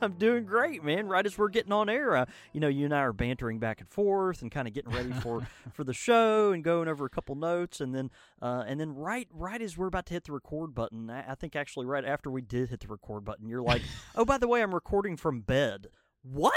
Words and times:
I'm 0.02 0.12
doing 0.14 0.44
great, 0.44 0.82
man. 0.82 1.06
Right 1.06 1.24
as 1.24 1.36
we're 1.36 1.48
getting 1.48 1.72
on 1.72 1.88
air, 1.88 2.16
uh, 2.16 2.26
you 2.52 2.60
know, 2.60 2.68
you 2.68 2.84
and 2.84 2.94
I 2.94 3.00
are 3.00 3.12
bantering 3.12 3.58
back 3.58 3.80
and 3.80 3.88
forth 3.88 4.42
and 4.42 4.50
kind 4.50 4.66
of 4.66 4.74
getting 4.74 4.92
ready 4.92 5.12
for 5.12 5.46
for 5.72 5.84
the 5.84 5.94
show 5.94 6.52
and 6.52 6.64
going 6.64 6.88
over 6.88 7.04
a 7.04 7.10
couple 7.10 7.34
notes, 7.34 7.80
and 7.80 7.94
then 7.94 8.10
uh, 8.40 8.64
and 8.66 8.80
then 8.80 8.94
right 8.94 9.28
right 9.32 9.60
as 9.60 9.76
we're 9.76 9.86
about 9.86 10.06
to 10.06 10.14
hit 10.14 10.24
the 10.24 10.32
record 10.32 10.74
button, 10.74 11.10
I, 11.10 11.32
I 11.32 11.34
think 11.34 11.56
actually 11.56 11.86
right 11.86 12.04
after 12.04 12.30
we 12.30 12.42
did 12.42 12.70
hit 12.70 12.80
the 12.80 12.88
record 12.88 13.24
button, 13.24 13.48
you're 13.48 13.62
like, 13.62 13.82
oh, 14.16 14.24
by 14.24 14.38
the 14.38 14.48
way, 14.48 14.62
I'm 14.62 14.74
recording 14.74 15.16
from 15.16 15.40
bed. 15.40 15.88
What? 16.22 16.54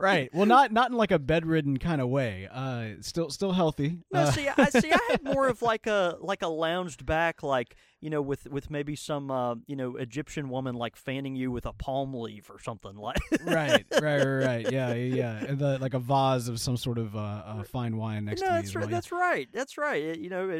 right. 0.00 0.30
Well, 0.32 0.46
not 0.46 0.72
not 0.72 0.90
in 0.90 0.96
like 0.96 1.10
a 1.10 1.18
bedridden 1.18 1.78
kind 1.78 2.00
of 2.00 2.08
way. 2.08 2.48
Uh, 2.50 3.00
still 3.00 3.30
still 3.30 3.52
healthy. 3.52 3.98
No, 4.12 4.20
Uh, 4.20 4.30
see, 4.30 4.48
I 4.48 4.70
see. 4.70 4.90
I 4.90 4.98
had 5.10 5.22
more 5.22 5.48
of 5.48 5.60
like 5.62 5.86
a 5.86 6.16
like 6.20 6.42
a 6.42 6.48
lounged 6.48 7.04
back, 7.04 7.42
like 7.42 7.76
you 8.00 8.10
know, 8.10 8.22
with 8.22 8.46
with 8.48 8.70
maybe 8.70 8.94
some 8.94 9.30
uh, 9.30 9.56
you 9.66 9.74
know 9.76 9.96
Egyptian 9.96 10.48
woman 10.48 10.74
like 10.74 10.96
fanning 10.96 11.34
you 11.34 11.50
with 11.50 11.66
a 11.66 11.72
palm 11.72 12.14
leaf 12.14 12.48
or 12.50 12.58
something 12.60 12.96
like. 12.96 13.18
right, 13.44 13.84
right, 14.00 14.00
right, 14.00 14.24
right. 14.24 14.72
Yeah, 14.72 14.94
yeah. 14.94 15.44
And 15.44 15.58
the, 15.58 15.78
like 15.78 15.94
a 15.94 15.98
vase 15.98 16.48
of 16.48 16.60
some 16.60 16.76
sort 16.76 16.98
of 16.98 17.16
uh, 17.16 17.18
uh, 17.18 17.62
fine 17.64 17.96
wine 17.96 18.24
next 18.26 18.42
no, 18.42 18.48
to 18.48 18.52
that's 18.54 18.68
as 18.68 18.76
right. 18.76 18.82
well, 18.82 18.90
yeah. 18.90 18.96
That's 18.96 19.12
right. 19.12 19.48
That's 19.52 19.78
right. 19.78 20.02
It- 20.02 20.18
you 20.18 20.30
know, 20.30 20.50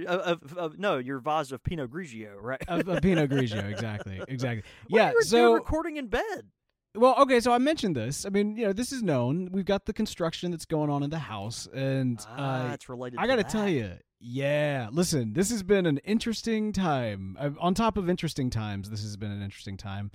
of, 0.57 0.79
no, 0.79 0.99
your 0.99 1.19
vase 1.19 1.53
of 1.53 1.63
Pinot 1.63 1.91
Grigio, 1.91 2.37
right? 2.41 2.63
Of, 2.69 2.89
of 2.89 3.03
Pinot 3.03 3.31
Grigio, 3.31 3.69
exactly, 3.71 4.21
exactly. 4.27 4.63
What 4.89 4.99
yeah. 4.99 5.11
you 5.11 5.23
so 5.23 5.53
recording 5.53 5.97
in 5.97 6.07
bed. 6.07 6.49
Well, 6.95 7.15
okay, 7.23 7.39
so 7.41 7.53
I 7.53 7.59
mentioned 7.59 7.97
this. 7.97 8.25
I 8.25 8.31
mean, 8.31 8.57
you 8.57 8.67
know, 8.67 8.73
this 8.73 8.93
is 8.93 9.03
known. 9.03 9.51
We've 9.53 9.65
got 9.65 9.85
the 9.85 9.93
construction 9.93 10.51
that's 10.51 10.65
going 10.65 10.91
on 10.91 11.03
in 11.03 11.11
the 11.11 11.19
house, 11.19 11.69
and 11.73 12.19
Ah, 12.29 12.71
uh, 12.71 12.75
it's 12.75 12.89
related. 12.89 13.19
I 13.21 13.27
got 13.27 13.37
to 13.37 13.45
tell 13.45 13.69
you, 13.69 13.93
yeah. 14.21 14.89
Listen, 14.91 15.33
this 15.33 15.51
has 15.51 15.63
been 15.63 15.87
an 15.87 15.99
interesting 15.99 16.73
time. 16.73 17.37
Uh, 17.39 17.51
on 17.61 17.75
top 17.75 17.97
of 17.97 18.09
interesting 18.09 18.51
times, 18.51 18.91
this 18.91 19.03
has 19.03 19.17
been 19.17 19.31
an 19.31 19.43
interesting 19.43 19.77
time, 19.77 20.11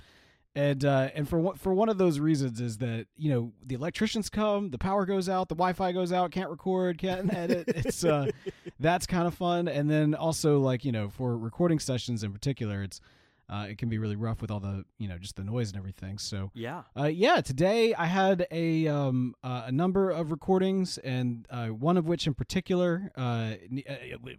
and 0.56 0.86
uh, 0.86 1.09
and 1.16 1.28
for 1.28 1.40
one, 1.40 1.56
for 1.56 1.73
one 1.73 1.90
of 1.90 1.98
those 1.98 2.20
reasons 2.20 2.62
is 2.62 2.78
that 2.78 3.08
you 3.18 3.31
know 3.31 3.52
the 3.66 3.76
electricians 3.76 4.30
come, 4.30 4.70
the 4.70 4.78
power 4.78 5.06
goes 5.06 5.28
out, 5.30 5.50
the 5.50 5.56
Wi-Fi 5.56 5.92
goes 5.92 6.12
out, 6.12 6.31
can't 6.31 6.50
record, 6.50 6.98
can't 6.98 7.34
edit. 7.34 7.66
It's 7.68 8.04
uh, 8.04 8.30
that's 8.80 9.08
kind 9.08 9.28
of 9.28 9.34
fun, 9.34 9.68
and 9.68 9.90
then 9.90 10.14
also 10.16 10.59
like 10.59 10.86
you 10.86 10.92
know 10.92 11.09
for 11.09 11.38
recording 11.38 11.80
sessions 11.80 12.24
in 12.24 12.31
particular, 12.31 12.84
it's 12.84 13.02
uh, 13.50 13.68
it 13.70 13.78
can 13.78 13.90
be 13.90 13.98
really 13.98 14.16
rough 14.16 14.42
with 14.42 14.50
all 14.52 14.60
the 14.60 14.86
you 14.98 15.08
know 15.08 15.18
just 15.18 15.36
the 15.36 15.44
noise 15.44 15.70
and 15.70 15.78
everything. 15.78 16.18
So 16.18 16.50
Yeah. 16.54 16.84
uh, 16.98 17.06
yeah, 17.06 17.42
today 17.42 17.94
I 17.94 18.06
had 18.06 18.48
a 18.52 18.88
um, 18.88 19.36
uh, 19.44 19.64
a 19.66 19.72
number 19.72 20.10
of 20.10 20.32
recordings, 20.32 20.98
and 21.00 21.46
uh, 21.50 21.68
one 21.68 21.98
of 21.98 22.08
which 22.08 22.26
in 22.28 22.34
particular, 22.34 23.12
uh, 23.18 23.56
uh, 23.90 23.96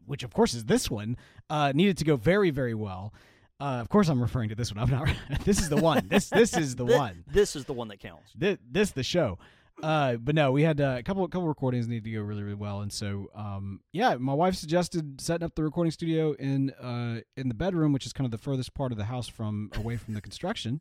which 0.06 0.22
of 0.22 0.32
course 0.32 0.54
is 0.54 0.64
this 0.64 0.90
one, 0.90 1.16
uh, 1.50 1.72
needed 1.74 1.96
to 1.98 2.04
go 2.04 2.16
very 2.16 2.50
very 2.50 2.74
well. 2.74 3.12
Uh, 3.60 3.78
of 3.80 3.88
course, 3.88 4.08
I'm 4.08 4.20
referring 4.20 4.48
to 4.48 4.54
this 4.56 4.74
one. 4.74 4.82
I'm 4.82 4.90
not. 4.90 5.08
this 5.44 5.60
is 5.60 5.68
the 5.68 5.76
one. 5.76 6.08
This 6.08 6.28
this 6.28 6.56
is 6.56 6.74
the 6.76 6.84
one. 6.98 7.24
This 7.30 7.54
is 7.54 7.64
the 7.66 7.72
one 7.72 7.88
that 7.88 8.00
counts. 8.00 8.32
This 8.34 8.58
this 8.70 8.90
the 8.90 9.02
show. 9.04 9.38
Uh, 9.82 10.16
but 10.16 10.34
no, 10.34 10.52
we 10.52 10.62
had 10.62 10.80
uh, 10.80 10.96
a 10.98 11.02
couple 11.02 11.26
couple 11.28 11.48
recordings 11.48 11.88
needed 11.88 12.04
to 12.04 12.10
go 12.10 12.20
really 12.20 12.42
really 12.42 12.54
well, 12.54 12.80
and 12.80 12.92
so 12.92 13.28
um, 13.34 13.80
yeah, 13.92 14.14
my 14.14 14.32
wife 14.32 14.54
suggested 14.54 15.20
setting 15.20 15.44
up 15.44 15.54
the 15.54 15.62
recording 15.62 15.90
studio 15.90 16.32
in 16.32 16.70
uh 16.70 17.20
in 17.36 17.48
the 17.48 17.54
bedroom, 17.54 17.92
which 17.92 18.06
is 18.06 18.12
kind 18.12 18.24
of 18.24 18.30
the 18.30 18.38
furthest 18.38 18.74
part 18.74 18.92
of 18.92 18.98
the 18.98 19.04
house 19.04 19.28
from 19.28 19.70
away 19.76 19.96
from 19.96 20.14
the 20.14 20.20
construction. 20.20 20.80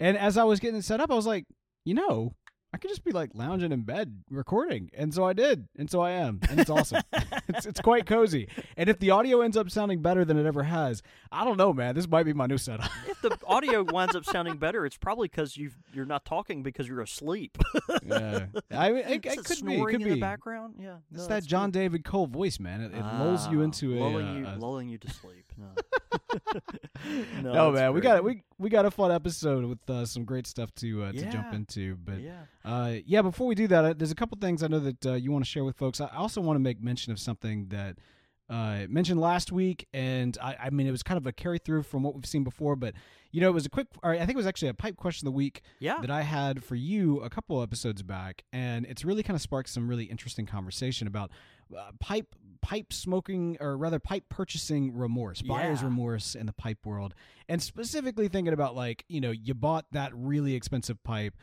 and 0.00 0.16
as 0.18 0.36
I 0.36 0.44
was 0.44 0.60
getting 0.60 0.78
it 0.78 0.84
set 0.84 1.00
up, 1.00 1.10
I 1.10 1.14
was 1.14 1.26
like, 1.26 1.46
you 1.84 1.94
know, 1.94 2.34
I 2.74 2.78
could 2.78 2.88
just 2.88 3.04
be 3.04 3.12
like 3.12 3.30
lounging 3.34 3.70
in 3.70 3.82
bed 3.82 4.22
recording, 4.30 4.90
and 4.94 5.12
so 5.12 5.24
I 5.24 5.34
did, 5.34 5.68
and 5.76 5.90
so 5.90 6.00
I 6.00 6.12
am, 6.12 6.40
and 6.48 6.58
it's 6.58 6.70
awesome. 6.70 7.02
it's 7.48 7.66
it's 7.66 7.80
quite 7.80 8.06
cozy, 8.06 8.48
and 8.78 8.88
if 8.88 8.98
the 8.98 9.10
audio 9.10 9.42
ends 9.42 9.58
up 9.58 9.70
sounding 9.70 10.00
better 10.00 10.24
than 10.24 10.38
it 10.38 10.46
ever 10.46 10.62
has, 10.62 11.02
I 11.30 11.44
don't 11.44 11.58
know, 11.58 11.74
man. 11.74 11.94
This 11.94 12.08
might 12.08 12.22
be 12.24 12.32
my 12.32 12.46
new 12.46 12.56
setup. 12.58 12.90
If 13.10 13.20
the 13.20 13.38
audio 13.46 13.84
winds 13.84 14.16
up 14.16 14.24
sounding 14.24 14.56
better, 14.56 14.84
it's 14.86 14.96
probably 14.96 15.28
because 15.28 15.56
you 15.56 15.70
you're 15.92 16.06
not 16.06 16.24
talking 16.24 16.62
because 16.62 16.88
you're 16.88 17.02
asleep. 17.02 17.56
yeah, 18.04 18.46
I, 18.70 18.90
it, 18.92 19.06
it, 19.26 19.26
it 19.26 19.44
could 19.44 19.64
be, 19.64 19.74
it 19.74 19.84
could 19.84 19.94
in 19.96 20.04
be. 20.04 20.10
the 20.14 20.20
background. 20.20 20.74
Yeah, 20.80 20.96
It's 21.14 21.26
that 21.28 21.44
John 21.44 21.70
good. 21.70 21.78
David 21.78 22.04
Cole 22.04 22.26
voice, 22.26 22.58
man. 22.58 22.80
It, 22.80 22.94
it 22.94 23.04
lulls 23.04 23.48
you 23.48 23.60
Ah, 23.60 23.64
into 23.64 23.94
a. 23.94 24.00
lulling 24.00 24.26
uh, 24.28 24.34
you, 24.38 24.46
a- 24.46 24.58
lulling 24.58 24.88
you 24.88 24.98
to 24.98 25.10
sleep. 25.10 25.51
No, 27.42 27.52
no, 27.52 27.72
man, 27.72 27.92
we 27.92 28.00
great. 28.00 28.10
got 28.10 28.24
we 28.24 28.42
we 28.58 28.70
got 28.70 28.86
a 28.86 28.90
fun 28.90 29.10
episode 29.10 29.64
with 29.64 29.90
uh, 29.90 30.06
some 30.06 30.24
great 30.24 30.46
stuff 30.46 30.72
to 30.76 31.04
uh, 31.04 31.12
to 31.12 31.30
jump 31.30 31.52
into. 31.52 31.96
But 31.96 32.20
yeah. 32.20 32.42
uh, 32.64 32.94
yeah, 33.04 33.22
before 33.22 33.46
we 33.46 33.54
do 33.54 33.66
that, 33.68 33.84
uh, 33.84 33.94
there's 33.96 34.12
a 34.12 34.14
couple 34.14 34.38
things 34.40 34.62
I 34.62 34.68
know 34.68 34.78
that 34.78 35.06
uh, 35.06 35.12
you 35.14 35.32
want 35.32 35.44
to 35.44 35.50
share 35.50 35.64
with 35.64 35.76
folks. 35.76 36.00
I 36.00 36.08
also 36.16 36.40
want 36.40 36.56
to 36.56 36.60
make 36.60 36.80
mention 36.82 37.12
of 37.12 37.18
something 37.18 37.66
that 37.68 37.98
uh, 38.48 38.86
mentioned 38.88 39.20
last 39.20 39.50
week, 39.50 39.88
and 39.92 40.38
I, 40.40 40.56
I 40.64 40.70
mean 40.70 40.86
it 40.86 40.90
was 40.92 41.02
kind 41.02 41.18
of 41.18 41.26
a 41.26 41.32
carry 41.32 41.58
through 41.58 41.82
from 41.82 42.02
what 42.02 42.14
we've 42.14 42.26
seen 42.26 42.44
before, 42.44 42.76
but 42.76 42.94
you 43.32 43.40
know 43.40 43.48
it 43.48 43.54
was 43.54 43.66
a 43.66 43.70
quick. 43.70 43.88
I 44.02 44.18
think 44.18 44.30
it 44.30 44.36
was 44.36 44.46
actually 44.46 44.68
a 44.68 44.74
pipe 44.74 44.96
question 44.96 45.26
of 45.26 45.32
the 45.32 45.36
week 45.36 45.62
Yeah. 45.80 45.98
that 46.00 46.10
I 46.10 46.22
had 46.22 46.62
for 46.62 46.76
you 46.76 47.18
a 47.20 47.30
couple 47.30 47.60
episodes 47.62 48.02
back, 48.02 48.44
and 48.52 48.86
it's 48.86 49.04
really 49.04 49.22
kind 49.22 49.34
of 49.34 49.40
sparked 49.42 49.70
some 49.70 49.88
really 49.88 50.04
interesting 50.04 50.46
conversation 50.46 51.06
about 51.08 51.30
uh, 51.76 51.90
pipe 52.00 52.34
pipe 52.62 52.92
smoking, 52.92 53.56
or 53.60 53.76
rather 53.76 53.98
pipe 53.98 54.24
purchasing 54.28 54.94
remorse, 54.96 55.42
buyer's 55.42 55.80
Yeah. 55.80 55.86
remorse 55.86 56.34
in 56.34 56.46
the 56.46 56.52
pipe 56.52 56.86
world, 56.86 57.14
and 57.48 57.60
specifically 57.62 58.28
thinking 58.28 58.54
about 58.54 58.74
like 58.74 59.04
you 59.08 59.20
know 59.20 59.30
you 59.32 59.52
bought 59.54 59.84
that 59.92 60.12
really 60.14 60.54
expensive 60.54 61.02
pipe. 61.02 61.34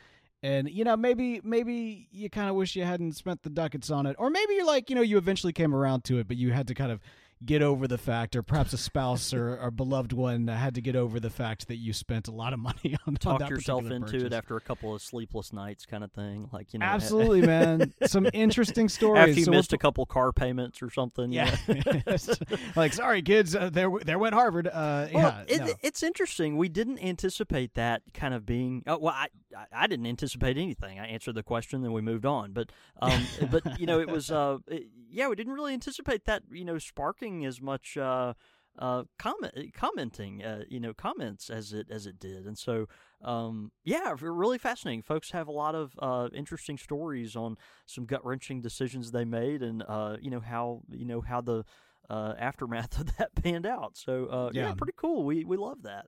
And 0.42 0.70
you 0.70 0.86
know 0.86 0.96
maybe 0.96 1.42
maybe 1.44 2.08
you 2.12 2.30
kind 2.30 2.50
of 2.50 2.56
wish 2.56 2.76
you 2.76 2.86
hadn't 2.86 3.12
spent 3.14 3.44
the 3.44 3.50
ducats 3.50 3.92
on 3.92 4.06
it, 4.06 4.16
or 4.18 4.30
maybe 4.30 4.54
you're 4.56 4.66
like 4.66 4.90
you 4.90 4.96
know 4.96 5.02
you 5.02 5.18
eventually 5.18 5.52
came 5.54 5.76
around 5.76 6.06
to 6.06 6.18
it, 6.20 6.28
but 6.28 6.38
you 6.38 6.52
had 6.54 6.68
to 6.70 6.74
kind 6.74 6.92
of 6.92 7.02
get 7.46 7.62
over 7.62 7.88
the 7.88 7.98
fact, 7.98 8.36
or 8.36 8.44
perhaps 8.44 8.74
a 8.74 8.78
spouse 8.78 9.34
or, 9.34 9.58
or 9.58 9.72
beloved 9.72 10.12
one 10.12 10.48
had 10.48 10.76
to 10.76 10.82
get 10.82 10.96
over 10.96 11.20
the 11.22 11.30
fact 11.30 11.68
that 11.70 11.78
you 11.78 11.94
spent 11.94 12.28
a 12.28 12.32
lot 12.32 12.52
of 12.52 12.60
money 12.60 12.80
on, 12.86 12.98
on 13.08 13.16
Talk 13.16 13.40
that 13.40 13.50
yourself 13.50 13.90
into 13.90 14.26
it 14.26 14.34
after 14.34 14.58
a 14.58 14.62
couple 14.62 14.94
of 14.94 15.02
sleepless 15.02 15.54
nights, 15.54 15.86
kind 15.86 16.04
of 16.04 16.12
thing. 16.12 16.50
Like 16.52 16.74
you 16.74 16.80
know, 16.80 16.86
Absolutely, 16.86 17.42
man. 17.42 17.94
Some 18.06 18.28
interesting 18.34 18.90
stories. 18.90 19.22
After 19.22 19.40
you 19.40 19.46
So 19.46 19.52
missed 19.52 19.72
a 19.74 19.78
couple 19.78 20.06
car 20.06 20.34
payments 20.34 20.82
or 20.82 20.90
something. 20.90 21.32
you 21.32 21.40
yeah, 21.42 21.56
like 22.76 22.94
sorry, 22.94 23.22
kids. 23.22 23.56
Uh, 23.56 23.70
there, 23.70 23.90
there 24.04 24.20
went 24.20 24.34
Harvard. 24.34 24.68
Uh, 24.68 25.08
Well, 25.14 25.14
yeah, 25.14 25.44
it, 25.48 25.60
no. 25.62 25.74
it's 25.82 26.04
interesting. 26.04 26.58
We 26.58 26.70
didn't 26.70 27.00
anticipate 27.04 27.74
that 27.76 28.02
kind 28.14 28.34
of 28.34 28.46
being. 28.46 28.84
Oh, 28.88 28.98
well, 28.98 29.14
I, 29.16 29.28
I 29.56 29.66
I 29.84 29.88
didn't 29.88 30.08
anticipate 30.08 30.58
anything. 30.58 31.00
I 31.00 31.08
answered 31.08 31.36
the 31.36 31.44
question, 31.44 31.82
then 31.84 31.94
we 31.94 32.02
moved 32.02 32.26
on. 32.26 32.52
But, 32.52 32.72
um, 33.02 33.26
but 33.50 33.80
you 33.80 33.86
know, 33.86 34.00
it 34.00 34.10
was. 34.10 34.30
Uh, 34.30 34.58
it- 34.68 34.88
yeah, 35.10 35.28
we 35.28 35.36
didn't 35.36 35.54
really 35.54 35.74
anticipate 35.74 36.26
that. 36.26 36.44
You 36.52 36.66
know, 36.66 36.78
sparking 36.78 37.46
as 37.46 37.62
much. 37.62 37.98
Uh, 37.98 38.34
uh, 38.78 39.04
comment, 39.18 39.54
commenting, 39.74 40.42
uh, 40.42 40.64
you 40.70 40.80
know, 40.80 40.94
comments 40.94 41.50
as 41.50 41.74
it 41.74 41.88
as 41.90 42.06
it 42.06 42.18
did, 42.18 42.46
and 42.46 42.58
so, 42.58 42.88
um, 43.22 43.72
yeah, 43.84 44.16
really 44.22 44.58
fascinating. 44.58 45.02
Folks 45.02 45.32
have 45.32 45.50
a 45.50 45.52
lot 45.52 45.76
of 45.76 45.94
uh, 46.00 46.30
interesting 46.34 46.78
stories 46.78 47.36
on 47.36 47.58
some 47.86 48.06
gut 48.06 48.24
wrenching 48.24 48.62
decisions 48.62 49.12
they 49.12 49.26
made, 49.26 49.64
and 49.64 49.84
uh, 49.86 50.16
you 50.22 50.30
know 50.30 50.40
how 50.40 50.82
you 50.92 51.04
know 51.04 51.20
how 51.20 51.42
the 51.42 51.66
uh, 52.10 52.34
aftermath 52.38 52.98
of 53.00 53.18
that 53.18 53.36
panned 53.36 53.66
out. 53.66 53.98
So 53.98 54.26
uh, 54.28 54.52
yeah. 54.54 54.68
Yeah. 54.68 54.74
pretty 54.76 54.94
cool. 54.96 55.26
We 55.26 55.44
we 55.44 55.58
love 55.58 55.84
that. 55.84 56.06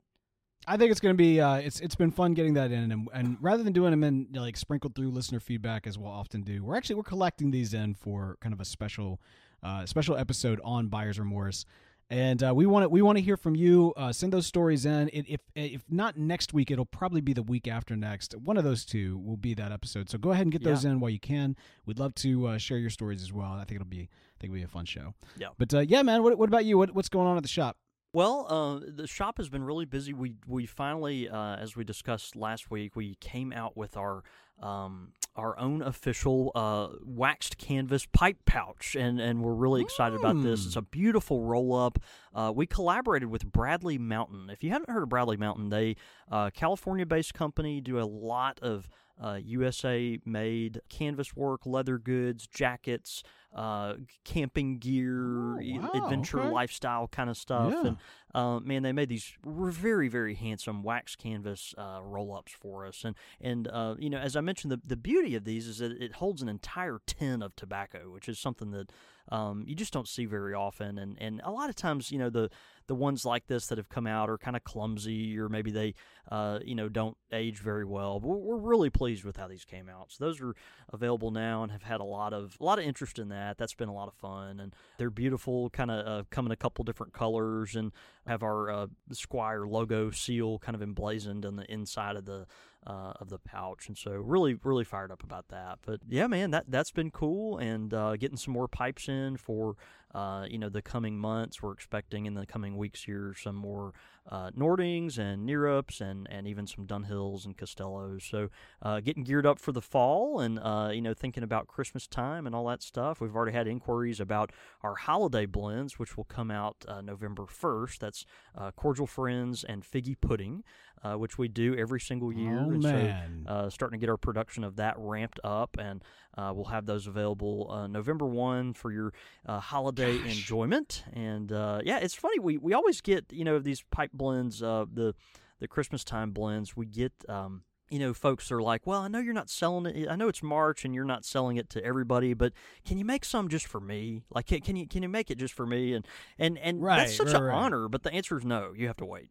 I 0.68 0.78
think 0.78 0.92
it's 0.92 1.00
going 1.00 1.14
to 1.14 1.18
be. 1.18 1.42
Uh, 1.42 1.56
it's 1.56 1.80
it's 1.80 1.96
been 1.96 2.12
fun 2.12 2.34
getting 2.34 2.54
that 2.54 2.72
in, 2.72 2.92
and, 2.92 3.08
and 3.14 3.38
rather 3.42 3.64
than 3.64 3.74
doing 3.74 3.92
them 3.92 4.04
in 4.04 4.28
you 4.30 4.34
know, 4.34 4.42
like 4.42 4.58
sprinkled 4.58 4.96
through 4.96 5.10
listener 5.10 5.40
feedback 5.40 5.88
as 5.88 5.98
we'll 5.98 6.12
often 6.12 6.42
do, 6.42 6.64
we're 6.64 6.76
actually 6.76 6.96
we're 6.96 7.04
collecting 7.04 7.52
these 7.52 7.74
in 7.74 7.94
for 7.96 8.38
kind 8.42 8.54
of 8.54 8.60
a 8.60 8.66
special 8.66 9.20
uh, 9.64 9.86
special 9.86 10.16
episode 10.16 10.60
on 10.64 10.88
buyer's 10.88 11.20
remorse. 11.20 11.66
And 12.12 12.44
uh, 12.44 12.54
we 12.54 12.66
want 12.66 12.84
to 12.84 12.90
we 12.90 13.02
want 13.02 13.18
to 13.18 13.24
hear 13.24 13.38
from 13.38 13.56
you. 13.56 13.94
Uh, 13.96 14.12
send 14.12 14.34
those 14.34 14.46
stories 14.46 14.86
in. 14.86 15.10
It, 15.14 15.26
if 15.30 15.40
if 15.56 15.82
not 15.90 16.18
next 16.18 16.54
week, 16.54 16.70
it'll 16.70 16.86
probably 16.86 17.22
be 17.22 17.32
the 17.32 17.42
week 17.42 17.70
after 17.70 17.96
next. 17.96 18.36
One 18.36 18.58
of 18.58 18.66
those 18.66 18.84
two 18.84 19.18
will 19.20 19.38
be 19.38 19.54
that 19.54 19.72
episode. 19.72 20.10
So 20.10 20.18
go 20.18 20.32
ahead 20.32 20.42
and 20.42 20.52
get 20.52 20.62
those 20.62 20.84
in 20.84 21.00
while 21.00 21.10
you 21.10 21.22
can. 21.22 21.56
We'd 21.86 22.00
love 22.00 22.14
to 22.16 22.48
uh, 22.48 22.58
share 22.58 22.78
your 22.78 22.90
stories 22.90 23.22
as 23.22 23.32
well. 23.32 23.54
I 23.54 23.64
think 23.64 23.80
it'll 23.80 23.86
be 23.86 24.02
I 24.02 24.36
think 24.42 24.52
it'll 24.52 24.56
be 24.56 24.64
a 24.64 24.68
fun 24.68 24.84
show. 24.84 25.14
Yeah. 25.38 25.48
But 25.58 25.74
uh, 25.74 25.80
yeah, 25.80 26.02
man. 26.02 26.22
What 26.22 26.38
what 26.38 26.50
about 26.50 26.66
you? 26.66 26.78
What 26.78 26.94
what's 26.94 27.08
going 27.08 27.28
on 27.28 27.38
at 27.38 27.44
the 27.44 27.50
shop? 27.50 27.78
Well, 28.14 28.46
uh, 28.50 28.86
the 28.86 29.08
shop 29.08 29.38
has 29.38 29.48
been 29.48 29.64
really 29.64 29.86
busy. 29.86 30.14
We 30.14 30.36
we 30.46 30.66
finally, 30.66 31.30
uh, 31.30 31.56
as 31.56 31.78
we 31.78 31.86
discussed 31.86 32.36
last 32.36 32.70
week, 32.70 32.96
we 32.96 33.16
came 33.16 33.54
out 33.54 33.78
with 33.78 33.96
our 33.96 34.24
um, 34.62 35.14
our 35.36 35.58
own 35.58 35.82
official 35.82 36.52
uh, 36.54 36.90
waxed 37.06 37.58
canvas 37.58 38.06
pipe 38.06 38.38
pouch, 38.46 38.96
and, 39.00 39.20
and 39.20 39.42
we're 39.42 39.54
really 39.54 39.82
excited 39.82 40.20
about 40.20 40.44
this. 40.44 40.64
Mm. 40.64 40.68
It's 40.68 40.76
a 40.76 40.82
beautiful 40.82 41.44
roll 41.44 41.74
up. 41.74 42.00
Uh, 42.36 42.52
we 42.54 42.66
collaborated 42.66 43.30
with 43.30 43.50
Bradley 43.50 43.98
Mountain. 43.98 44.50
If 44.50 44.62
you 44.62 44.72
haven't 44.72 44.90
heard 44.90 45.04
of 45.04 45.10
Bradley 45.10 45.38
Mountain, 45.38 45.70
they 45.70 45.96
uh, 46.30 46.50
California 46.50 47.06
based 47.06 47.34
company 47.34 47.80
do 47.80 47.98
a 47.98 48.04
lot 48.04 48.60
of 48.62 48.90
uh, 49.22 49.40
USA 49.44 50.20
made 50.26 50.82
canvas 50.90 51.36
work, 51.36 51.66
leather 51.66 51.98
goods, 52.00 52.48
jackets, 52.48 53.24
uh, 53.56 53.94
camping 54.24 54.80
gear, 54.80 55.58
Oh, 55.60 55.60
wow, 55.62 55.92
adventure 55.94 56.40
okay. 56.40 56.50
lifestyle 56.50 57.08
kind 57.08 57.30
of 57.30 57.38
stuff. 57.38 57.72
Yeah. 57.72 57.88
And 57.90 57.98
uh, 58.34 58.60
man, 58.62 58.82
they 58.82 58.94
made 58.94 59.10
these 59.10 59.34
very, 59.46 60.08
very 60.08 60.34
handsome 60.36 60.84
wax 60.84 61.16
canvas 61.16 61.76
uh, 61.78 62.00
roll 62.02 62.34
ups 62.36 62.54
for 62.54 62.86
us. 62.86 63.04
And 63.04 63.16
and 63.40 63.68
uh, 63.68 63.96
you 64.00 64.10
know, 64.10 64.18
as 64.18 64.36
I 64.36 64.42
mentioned, 64.42 64.72
the 64.72 64.82
the 64.84 64.98
beauty 64.98 65.36
of 65.36 65.44
these 65.44 65.68
is 65.68 65.78
that 65.80 65.92
it 65.92 66.14
holds 66.16 66.42
an 66.42 66.50
entire 66.50 67.00
tin 67.06 67.42
of 67.44 67.56
tobacco, 67.56 68.10
which 68.12 68.28
is 68.28 68.40
something 68.40 68.72
that 68.72 68.90
um, 69.32 69.64
you 69.66 69.76
just 69.76 69.94
don't 69.94 70.08
see 70.08 70.26
very 70.26 70.54
often. 70.54 70.98
And 70.98 71.18
and 71.20 71.42
a 71.44 71.52
lot 71.52 71.70
of 71.70 71.76
times, 71.76 72.12
you 72.12 72.20
know, 72.20 72.30
the 72.30 72.50
the 72.88 72.96
ones 72.96 73.26
like 73.26 73.48
this 73.48 73.68
that 73.68 73.78
have 73.78 73.88
come 73.88 74.06
out 74.06 74.30
are 74.30 74.38
kind 74.38 74.58
of 74.58 74.66
clumsy, 74.66 75.38
or 75.40 75.48
maybe 75.48 75.72
they, 75.72 75.94
uh, 76.30 76.60
you 76.66 76.76
know, 76.76 76.90
don't 76.90 77.16
age 77.32 77.60
very 77.60 77.86
well. 77.86 78.20
But 78.20 78.28
we're, 78.28 78.58
really 78.58 78.90
pleased 78.90 79.24
with 79.24 79.38
how 79.38 79.48
these 79.48 79.66
came 79.66 79.90
out. 79.90 80.12
So 80.12 80.26
those 80.26 80.42
are 80.42 80.54
available 80.92 81.32
now 81.32 81.64
and 81.64 81.72
have 81.72 81.84
had 81.84 82.00
a 82.00 82.06
lot 82.06 82.34
of 82.34 82.58
a 82.60 82.64
lot 82.64 82.80
of 82.80 82.86
interest 82.86 83.18
in 83.18 83.30
that. 83.30 83.58
That's 83.58 83.74
been 83.74 83.90
a 83.90 83.94
lot 83.94 84.08
of 84.08 84.14
fun, 84.16 84.60
and 84.60 84.76
they're 84.98 85.10
beautiful. 85.10 85.70
Kind 85.70 85.90
of 85.92 86.08
uh, 86.08 86.24
come 86.30 86.46
in 86.46 86.52
a 86.52 86.58
couple 86.58 86.84
different 86.84 87.14
colors, 87.14 87.76
and 87.76 87.92
have 88.28 88.44
our 88.44 88.70
uh, 88.70 88.88
Squire 89.12 89.66
logo 89.66 90.12
seal 90.12 90.60
kind 90.60 90.76
of 90.76 90.82
emblazoned 90.82 91.46
on 91.46 91.56
the 91.56 91.72
inside 91.72 92.16
of 92.16 92.26
the 92.26 92.46
uh, 92.86 93.14
of 93.20 93.30
the 93.30 93.38
pouch, 93.38 93.88
and 93.88 93.98
so 93.98 94.12
really, 94.12 94.56
really 94.64 94.84
fired 94.84 95.12
up 95.12 95.24
about 95.24 95.50
that. 95.50 95.80
But 95.86 96.00
yeah, 96.08 96.28
man, 96.28 96.52
that 96.52 96.66
that's 96.68 96.92
been 96.92 97.12
cool, 97.12 97.58
and 97.58 97.94
uh, 97.94 98.16
getting 98.18 98.38
some 98.38 98.54
more 98.54 98.68
pipes 98.68 99.08
in 99.08 99.38
for 99.38 99.76
uh, 100.14 100.46
you 100.50 100.58
know 100.58 100.70
the 100.70 100.82
coming 100.82 101.18
months. 101.18 101.62
We're 101.62 101.74
expecting 101.74 102.26
in 102.26 102.34
the 102.34 102.46
coming 102.46 102.78
weeks 102.78 103.04
here 103.04 103.34
some 103.38 103.56
more 103.56 103.94
uh, 104.30 104.52
Nordings 104.52 105.18
and 105.18 105.48
Neerups 105.48 106.02
and 106.02 106.28
and 106.30 106.48
even 106.48 106.68
some 106.68 106.86
Dunhills 106.86 107.46
and 107.46 107.58
Castellos. 107.58 108.24
So 108.24 108.50
uh, 108.82 109.00
getting 109.00 109.24
geared 109.24 109.46
up 109.46 109.60
for 109.60 109.72
the 109.72 109.82
fall, 109.82 110.40
and 110.40 110.60
uh, 110.60 110.92
you 110.94 111.02
know 111.02 111.14
thinking 111.14 111.44
about 111.44 111.68
Christmas 111.68 112.08
time 112.08 112.46
and 112.46 112.56
all 112.56 112.68
that 112.68 112.82
stuff. 112.82 113.22
We've 113.22 113.36
already 113.36 113.54
had 113.54 113.68
inquiries 113.68 114.20
about 114.20 114.52
our 114.84 114.96
holiday 114.96 115.46
blends, 115.46 115.98
which 115.98 116.18
will 116.18 116.26
come 116.26 116.52
out 116.52 116.86
uh, 116.88 117.02
November 117.02 117.46
first. 117.48 118.02
That's 118.02 118.26
uh, 118.58 118.72
Cordial 118.72 119.08
Friends 119.08 119.64
and 119.64 119.84
Figgy 119.84 120.16
Pudding, 120.20 120.64
uh, 121.04 121.16
which 121.16 121.38
we 121.38 121.48
do 121.48 121.76
every 121.76 122.00
single 122.00 122.32
year. 122.32 122.60
Oh 122.60 122.72
and 122.72 122.84
man. 122.84 123.46
so 123.46 123.52
uh, 123.52 123.70
starting 123.70 124.00
to 124.00 124.02
get 124.02 124.10
our 124.10 124.18
production 124.18 124.64
of 124.64 124.76
that 124.78 124.96
ramped 124.98 125.40
up, 125.44 125.78
and 125.80 126.04
uh, 126.38 126.52
we'll 126.56 126.66
have 126.66 126.86
those 126.86 127.08
available 127.08 127.70
uh, 127.72 127.88
November 127.88 128.26
one 128.26 128.74
for 128.74 128.92
your 128.92 129.14
uh, 129.46 129.60
holiday 129.60 130.18
Gosh. 130.18 130.28
enjoyment. 130.28 131.04
And 131.14 131.52
uh, 131.52 131.82
yeah, 131.84 132.00
it's 132.00 132.16
funny 132.16 132.40
we 132.40 132.58
we 132.58 132.74
always 132.74 133.02
get 133.02 133.26
you 133.32 133.44
know 133.44 133.60
these 133.60 133.84
pipe 133.92 134.12
blends, 134.14 134.62
uh, 134.62 134.86
the 134.92 135.14
the 135.60 135.68
Christmas 135.68 136.04
time 136.04 136.32
blends. 136.32 136.76
We 136.76 136.86
get. 136.86 137.14
Um, 137.28 137.64
you 137.92 138.00
know, 138.00 138.14
folks 138.14 138.52
are 138.52 138.62
like, 138.62 138.88
well, 138.88 139.02
I 139.02 139.10
know 139.10 139.20
you're 139.20 139.34
not 139.34 139.50
selling 139.50 139.86
it. 139.86 140.08
I 140.10 140.16
know 140.16 140.30
it's 140.30 140.42
March 140.42 140.86
and 140.86 140.96
you're 140.96 141.04
not 141.04 141.26
selling 141.26 141.58
it 141.58 141.70
to 141.72 141.84
everybody, 141.84 142.34
but 142.34 142.54
can 142.86 142.98
you 142.98 143.04
make 143.04 143.26
some 143.26 143.50
just 143.50 143.68
for 143.68 143.82
me? 143.82 144.24
Like, 144.34 144.48
can, 144.48 144.62
can 144.62 144.76
you 144.78 144.88
can 144.88 145.04
you 145.04 145.10
make 145.10 145.30
it 145.30 145.38
just 145.38 145.54
for 145.54 145.66
me? 145.66 145.94
And 145.94 146.08
and 146.40 146.58
and 146.58 146.82
Right, 146.82 147.00
that's 147.00 147.18
such 147.18 147.28
right, 147.28 147.36
an 147.36 147.44
right. 147.44 147.54
honor. 147.56 147.88
But 147.90 148.04
the 148.04 148.14
answer 148.14 148.38
is 148.38 148.46
no. 148.46 148.72
You 148.76 148.88
have 148.88 148.98
to 148.98 149.06
wait. 149.06 149.30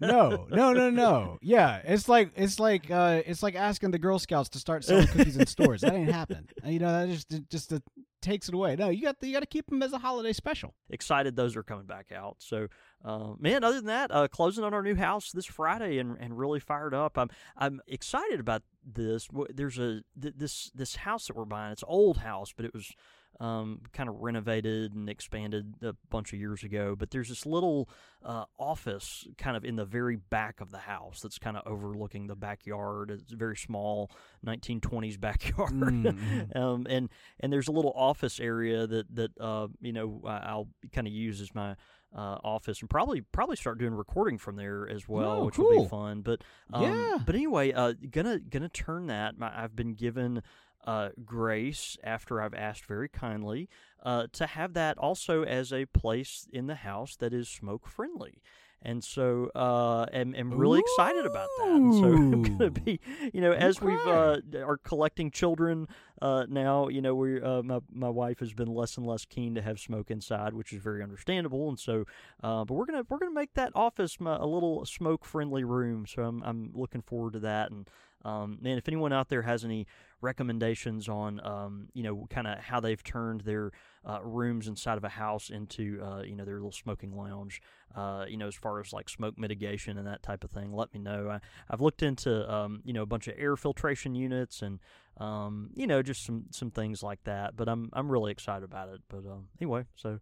no, 0.00 0.46
no, 0.50 0.72
no, 0.72 0.90
no. 0.90 1.38
Yeah, 1.42 1.80
it's 1.84 2.08
like 2.08 2.32
it's 2.36 2.60
like 2.60 2.90
uh, 2.90 3.22
it's 3.26 3.42
like 3.42 3.54
asking 3.54 3.90
the 3.90 3.98
Girl 3.98 4.18
Scouts 4.18 4.50
to 4.50 4.58
start 4.58 4.84
selling 4.84 5.06
cookies 5.06 5.36
in 5.36 5.46
stores. 5.46 5.80
That 5.80 5.94
ain't 5.94 6.10
happening. 6.12 6.48
You 6.64 6.78
know, 6.78 6.92
that 6.92 7.08
just 7.08 7.50
just 7.50 7.72
uh, 7.72 7.80
takes 8.24 8.48
it 8.48 8.54
away. 8.54 8.74
No, 8.74 8.88
you 8.88 9.02
got 9.02 9.20
the, 9.20 9.28
you 9.28 9.32
got 9.32 9.40
to 9.40 9.46
keep 9.46 9.68
them 9.68 9.82
as 9.82 9.92
a 9.92 9.98
holiday 9.98 10.32
special. 10.32 10.74
excited 10.90 11.36
those 11.36 11.56
are 11.56 11.62
coming 11.62 11.86
back 11.86 12.10
out. 12.10 12.36
So, 12.38 12.68
uh, 13.04 13.34
man, 13.38 13.62
other 13.62 13.76
than 13.76 13.86
that, 13.86 14.10
uh, 14.10 14.26
closing 14.26 14.64
on 14.64 14.74
our 14.74 14.82
new 14.82 14.96
house 14.96 15.30
this 15.30 15.46
Friday 15.46 15.98
and, 15.98 16.16
and 16.18 16.36
really 16.38 16.60
fired 16.60 16.94
up. 16.94 17.16
I'm 17.16 17.30
I'm 17.56 17.80
excited 17.86 18.40
about 18.40 18.62
this. 18.84 19.28
There's 19.50 19.78
a 19.78 20.02
th- 20.20 20.34
this 20.36 20.70
this 20.74 20.96
house 20.96 21.26
that 21.26 21.36
we're 21.36 21.44
buying. 21.44 21.72
It's 21.72 21.82
an 21.82 21.88
old 21.90 22.18
house, 22.18 22.52
but 22.56 22.64
it 22.64 22.74
was 22.74 22.92
um, 23.40 23.80
kind 23.92 24.08
of 24.08 24.16
renovated 24.20 24.94
and 24.94 25.08
expanded 25.08 25.74
a 25.82 25.94
bunch 26.10 26.32
of 26.32 26.38
years 26.38 26.62
ago. 26.62 26.94
But 26.98 27.10
there's 27.10 27.28
this 27.28 27.44
little 27.44 27.88
uh, 28.24 28.44
office 28.58 29.26
kind 29.38 29.56
of 29.56 29.64
in 29.64 29.76
the 29.76 29.84
very 29.84 30.16
back 30.16 30.60
of 30.60 30.70
the 30.70 30.78
house 30.78 31.20
that's 31.20 31.38
kind 31.38 31.56
of 31.56 31.62
overlooking 31.66 32.26
the 32.26 32.36
backyard. 32.36 33.10
It's 33.10 33.32
a 33.32 33.36
very 33.36 33.56
small 33.56 34.10
1920s 34.46 35.18
backyard. 35.20 35.72
Mhm. 35.72 36.56
um, 36.56 36.86
and 36.88 37.08
and 37.40 37.52
there's 37.52 37.68
a 37.68 37.72
little 37.72 37.92
office 37.96 38.38
area 38.40 38.86
that 38.86 39.14
that 39.14 39.30
uh, 39.40 39.68
you 39.80 39.92
know 39.92 40.22
I'll 40.26 40.68
kind 40.92 41.06
of 41.06 41.12
use 41.12 41.40
as 41.40 41.54
my 41.54 41.76
uh, 42.16 42.38
office 42.44 42.80
and 42.80 42.88
probably 42.88 43.22
probably 43.22 43.56
start 43.56 43.76
doing 43.78 43.92
recording 43.92 44.38
from 44.38 44.54
there 44.54 44.88
as 44.88 45.08
well, 45.08 45.40
Oh, 45.40 45.44
which 45.46 45.58
will 45.58 45.82
be 45.82 45.88
fun. 45.88 46.20
But 46.22 46.42
um, 46.72 46.82
Yeah. 46.84 47.18
but 47.26 47.34
anyway, 47.34 47.72
uh, 47.72 47.94
gonna 48.10 48.38
gonna 48.38 48.68
turn 48.68 49.06
that. 49.08 49.36
My, 49.36 49.50
I've 49.52 49.74
been 49.74 49.94
given 49.94 50.40
uh, 50.84 51.10
grace 51.24 51.96
after 52.04 52.40
I've 52.40 52.54
asked 52.54 52.86
very 52.86 53.08
kindly 53.08 53.68
uh, 54.02 54.26
to 54.32 54.46
have 54.46 54.74
that 54.74 54.98
also 54.98 55.42
as 55.42 55.72
a 55.72 55.86
place 55.86 56.46
in 56.52 56.66
the 56.66 56.76
house 56.76 57.16
that 57.16 57.32
is 57.32 57.48
smoke 57.48 57.86
friendly. 57.86 58.42
And 58.86 59.02
so, 59.02 59.50
uh, 59.54 60.04
am, 60.12 60.34
am 60.34 60.52
really 60.52 60.80
excited 60.80 61.24
about 61.24 61.48
that. 61.58 61.68
And 61.68 61.94
so, 62.00 62.04
I'm 62.04 62.42
gonna 62.42 62.70
be, 62.70 63.00
you 63.32 63.40
know, 63.40 63.52
as 63.52 63.80
we've 63.80 64.06
uh, 64.06 64.40
are 64.62 64.76
collecting 64.76 65.30
children 65.30 65.88
uh, 66.20 66.44
now, 66.50 66.88
you 66.88 67.00
know, 67.00 67.14
we 67.14 67.40
uh, 67.40 67.62
my 67.62 67.80
my 67.90 68.10
wife 68.10 68.40
has 68.40 68.52
been 68.52 68.68
less 68.68 68.98
and 68.98 69.06
less 69.06 69.24
keen 69.24 69.54
to 69.54 69.62
have 69.62 69.80
smoke 69.80 70.10
inside, 70.10 70.52
which 70.52 70.72
is 70.72 70.82
very 70.82 71.02
understandable. 71.02 71.70
And 71.70 71.78
so, 71.78 72.04
uh, 72.42 72.66
but 72.66 72.74
we're 72.74 72.84
gonna 72.84 73.04
we're 73.08 73.18
gonna 73.18 73.32
make 73.32 73.54
that 73.54 73.72
office 73.74 74.20
my, 74.20 74.36
a 74.36 74.46
little 74.46 74.84
smoke 74.84 75.24
friendly 75.24 75.64
room. 75.64 76.06
So 76.06 76.22
I'm 76.22 76.42
I'm 76.42 76.70
looking 76.74 77.00
forward 77.00 77.32
to 77.34 77.40
that. 77.40 77.70
And 77.70 77.88
um, 78.24 78.58
man, 78.60 78.78
if 78.78 78.88
anyone 78.88 79.12
out 79.12 79.28
there 79.28 79.42
has 79.42 79.64
any 79.64 79.86
recommendations 80.20 81.08
on, 81.08 81.44
um, 81.46 81.88
you 81.92 82.02
know, 82.02 82.26
kind 82.30 82.46
of 82.46 82.58
how 82.58 82.80
they've 82.80 83.02
turned 83.02 83.42
their 83.42 83.70
uh, 84.08 84.20
rooms 84.22 84.66
inside 84.66 84.96
of 84.96 85.04
a 85.04 85.08
house 85.08 85.50
into, 85.50 86.00
uh, 86.02 86.22
you 86.22 86.34
know, 86.34 86.44
their 86.44 86.54
little 86.54 86.72
smoking 86.72 87.14
lounge, 87.14 87.60
uh, 87.94 88.24
you 88.28 88.36
know, 88.36 88.46
as 88.46 88.54
far 88.54 88.80
as 88.80 88.92
like 88.92 89.08
smoke 89.08 89.38
mitigation 89.38 89.98
and 89.98 90.06
that 90.06 90.22
type 90.22 90.42
of 90.42 90.50
thing, 90.50 90.72
let 90.72 90.92
me 90.94 91.00
know. 91.00 91.28
I, 91.30 91.40
I've 91.68 91.80
looked 91.80 92.02
into, 92.02 92.50
um, 92.52 92.80
you 92.84 92.92
know, 92.92 93.02
a 93.02 93.06
bunch 93.06 93.28
of 93.28 93.34
air 93.38 93.56
filtration 93.56 94.14
units 94.14 94.62
and, 94.62 94.80
um, 95.18 95.70
you 95.74 95.86
know, 95.86 96.02
just 96.02 96.24
some 96.24 96.46
some 96.50 96.70
things 96.70 97.02
like 97.02 97.22
that. 97.24 97.56
But 97.56 97.68
I'm 97.68 97.90
I'm 97.92 98.10
really 98.10 98.32
excited 98.32 98.64
about 98.64 98.88
it. 98.88 99.00
But 99.08 99.18
um, 99.18 99.48
anyway, 99.60 99.84
so 99.94 100.18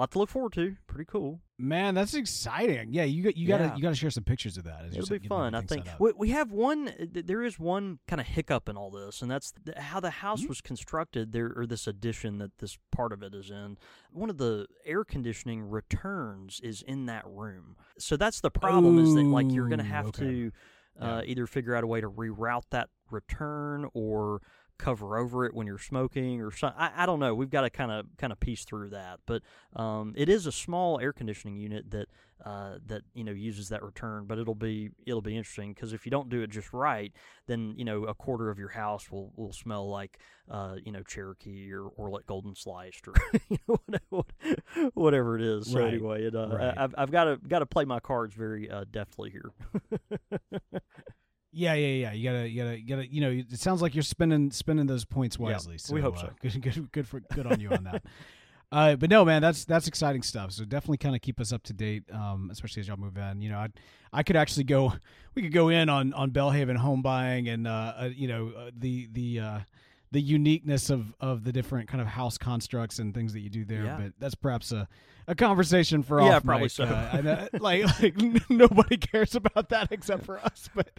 lot 0.00 0.10
to 0.12 0.18
look 0.18 0.28
forward 0.28 0.52
to. 0.54 0.76
Pretty 0.86 1.06
cool. 1.06 1.40
Man, 1.58 1.94
that's 1.94 2.12
exciting. 2.14 2.92
Yeah, 2.92 3.04
you 3.04 3.22
got 3.22 3.36
you 3.36 3.48
got 3.48 3.58
to 3.58 3.72
you 3.76 3.82
got 3.82 3.88
to 3.88 3.94
share 3.94 4.10
some 4.10 4.24
pictures 4.24 4.58
of 4.58 4.64
that. 4.64 4.84
It'll 4.92 5.18
be 5.18 5.26
fun. 5.26 5.54
I 5.54 5.62
think 5.62 5.86
we, 5.98 6.12
we 6.16 6.30
have 6.30 6.52
one. 6.52 6.92
There 6.98 7.42
is 7.42 7.58
one 7.58 7.98
kind 8.06 8.20
of 8.20 8.26
hiccup 8.26 8.68
in 8.68 8.76
all 8.76 8.90
this, 8.90 9.22
and 9.22 9.30
that's 9.30 9.52
th- 9.64 9.78
how 9.78 10.00
the 10.00 10.10
house 10.10 10.42
Mhm. 10.42 10.48
was 10.48 10.60
constructed. 10.60 11.32
There, 11.32 11.52
or 11.56 11.66
this 11.66 11.86
addition 11.86 12.38
that 12.38 12.58
this 12.58 12.76
part 12.92 13.12
of 13.12 13.22
it 13.22 13.34
is 13.34 13.50
in. 13.50 13.78
One 14.10 14.28
of 14.28 14.36
the 14.36 14.66
air 14.84 15.02
conditioning 15.04 15.62
returns 15.62 16.60
is 16.62 16.82
in 16.82 17.06
that 17.06 17.24
room, 17.26 17.76
so 17.98 18.16
that's 18.16 18.40
the 18.40 18.50
problem. 18.50 18.98
is 18.98 19.14
that 19.14 19.24
like 19.24 19.50
you're 19.50 19.68
going 19.68 19.78
to 19.78 19.84
have 19.84 20.08
okay. 20.08 20.24
to 20.24 20.52
uh, 21.00 21.22
either 21.24 21.46
figure 21.46 21.74
out 21.74 21.84
a 21.84 21.86
way 21.86 22.00
to 22.00 22.10
reroute 22.10 22.64
that 22.70 22.88
return 23.10 23.88
or 23.94 24.42
cover 24.78 25.16
over 25.16 25.44
it 25.44 25.54
when 25.54 25.66
you're 25.66 25.78
smoking 25.78 26.40
or 26.40 26.50
something. 26.50 26.78
I, 26.78 27.02
I 27.02 27.06
don't 27.06 27.20
know. 27.20 27.34
We've 27.34 27.50
got 27.50 27.62
to 27.62 27.70
kind 27.70 27.90
of 27.90 28.06
kind 28.18 28.32
of 28.32 28.40
piece 28.40 28.64
through 28.64 28.90
that, 28.90 29.20
but 29.26 29.42
um, 29.74 30.14
it 30.16 30.28
is 30.28 30.46
a 30.46 30.52
small 30.52 31.00
air 31.00 31.12
conditioning 31.12 31.56
unit 31.56 31.90
that 31.90 32.08
uh, 32.44 32.74
that 32.86 33.02
you 33.14 33.24
know 33.24 33.32
uses 33.32 33.70
that 33.70 33.82
return. 33.82 34.24
But 34.26 34.38
it'll 34.38 34.54
be 34.54 34.90
it'll 35.06 35.22
be 35.22 35.36
interesting 35.36 35.72
because 35.72 35.92
if 35.92 36.04
you 36.04 36.10
don't 36.10 36.28
do 36.28 36.42
it 36.42 36.50
just 36.50 36.72
right, 36.72 37.12
then 37.46 37.74
you 37.76 37.84
know 37.84 38.04
a 38.04 38.14
quarter 38.14 38.50
of 38.50 38.58
your 38.58 38.68
house 38.68 39.10
will, 39.10 39.32
will 39.36 39.52
smell 39.52 39.88
like 39.88 40.18
uh, 40.50 40.76
you 40.84 40.92
know 40.92 41.02
Cherokee 41.02 41.72
or 41.72 41.90
Orlik 41.98 42.26
Golden 42.26 42.54
Sliced 42.54 43.08
or 43.08 43.14
you 43.48 43.58
know 43.66 44.24
whatever, 44.94 45.36
it 45.36 45.42
is. 45.42 45.72
So 45.72 45.80
Right, 45.80 45.94
anyway, 45.94 46.24
it, 46.24 46.34
uh, 46.34 46.48
right. 46.48 46.74
I, 46.76 46.84
I've 46.84 46.94
I've 46.98 47.10
got 47.10 47.24
to 47.24 47.36
got 47.36 47.60
to 47.60 47.66
play 47.66 47.84
my 47.84 48.00
cards 48.00 48.34
very 48.34 48.70
uh, 48.70 48.84
deftly 48.90 49.30
here. 49.30 49.52
Yeah, 51.56 51.72
yeah, 51.72 51.86
yeah. 51.86 52.12
You 52.12 52.30
gotta, 52.30 52.48
you 52.48 52.62
gotta, 52.62 52.80
you 52.80 52.86
gotta. 52.86 53.12
You 53.12 53.20
know, 53.22 53.30
it 53.30 53.58
sounds 53.58 53.80
like 53.80 53.94
you're 53.94 54.02
spending 54.02 54.50
spending 54.50 54.86
those 54.86 55.06
points 55.06 55.38
Yeah, 55.40 55.52
wisely. 55.52 55.78
so, 55.78 55.94
we 55.94 56.02
hope 56.02 56.18
uh, 56.18 56.20
so. 56.20 56.30
Good, 56.42 56.60
good, 56.60 56.92
good 56.92 57.08
for 57.08 57.20
good 57.20 57.46
on 57.46 57.60
you 57.60 57.70
on 57.70 57.84
that. 57.84 58.04
Uh, 58.72 58.96
but 58.96 59.08
no, 59.08 59.24
man, 59.24 59.40
that's 59.40 59.64
that's 59.64 59.86
exciting 59.86 60.22
stuff. 60.22 60.50
So 60.50 60.64
definitely 60.64 60.96
kind 60.96 61.14
of 61.14 61.22
keep 61.22 61.38
us 61.38 61.52
up 61.52 61.62
to 61.62 61.72
date, 61.72 62.02
um, 62.12 62.48
especially 62.50 62.80
as 62.80 62.88
y'all 62.88 62.96
move 62.96 63.16
in. 63.16 63.40
You 63.40 63.50
know, 63.50 63.58
I 63.58 63.68
I 64.12 64.24
could 64.24 64.34
actually 64.34 64.64
go, 64.64 64.92
we 65.36 65.42
could 65.42 65.52
go 65.52 65.68
in 65.68 65.88
on 65.88 66.12
on 66.12 66.32
Belhaven 66.32 66.76
home 66.76 67.00
buying 67.00 67.48
and 67.48 67.68
uh, 67.68 67.92
uh 67.96 68.10
you 68.12 68.26
know 68.26 68.52
uh, 68.56 68.70
the 68.76 69.08
the 69.12 69.38
uh, 69.38 69.58
the 70.12 70.20
uniqueness 70.20 70.90
of 70.90 71.14
of 71.20 71.44
the 71.44 71.52
different 71.52 71.88
kind 71.88 72.00
of 72.00 72.06
house 72.06 72.38
constructs 72.38 72.98
and 72.98 73.14
things 73.14 73.32
that 73.32 73.40
you 73.40 73.50
do 73.50 73.64
there. 73.64 73.84
Yeah. 73.84 73.98
But 74.00 74.12
that's 74.18 74.34
perhaps 74.34 74.72
a 74.72 74.88
a 75.28 75.34
conversation 75.34 76.02
for 76.02 76.20
all. 76.20 76.28
Yeah, 76.28 76.36
off 76.36 76.44
probably 76.44 76.68
so. 76.68 76.84
Uh, 76.84 77.48
uh, 77.54 77.58
like 77.60 77.84
like 78.00 78.14
nobody 78.50 78.96
cares 78.96 79.34
about 79.34 79.70
that 79.70 79.90
except 79.90 80.24
for 80.24 80.38
us. 80.38 80.68
But 80.74 80.90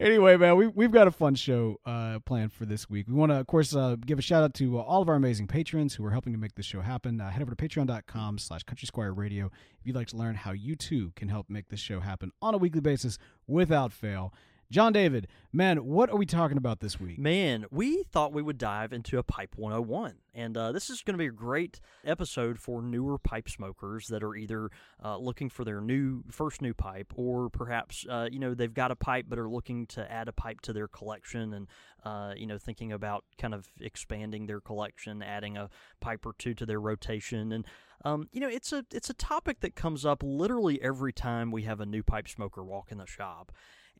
anyway, 0.00 0.36
man, 0.36 0.56
we 0.56 0.66
we've 0.68 0.90
got 0.90 1.06
a 1.06 1.10
fun 1.10 1.34
show 1.34 1.78
uh, 1.84 2.18
planned 2.20 2.52
for 2.52 2.64
this 2.64 2.88
week. 2.88 3.06
We 3.08 3.14
want 3.14 3.30
to, 3.32 3.36
of 3.36 3.46
course, 3.46 3.74
uh, 3.74 3.96
give 4.04 4.18
a 4.18 4.22
shout 4.22 4.42
out 4.42 4.54
to 4.54 4.78
uh, 4.78 4.82
all 4.82 5.02
of 5.02 5.08
our 5.08 5.16
amazing 5.16 5.46
patrons 5.46 5.94
who 5.94 6.04
are 6.06 6.10
helping 6.10 6.32
to 6.32 6.38
make 6.38 6.54
this 6.54 6.66
show 6.66 6.80
happen. 6.80 7.20
Uh, 7.20 7.30
head 7.30 7.42
over 7.42 7.54
to 7.54 7.68
patreon.com 7.68 8.38
slash 8.38 8.62
country 8.62 8.86
squire 8.86 9.12
radio 9.12 9.46
if 9.46 9.86
you'd 9.86 9.96
like 9.96 10.08
to 10.08 10.16
learn 10.16 10.34
how 10.34 10.52
you 10.52 10.74
too 10.74 11.12
can 11.16 11.28
help 11.28 11.50
make 11.50 11.68
this 11.68 11.80
show 11.80 12.00
happen 12.00 12.32
on 12.40 12.54
a 12.54 12.58
weekly 12.58 12.80
basis 12.80 13.18
without 13.46 13.92
fail. 13.92 14.32
John 14.70 14.92
David, 14.92 15.28
man, 15.50 15.78
what 15.78 16.10
are 16.10 16.16
we 16.18 16.26
talking 16.26 16.58
about 16.58 16.80
this 16.80 17.00
week? 17.00 17.18
Man, 17.18 17.64
we 17.70 18.02
thought 18.02 18.34
we 18.34 18.42
would 18.42 18.58
dive 18.58 18.92
into 18.92 19.16
a 19.16 19.22
Pipe 19.22 19.54
101. 19.56 20.16
And 20.34 20.58
uh, 20.58 20.72
this 20.72 20.90
is 20.90 21.00
going 21.00 21.14
to 21.14 21.18
be 21.18 21.28
a 21.28 21.30
great 21.30 21.80
episode 22.04 22.58
for 22.58 22.82
newer 22.82 23.16
pipe 23.16 23.48
smokers 23.48 24.08
that 24.08 24.22
are 24.22 24.36
either 24.36 24.68
uh, 25.02 25.16
looking 25.16 25.48
for 25.48 25.64
their 25.64 25.80
new 25.80 26.22
first 26.30 26.60
new 26.60 26.74
pipe 26.74 27.14
or 27.16 27.48
perhaps, 27.48 28.04
uh, 28.10 28.28
you 28.30 28.38
know, 28.38 28.52
they've 28.52 28.74
got 28.74 28.90
a 28.90 28.96
pipe 28.96 29.24
but 29.26 29.38
are 29.38 29.48
looking 29.48 29.86
to 29.86 30.12
add 30.12 30.28
a 30.28 30.32
pipe 30.32 30.60
to 30.60 30.74
their 30.74 30.86
collection 30.86 31.54
and, 31.54 31.66
uh, 32.04 32.34
you 32.36 32.46
know, 32.46 32.58
thinking 32.58 32.92
about 32.92 33.24
kind 33.38 33.54
of 33.54 33.70
expanding 33.80 34.46
their 34.46 34.60
collection, 34.60 35.22
adding 35.22 35.56
a 35.56 35.70
pipe 36.00 36.26
or 36.26 36.34
two 36.38 36.52
to 36.52 36.66
their 36.66 36.80
rotation. 36.80 37.52
And 37.52 37.64
um, 38.04 38.28
you 38.32 38.40
know, 38.40 38.48
it's 38.48 38.72
a 38.72 38.84
it's 38.92 39.10
a 39.10 39.14
topic 39.14 39.60
that 39.60 39.74
comes 39.74 40.04
up 40.04 40.22
literally 40.22 40.80
every 40.82 41.12
time 41.12 41.50
we 41.50 41.62
have 41.62 41.80
a 41.80 41.86
new 41.86 42.02
pipe 42.02 42.28
smoker 42.28 42.62
walk 42.62 42.92
in 42.92 42.98
the 42.98 43.06
shop 43.06 43.50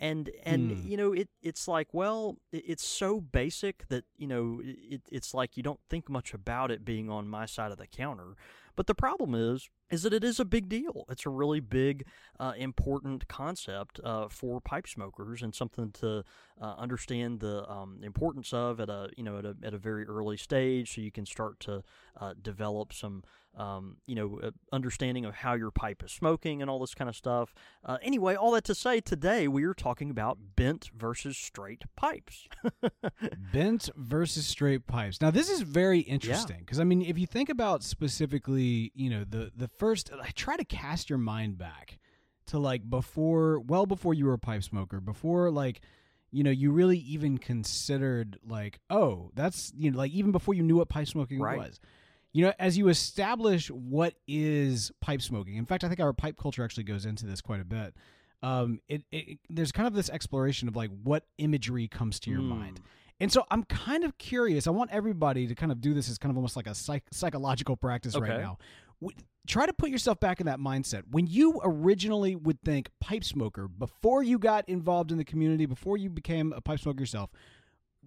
and 0.00 0.31
and 0.45 0.71
Hmm. 0.71 0.87
you 0.87 0.97
know 0.97 1.12
it 1.12 1.28
it's 1.43 1.67
like 1.69 1.88
well 1.93 2.37
it, 2.52 2.64
it's 2.67 2.87
so 2.87 3.21
basic 3.21 3.87
that 3.88 4.05
you 4.17 4.26
know 4.26 4.61
it, 4.62 5.02
it's 5.11 5.35
like 5.35 5.57
you 5.57 5.62
don't 5.62 5.81
think 5.90 6.09
much 6.09 6.35
about 6.35 6.71
it 6.71 6.85
being 6.85 7.11
on 7.11 7.28
my 7.28 7.47
side 7.47 7.73
of 7.73 7.78
the 7.78 7.87
counter 7.87 8.35
but 8.76 8.87
the 8.87 8.95
problem 8.95 9.35
is 9.35 9.69
is 9.90 10.02
that 10.02 10.12
it 10.12 10.23
is 10.23 10.38
a 10.38 10.45
big 10.45 10.69
deal 10.69 11.05
it's 11.09 11.26
a 11.26 11.31
really 11.31 11.61
big 11.61 12.05
uh, 12.38 12.52
important 12.57 13.26
concept 13.28 14.00
uh, 14.05 14.28
for 14.28 14.61
pipe 14.61 14.87
smokers 14.87 15.43
and 15.43 15.55
something 15.55 15.90
to 15.90 16.23
uh, 16.61 16.75
understand 16.78 17.40
the 17.40 17.69
um, 17.71 17.99
importance 18.02 18.52
of 18.52 18.81
at 18.81 18.88
a 18.88 19.09
you 19.17 19.25
know 19.25 19.38
at 19.38 19.45
a, 19.45 19.57
at 19.62 19.75
a 19.75 19.78
very 19.78 20.05
early 20.07 20.37
stage 20.37 20.95
so 20.95 21.00
you 21.00 21.11
can 21.11 21.26
start 21.26 21.59
to 21.61 21.83
uh, 22.21 22.35
develop 22.40 22.93
some 22.93 23.23
um, 23.59 23.97
you 24.07 24.15
know 24.15 24.41
uh, 24.43 24.50
understanding 24.73 25.25
of 25.27 25.35
how 25.35 25.53
your 25.55 25.71
pipe 25.71 26.03
is 26.05 26.12
smoking 26.12 26.62
and 26.62 26.71
all 26.71 26.79
this 26.79 26.95
kind 26.95 27.09
of 27.09 27.17
stuff 27.17 27.53
uh, 27.85 27.99
anyway, 28.03 28.35
all 28.35 28.53
that 28.53 28.65
to 28.65 28.75
say, 28.75 29.00
today 29.00 29.49
we 29.49 29.65
are 29.65 29.75
talking 29.75 30.11
about 30.11 30.38
bent 30.57 30.91
versus 30.97 31.37
straight 31.37 31.83
pipes. 31.97 32.49
Bent 33.53 33.88
versus 33.97 34.47
straight 34.47 34.87
pipes. 34.87 35.21
Now 35.21 35.31
this 35.31 35.49
is 35.49 35.61
very 35.62 36.00
interesting 36.00 36.59
because 36.61 36.79
I 36.81 36.85
mean, 36.85 37.03
if 37.03 37.19
you 37.19 37.27
think 37.27 37.49
about 37.49 37.83
specifically, 37.83 38.93
you 38.95 39.11
know, 39.11 39.25
the 39.29 39.50
the 39.57 39.69
first, 39.69 40.11
I 40.23 40.31
try 40.31 40.57
to 40.57 40.65
cast 40.65 41.09
your 41.11 41.19
mind 41.19 41.59
back 41.59 41.99
to 42.47 42.59
like 42.59 42.88
before, 42.88 43.61
well 43.61 43.87
before 43.87 44.15
you 44.15 44.27
were 44.27 44.35
a 44.35 44.38
pipe 44.38 44.62
smoker, 44.62 45.00
before 45.00 45.50
like, 45.50 45.81
you 46.31 46.43
know, 46.43 46.50
you 46.50 46.71
really 46.71 46.99
even 46.99 47.38
considered 47.38 48.38
like, 48.47 48.79
oh, 48.91 49.31
that's 49.35 49.73
you 49.77 49.91
know, 49.91 49.99
like 49.99 50.12
even 50.12 50.33
before 50.33 50.55
you 50.55 50.62
knew 50.62 50.77
what 50.77 50.88
pipe 50.88 51.07
smoking 51.09 51.41
Right. 51.41 51.59
was. 51.59 51.81
You 52.38 52.45
know, 52.45 52.52
as 52.61 52.78
you 52.78 52.88
establish 52.88 53.68
what 53.68 54.14
is 54.28 54.92
pipe 55.00 55.21
smoking. 55.23 55.57
In 55.57 55.64
fact, 55.66 55.83
I 55.83 55.88
think 55.88 55.99
our 55.99 56.12
pipe 56.12 56.37
culture 56.40 56.62
actually 56.62 56.85
goes 56.85 57.04
into 57.04 57.26
this 57.26 57.40
quite 57.40 57.61
a 57.61 57.64
bit. 57.64 57.97
Um, 58.45 58.78
it, 58.88 59.02
it 59.11 59.40
there's 59.50 59.73
kind 59.73 59.88
of 59.88 59.92
this 59.95 60.09
exploration 60.09 60.68
of 60.68 60.76
like 60.76 60.90
what 61.02 61.25
imagery 61.38 61.88
comes 61.88 62.21
to 62.21 62.30
your 62.30 62.38
Mm. 62.38 62.49
mind. 62.50 62.80
And 63.18 63.33
so 63.33 63.45
I'm 63.50 63.64
kind 63.64 64.04
of 64.04 64.16
curious. 64.18 64.68
I 64.68 64.71
want 64.71 64.92
everybody 64.92 65.49
to 65.49 65.57
kind 65.57 65.73
of 65.73 65.80
do 65.80 65.92
this 65.95 66.09
as 66.09 66.16
kind 66.16 66.30
of 66.30 66.37
almost 66.37 66.54
like 66.54 66.68
a 66.68 66.76
psych- 66.76 67.09
psychological 67.11 67.75
practice 67.76 68.14
right 68.14 68.38
now. 68.40 68.59
W- 69.02 69.18
Try 69.49 69.66
to 69.66 69.73
put 69.73 69.90
yourself 69.90 70.21
back 70.21 70.38
in 70.38 70.47
that 70.47 70.61
mindset. 70.61 71.02
When 71.11 71.26
you 71.26 71.61
originally 71.64 72.37
would 72.37 72.62
think 72.62 72.88
pipe 73.00 73.25
smoker, 73.25 73.66
before 73.66 74.23
you 74.23 74.38
got 74.38 74.68
involved 74.68 75.11
in 75.11 75.18
the 75.18 75.25
community, 75.25 75.66
before 75.66 75.97
you 75.97 76.09
became 76.09 76.52
a 76.52 76.61
pipe 76.61 76.78
smoker 76.78 77.00
yourself, 77.00 77.30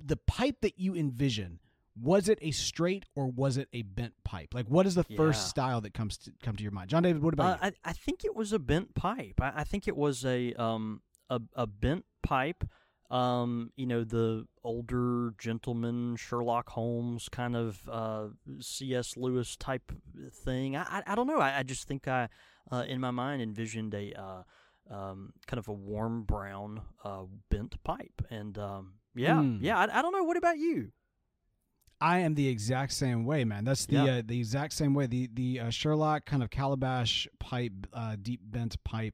the 0.01 0.15
pipe 0.15 0.55
that 0.61 0.79
you 0.79 0.95
envision, 0.95 1.59
was 1.99 2.29
it 2.29 2.39
a 2.41 2.51
straight 2.51 3.05
or 3.15 3.27
was 3.27 3.57
it 3.57 3.67
a 3.73 3.81
bent 3.81 4.13
pipe? 4.23 4.53
Like, 4.53 4.67
what 4.67 4.85
is 4.85 4.95
the 4.95 5.03
first 5.03 5.49
style 5.49 5.81
that 5.81 5.93
comes 5.93 6.17
to 6.19 6.31
come 6.41 6.55
to 6.55 6.63
your 6.63 6.71
mind? 6.71 6.89
John 6.89 7.03
David, 7.03 7.21
what 7.21 7.33
about 7.33 7.61
Uh, 7.61 7.65
you? 7.67 7.71
I, 7.83 7.89
I 7.89 7.93
think 7.93 8.23
it 8.23 8.35
was 8.35 8.53
a 8.53 8.59
bent 8.59 8.95
pipe. 8.95 9.39
I, 9.41 9.51
I 9.57 9.63
think 9.63 9.87
it 9.87 9.95
was 9.97 10.23
a 10.25 10.53
um 10.53 11.01
a, 11.29 11.39
a 11.55 11.67
bent 11.67 12.05
pipe. 12.23 12.63
Um, 13.09 13.71
you 13.75 13.85
know, 13.87 14.05
the 14.05 14.47
older 14.63 15.33
gentleman 15.37 16.15
Sherlock 16.15 16.69
Holmes 16.69 17.27
kind 17.27 17.57
of 17.57 17.81
uh, 17.91 18.27
C.S. 18.61 19.17
Lewis 19.17 19.57
type 19.57 19.91
thing. 20.45 20.77
I 20.77 20.83
I, 20.83 21.03
I 21.07 21.15
don't 21.15 21.27
know. 21.27 21.39
I, 21.39 21.59
I 21.59 21.63
just 21.63 21.87
think 21.89 22.07
I 22.07 22.29
uh, 22.71 22.85
in 22.87 23.01
my 23.01 23.11
mind 23.11 23.41
envisioned 23.41 23.93
a 23.93 24.13
uh, 24.13 24.43
um, 24.89 25.33
kind 25.45 25.57
of 25.59 25.67
a 25.67 25.73
warm 25.73 26.23
brown 26.23 26.81
uh, 27.03 27.23
bent 27.49 27.83
pipe, 27.83 28.21
and 28.29 28.57
um, 28.57 28.93
yeah, 29.13 29.35
Mm. 29.35 29.57
yeah. 29.61 29.77
I, 29.77 29.99
I 29.99 30.01
don't 30.01 30.13
know. 30.13 30.23
What 30.23 30.37
about 30.37 30.57
you? 30.57 30.93
I 32.01 32.19
am 32.19 32.33
the 32.35 32.47
exact 32.47 32.93
same 32.93 33.25
way, 33.25 33.43
man. 33.45 33.63
That's 33.63 33.85
the 33.85 33.95
Yeah. 33.95 34.03
uh, 34.17 34.21
the 34.25 34.39
exact 34.39 34.73
same 34.73 34.93
way. 34.93 35.05
The 35.07 35.29
the 35.33 35.59
uh, 35.59 35.69
Sherlock 35.69 36.25
kind 36.25 36.41
of 36.43 36.49
calabash 36.49 37.27
pipe, 37.39 37.73
uh, 37.93 38.15
deep 38.21 38.41
bent 38.43 38.83
pipe, 38.83 39.13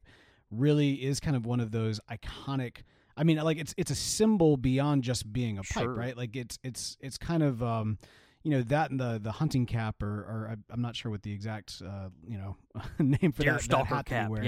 really 0.51 0.93
is 1.03 1.19
kind 1.19 1.35
of 1.35 1.45
one 1.45 1.59
of 1.59 1.71
those 1.71 1.99
iconic. 2.09 2.77
I 3.17 3.23
mean, 3.23 3.37
like 3.37 3.57
it's 3.57 3.73
it's 3.77 3.91
a 3.91 3.95
symbol 3.95 4.57
beyond 4.57 5.03
just 5.03 5.31
being 5.33 5.59
a 5.59 5.63
Sure. 5.63 5.87
pipe, 5.89 5.97
right? 5.97 6.17
Like 6.17 6.35
it's 6.35 6.57
it's 6.63 6.97
it's 7.01 7.17
kind 7.17 7.43
of 7.43 7.61
um, 7.61 7.97
you 8.43 8.51
know 8.51 8.61
that 8.63 8.91
and 8.91 8.99
the 8.99 9.19
the 9.21 9.31
hunting 9.33 9.65
cap, 9.65 10.01
or 10.01 10.07
or 10.07 10.55
I'm 10.69 10.81
not 10.81 10.95
sure 10.95 11.11
what 11.11 11.23
the 11.23 11.33
exact 11.33 11.81
uh, 11.85 12.09
you 12.27 12.37
know 12.37 12.55
name 12.99 13.31
for 13.33 13.41
Deer 13.43 13.53
that, 13.53 13.57
that 13.59 13.63
stalker 13.63 13.95
hat 13.95 14.05
that 14.05 14.15
he 14.15 14.21
cap. 14.21 14.29
wears 14.29 14.45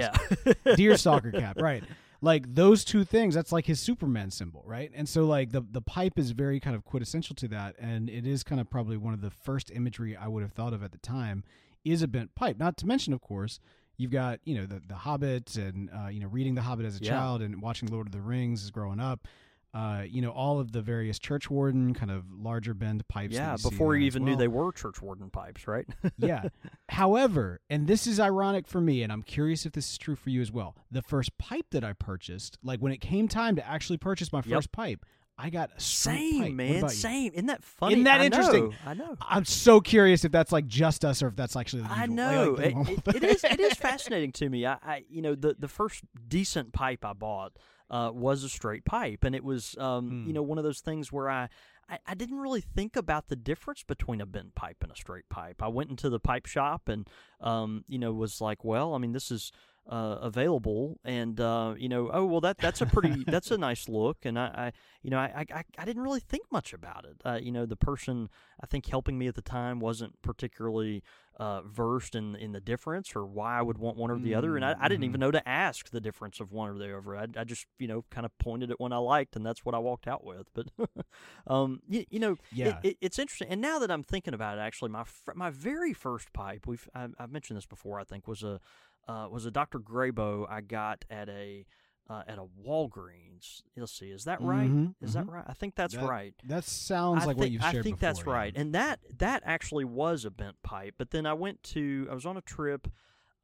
Yeah. 0.65 0.75
deer 0.75 0.95
stalker 0.97 1.31
cap 1.31 1.57
right 1.59 1.83
like 2.21 2.53
those 2.53 2.83
two 2.83 3.03
things 3.03 3.33
that's 3.33 3.51
like 3.51 3.65
his 3.65 3.79
superman 3.79 4.29
symbol 4.31 4.63
right 4.65 4.91
and 4.93 5.07
so 5.07 5.25
like 5.25 5.51
the 5.51 5.61
the 5.71 5.81
pipe 5.81 6.17
is 6.19 6.31
very 6.31 6.59
kind 6.59 6.75
of 6.75 6.83
quintessential 6.83 7.35
to 7.35 7.47
that 7.47 7.75
and 7.79 8.09
it 8.09 8.27
is 8.27 8.43
kind 8.43 8.59
of 8.59 8.69
probably 8.69 8.97
one 8.97 9.13
of 9.13 9.21
the 9.21 9.29
first 9.29 9.71
imagery 9.71 10.15
i 10.17 10.27
would 10.27 10.43
have 10.43 10.51
thought 10.51 10.73
of 10.73 10.83
at 10.83 10.91
the 10.91 10.97
time 10.97 11.43
is 11.85 12.01
a 12.01 12.07
bent 12.07 12.33
pipe 12.35 12.57
not 12.59 12.75
to 12.77 12.85
mention 12.85 13.13
of 13.13 13.21
course 13.21 13.59
you've 13.97 14.11
got 14.11 14.39
you 14.43 14.55
know 14.55 14.65
the 14.65 14.81
the 14.87 14.95
hobbit 14.95 15.55
and 15.55 15.89
uh, 15.97 16.07
you 16.07 16.19
know 16.19 16.27
reading 16.27 16.55
the 16.55 16.61
hobbit 16.61 16.85
as 16.85 16.99
a 16.99 17.03
Yeah. 17.03 17.11
child 17.11 17.41
and 17.41 17.61
watching 17.61 17.87
lord 17.89 18.07
of 18.07 18.11
the 18.11 18.21
rings 18.21 18.63
as 18.63 18.71
growing 18.71 18.99
up 18.99 19.27
uh, 19.73 20.03
you 20.07 20.21
know 20.21 20.31
all 20.31 20.59
of 20.59 20.71
the 20.71 20.81
various 20.81 21.19
church 21.19 21.49
warden 21.49 21.93
kind 21.93 22.09
of 22.11 22.23
larger 22.31 22.73
bend 22.73 23.07
pipes 23.07 23.33
yeah, 23.35 23.55
before 23.61 23.95
you 23.95 24.05
even 24.05 24.25
knew 24.25 24.35
they 24.35 24.47
were 24.47 24.71
church 24.71 25.01
warden 25.01 25.29
pipes, 25.29 25.67
right? 25.67 25.85
yeah. 26.17 26.43
However, 26.89 27.61
and 27.69 27.87
this 27.87 28.07
is 28.07 28.19
ironic 28.19 28.67
for 28.67 28.81
me, 28.81 29.03
and 29.03 29.11
I'm 29.11 29.21
curious 29.23 29.65
if 29.65 29.73
this 29.73 29.89
is 29.91 29.97
true 29.97 30.15
for 30.15 30.29
you 30.29 30.41
as 30.41 30.51
well. 30.51 30.75
The 30.91 31.01
first 31.01 31.37
pipe 31.37 31.67
that 31.71 31.83
I 31.83 31.93
purchased, 31.93 32.57
like 32.63 32.79
when 32.79 32.91
it 32.91 32.99
came 33.01 33.27
time 33.27 33.55
to 33.57 33.67
actually 33.67 33.97
purchase 33.97 34.31
my 34.33 34.39
Yep. 34.39 34.45
first 34.57 34.71
pipe, 34.71 35.05
I 35.37 35.49
got 35.49 35.69
a 35.77 35.79
Same, 35.79 36.41
pipe. 36.41 36.51
Man. 36.53 36.89
Same. 36.89 37.31
Isn't 37.33 37.45
that 37.45 37.63
funny? 37.63 37.93
Isn't 37.93 38.03
that 38.05 38.21
I 38.21 38.25
interesting? 38.25 38.69
know, 38.69 38.75
I 38.85 38.93
know. 38.95 39.15
I'm 39.21 39.45
so 39.45 39.79
curious 39.79 40.25
if 40.25 40.31
that's 40.31 40.51
like 40.51 40.65
just 40.67 41.05
us 41.05 41.21
or 41.23 41.27
if 41.27 41.35
that's 41.35 41.55
actually 41.55 41.83
the 41.83 41.91
I 41.91 42.07
know. 42.07 42.55
like, 42.57 42.73
the 42.73 42.89
It- 42.89 42.97
it- 43.07 43.15
it 43.15 43.23
is. 43.23 43.43
It 43.43 43.59
is 43.59 43.73
fascinating 43.75 44.31
to 44.33 44.49
me. 44.49 44.65
I, 44.65 44.73
I, 44.83 45.03
you 45.09 45.21
know, 45.21 45.35
the 45.35 45.55
the 45.57 45.67
first 45.69 46.03
decent 46.27 46.73
pipe 46.73 47.05
I 47.05 47.13
bought 47.13 47.53
uh, 47.89 48.11
was 48.13 48.43
a 48.43 48.49
straight 48.49 48.85
pipe, 48.85 49.23
and 49.23 49.33
it 49.35 49.43
was, 49.43 49.75
um, 49.77 50.09
Hmm. 50.09 50.27
you 50.27 50.33
know, 50.33 50.41
one 50.43 50.57
of 50.57 50.63
those 50.63 50.79
things 50.81 51.11
where 51.11 51.29
I, 51.29 51.49
I, 51.89 51.99
I 52.07 52.13
didn't 52.13 52.39
really 52.39 52.61
think 52.61 52.95
about 52.95 53.27
the 53.29 53.35
difference 53.35 53.83
between 53.83 54.21
a 54.21 54.25
bent 54.25 54.53
pipe 54.55 54.77
and 54.81 54.91
a 54.91 54.95
straight 54.95 55.27
pipe. 55.29 55.61
I 55.63 55.67
went 55.69 55.89
into 55.89 56.09
the 56.09 56.19
pipe 56.19 56.45
shop 56.45 56.87
and, 56.87 57.07
um, 57.41 57.83
you 57.87 57.97
know, 57.97 58.11
was 58.13 58.41
like, 58.41 58.63
well, 58.63 58.93
I 58.93 58.97
mean, 58.99 59.11
this 59.13 59.31
is. 59.31 59.51
Uh, 59.89 60.19
available 60.21 60.99
and 61.03 61.39
uh, 61.39 61.73
you 61.75 61.89
know 61.89 62.11
oh 62.13 62.23
well 62.23 62.39
that 62.39 62.61
that's 62.61 62.79
a 62.79 62.85
pretty 62.85 63.25
that's 63.27 63.49
a 63.49 63.57
nice 63.57 63.89
look 63.89 64.17
and 64.23 64.37
I, 64.37 64.45
I 64.45 64.71
you 65.01 65.09
know 65.09 65.17
I, 65.17 65.45
I 65.51 65.63
I 65.79 65.85
didn't 65.85 66.03
really 66.03 66.19
think 66.19 66.43
much 66.51 66.73
about 66.73 67.05
it 67.05 67.17
uh, 67.25 67.39
you 67.41 67.51
know 67.51 67.65
the 67.65 67.75
person 67.75 68.29
I 68.61 68.67
think 68.67 68.85
helping 68.85 69.17
me 69.17 69.25
at 69.27 69.33
the 69.33 69.41
time 69.41 69.79
wasn't 69.79 70.21
particularly 70.21 71.01
uh, 71.39 71.61
versed 71.61 72.15
in 72.15 72.35
in 72.35 72.51
the 72.51 72.59
difference 72.59 73.15
or 73.15 73.25
why 73.25 73.57
I 73.57 73.61
would 73.61 73.77
want 73.77 73.97
one 73.97 74.11
or 74.11 74.19
the 74.19 74.35
other, 74.35 74.55
and 74.57 74.65
I, 74.65 74.75
I 74.79 74.89
didn't 74.89 75.03
Mm, 75.03 75.05
even 75.05 75.21
know 75.21 75.31
to 75.31 75.47
ask 75.47 75.89
the 75.89 76.01
difference 76.01 76.39
of 76.39 76.51
one 76.51 76.69
or 76.69 76.77
the 76.77 76.97
other. 76.97 77.15
I, 77.15 77.27
I 77.37 77.43
just 77.45 77.65
you 77.77 77.87
know 77.87 78.03
kind 78.11 78.25
of 78.25 78.37
pointed 78.37 78.71
at 78.71 78.79
one 78.79 78.91
I 78.93 78.97
liked, 78.97 79.35
and 79.35 79.45
that's 79.45 79.65
what 79.65 79.73
I 79.73 79.79
walked 79.79 80.07
out 80.07 80.23
with. 80.23 80.47
But 80.53 80.67
um, 81.47 81.81
you, 81.87 82.05
you 82.09 82.19
know, 82.19 82.37
Yeah. 82.51 82.81
it, 82.83 82.97
it's 83.01 83.19
interesting. 83.19 83.47
And 83.49 83.61
now 83.61 83.79
that 83.79 83.91
I'm 83.91 84.03
thinking 84.03 84.33
about 84.33 84.57
it, 84.57 84.61
actually, 84.61 84.89
my 84.89 85.03
fir- 85.03 85.33
my 85.35 85.49
very 85.49 85.93
first 85.93 86.33
pipe 86.33 86.67
we've 86.67 86.87
I, 86.93 87.07
I've 87.17 87.31
mentioned 87.31 87.57
this 87.57 87.65
before. 87.65 87.99
I 87.99 88.03
think 88.03 88.27
was 88.27 88.43
a 88.43 88.59
uh, 89.09 89.27
was 89.29 89.45
a 89.45 89.51
Dr. 89.51 89.79
Grabow 89.79 90.45
I 90.49 90.61
got 90.61 91.03
at 91.09 91.27
a 91.29 91.65
uh, 92.09 92.23
at 92.27 92.39
a 92.39 92.45
Walgreens. 92.67 93.61
Let's 93.77 93.91
see, 93.97 94.09
is 94.11 94.23
that 94.25 94.41
right? 94.41 94.69
Mhm, 94.69 94.95
Is 95.01 95.13
that 95.13 95.27
right? 95.27 95.43
I 95.47 95.53
think 95.53 95.75
that's 95.75 95.93
That- 95.95 96.07
right. 96.07 96.33
That 96.43 96.63
sounds 96.63 97.23
I 97.23 97.27
like 97.27 97.35
think, 97.35 97.39
what 97.39 97.51
you've 97.51 97.61
shared. 97.61 97.75
I 97.77 97.81
think 97.81 97.97
before. 97.97 98.09
that's 98.09 98.19
yeah. 98.25 98.33
right, 98.33 98.53
and 98.55 98.73
that 98.73 98.99
that 99.19 99.43
actually 99.45 99.85
was 99.85 100.25
a 100.25 100.31
bent 100.31 100.55
pipe. 100.63 100.95
But 100.97 101.11
then 101.11 101.25
I 101.25 101.33
went 101.33 101.61
to 101.75 102.07
I 102.09 102.13
was 102.13 102.25
on 102.25 102.35
a 102.37 102.41
trip 102.41 102.87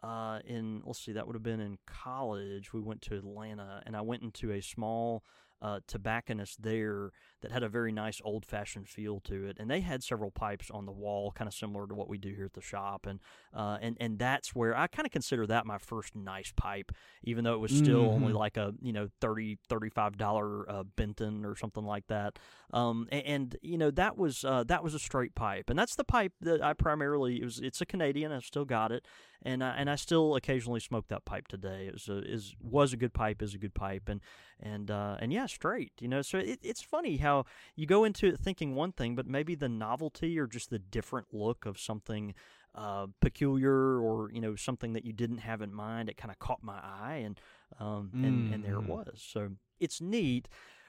uh, 0.04 0.40
in 0.46 0.82
let's 0.86 1.00
see 1.00 1.12
that 1.14 1.26
would 1.28 1.36
have 1.36 1.44
been 1.44 1.60
in 1.60 1.78
college. 1.86 2.74
We 2.74 2.82
went 2.82 3.02
to 3.04 3.16
Atlanta, 3.16 3.82
and 3.86 3.96
I 3.96 4.02
went 4.02 4.24
into 4.24 4.52
a 4.52 4.62
small 4.62 5.24
uh, 5.62 5.80
tobacconist 5.88 6.62
there 6.64 7.12
that 7.46 7.52
had 7.54 7.62
a 7.64 7.70
very 7.70 7.92
nice 7.92 8.20
old 8.24 8.44
fashioned 8.44 8.90
feel 8.90 9.20
to 9.22 9.46
it, 9.46 9.58
and 9.60 9.70
they 9.70 9.82
had 9.82 10.04
several 10.04 10.32
pipes 10.32 10.72
on 10.72 10.86
the 10.88 10.92
wall, 10.92 11.32
kind 11.32 11.48
of 11.48 11.54
similar 11.54 11.86
to 11.88 11.94
what 11.94 12.10
we 12.10 12.18
do 12.18 12.34
here 12.34 12.46
at 12.46 12.54
the 12.54 12.62
shop, 12.62 13.06
and 13.06 13.20
uh, 13.54 13.78
and 13.82 13.96
and 14.00 14.18
that's 14.18 14.56
where 14.56 14.76
I 14.76 14.88
kind 14.88 15.06
of 15.06 15.12
consider 15.12 15.46
that 15.48 15.66
my 15.68 15.78
first 15.78 16.16
nice 16.16 16.52
pipe, 16.56 16.92
even 17.24 17.44
though 17.44 17.54
it 17.54 17.60
was 17.60 17.72
still 17.72 18.12
only 18.16 18.34
Mhm. 18.34 18.38
like 18.38 18.58
a 18.58 18.74
you 18.82 18.92
know 18.94 19.10
30 19.22 19.60
35 19.70 20.18
dollar 20.18 20.70
uh, 20.70 20.84
Benton 20.84 21.46
or 21.46 21.56
something 21.56 21.86
like 21.86 22.08
that, 22.08 22.40
um, 22.74 23.08
and, 23.12 23.26
and 23.26 23.56
you 23.62 23.78
know 23.78 23.92
that 23.92 24.18
was 24.18 24.44
uh, 24.44 24.64
that 24.64 24.84
was 24.84 24.94
a 24.96 25.00
straight 25.00 25.36
pipe, 25.36 25.70
and 25.70 25.78
that's 25.78 25.96
the 25.96 26.04
pipe 26.04 26.34
that 26.42 26.64
I 26.64 26.74
primarily 26.74 27.42
it 27.42 27.44
was. 27.46 27.60
It's 27.60 27.82
a 27.82 27.86
Canadian, 27.86 28.32
I 28.32 28.40
still 28.40 28.66
got 28.66 28.92
it, 28.92 29.06
and 29.44 29.64
I, 29.64 29.76
and 29.78 29.90
I 29.90 29.96
still 29.96 30.36
occasionally 30.36 30.80
smoke 30.80 31.08
that 31.10 31.26
pipe 31.26 31.48
today. 31.48 31.86
It 31.88 31.94
was 31.94 32.10
a, 32.10 32.18
is 32.24 32.56
was 32.60 32.92
a 32.94 32.98
good 32.98 33.14
pipe, 33.14 33.42
is 33.42 33.54
a 33.54 33.58
good 33.60 33.74
pipe, 33.76 34.10
and 34.10 34.22
and 34.60 34.90
uh, 34.90 35.18
and 35.20 35.32
yeah, 35.32 35.46
straight. 35.46 35.92
You 36.00 36.08
know, 36.08 36.22
so 36.22 36.38
it, 36.38 36.60
it's 36.64 36.82
funny 36.82 37.18
how 37.18 37.35
you 37.76 37.86
go 37.86 38.04
into 38.04 38.28
it 38.28 38.40
thinking 38.40 38.76
one 38.76 38.92
thing, 38.92 39.16
but 39.16 39.28
maybe 39.28 39.56
the 39.56 39.70
novelty 39.70 40.38
or 40.40 40.48
just 40.48 40.70
the 40.70 40.80
different 40.80 41.28
look 41.34 41.66
of 41.66 41.80
something 41.80 42.34
uh, 42.74 43.08
peculiar 43.22 44.00
or 44.00 44.30
you 44.32 44.42
know 44.42 44.56
something 44.56 44.94
that 44.94 45.06
you 45.06 45.14
didn't 45.14 45.40
have 45.40 45.62
in 45.62 45.74
mind, 45.74 46.10
it 46.10 46.18
kind 46.18 46.32
of 46.32 46.40
caught 46.40 46.62
my 46.64 46.80
eye, 46.82 47.22
and 47.26 47.40
um, 47.80 48.12
and 48.24 48.54
and 48.54 48.64
there 48.64 48.76
it 48.80 48.84
Mhm. 48.84 48.88
was. 48.88 49.22
So 49.26 49.52
it's 49.80 50.00
neat 50.02 50.48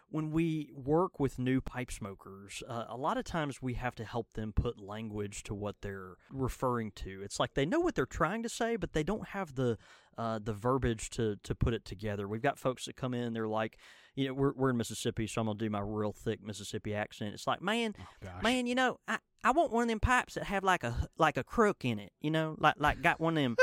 when 0.09 0.31
we 0.31 0.71
work 0.73 1.19
with 1.19 1.37
new 1.37 1.61
pipe 1.61 1.91
smokers, 1.91 2.63
uh, 2.69 2.85
a 2.89 2.97
lot 2.97 3.19
of 3.19 3.25
times 3.25 3.61
we 3.61 3.75
have 3.75 3.93
to 3.97 4.05
help 4.05 4.33
them 4.35 4.53
put 4.53 4.79
language 4.81 5.43
to 5.43 5.53
what 5.53 5.75
they're 5.81 6.15
referring 6.31 6.93
to. 6.93 7.23
It's 7.25 7.41
like 7.41 7.55
they 7.55 7.67
know 7.67 7.81
what 7.81 7.97
they're 7.97 8.07
trying 8.07 8.45
to 8.45 8.49
say, 8.49 8.77
but 8.77 8.93
they 8.93 9.03
don't 9.03 9.29
have 9.29 9.57
the 9.57 9.77
uh, 10.17 10.39
the 10.43 10.53
verbiage 10.55 11.11
to 11.11 11.37
to 11.43 11.55
put 11.55 11.75
it 11.75 11.85
together. 11.85 12.27
We've 12.29 12.43
got 12.43 12.59
folks 12.59 12.87
that 12.87 12.95
come 12.97 13.15
in, 13.15 13.33
they're 13.33 13.49
like, 13.49 13.79
you 14.17 14.29
know, 14.29 14.35
we're 14.35 14.53
we're 14.53 14.71
in 14.71 14.77
Mississippi, 14.77 15.27
so 15.27 15.41
I'm 15.43 15.47
gonna 15.47 15.59
do 15.59 15.71
my 15.71 15.81
real 15.81 16.13
thick 16.13 16.43
Mississippi 16.43 16.95
accent. 16.95 17.35
It's 17.35 17.47
like, 17.47 17.63
man, 17.63 17.95
Oh, 17.99 18.43
man, 18.43 18.67
you 18.67 18.75
know, 18.75 18.99
I, 19.07 19.19
I 19.45 19.51
want 19.53 19.71
one 19.71 19.83
of 19.83 19.89
them 19.89 20.01
pipes 20.01 20.35
that 20.35 20.45
have 20.45 20.65
like 20.65 20.83
a 20.83 21.09
like 21.19 21.37
a 21.37 21.45
crook 21.45 21.85
in 21.85 21.99
it. 21.99 22.13
You 22.21 22.31
know, 22.31 22.57
like 22.59 22.75
like 22.79 23.03
got 23.03 23.21
one 23.21 23.37
of 23.37 23.43
them 23.43 23.57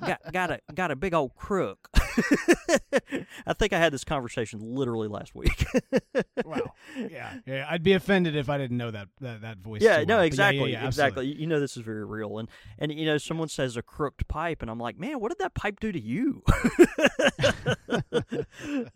got 0.00 0.32
got 0.32 0.50
a 0.50 0.60
got 0.74 0.90
a 0.90 0.96
big 0.96 1.14
old 1.14 1.34
crook. 1.36 1.88
I 3.46 3.52
think 3.54 3.72
I 3.72 3.78
had 3.78 3.92
this 3.92 4.04
conversation 4.04 4.60
literally 4.62 5.08
last 5.08 5.34
week. 5.34 5.64
wow. 6.44 6.72
Yeah. 6.96 7.34
yeah. 7.44 7.66
I'd 7.68 7.82
be 7.82 7.94
offended 7.94 8.36
if 8.36 8.48
I 8.48 8.56
didn't 8.58 8.76
know 8.76 8.92
that 8.92 9.08
that, 9.20 9.42
that 9.42 9.58
voice. 9.58 9.82
Yeah, 9.82 9.98
too 10.00 10.06
no, 10.06 10.14
well. 10.14 10.18
But 10.18 10.22
yeah, 10.22 10.26
exactly, 10.26 10.72
yeah, 10.72 10.80
yeah, 10.82 10.86
exactly. 10.86 11.26
You- 11.26 11.34
You 11.40 11.46
know 11.48 11.58
this 11.60 11.76
is 11.76 11.82
very 11.82 12.04
real, 12.04 12.38
and 12.38 12.48
and 12.78 12.92
you 12.92 13.06
know 13.06 13.18
someone 13.18 13.48
says 13.48 13.76
a 13.76 13.82
crooked 13.82 14.28
pipe, 14.28 14.62
and 14.62 14.70
I'm 14.70 14.78
like, 14.78 14.98
man, 14.98 15.18
what 15.20 15.30
did 15.30 15.38
that 15.38 15.54
pipe 15.54 15.80
do 15.80 15.90
to 15.92 16.00
you? 16.00 16.42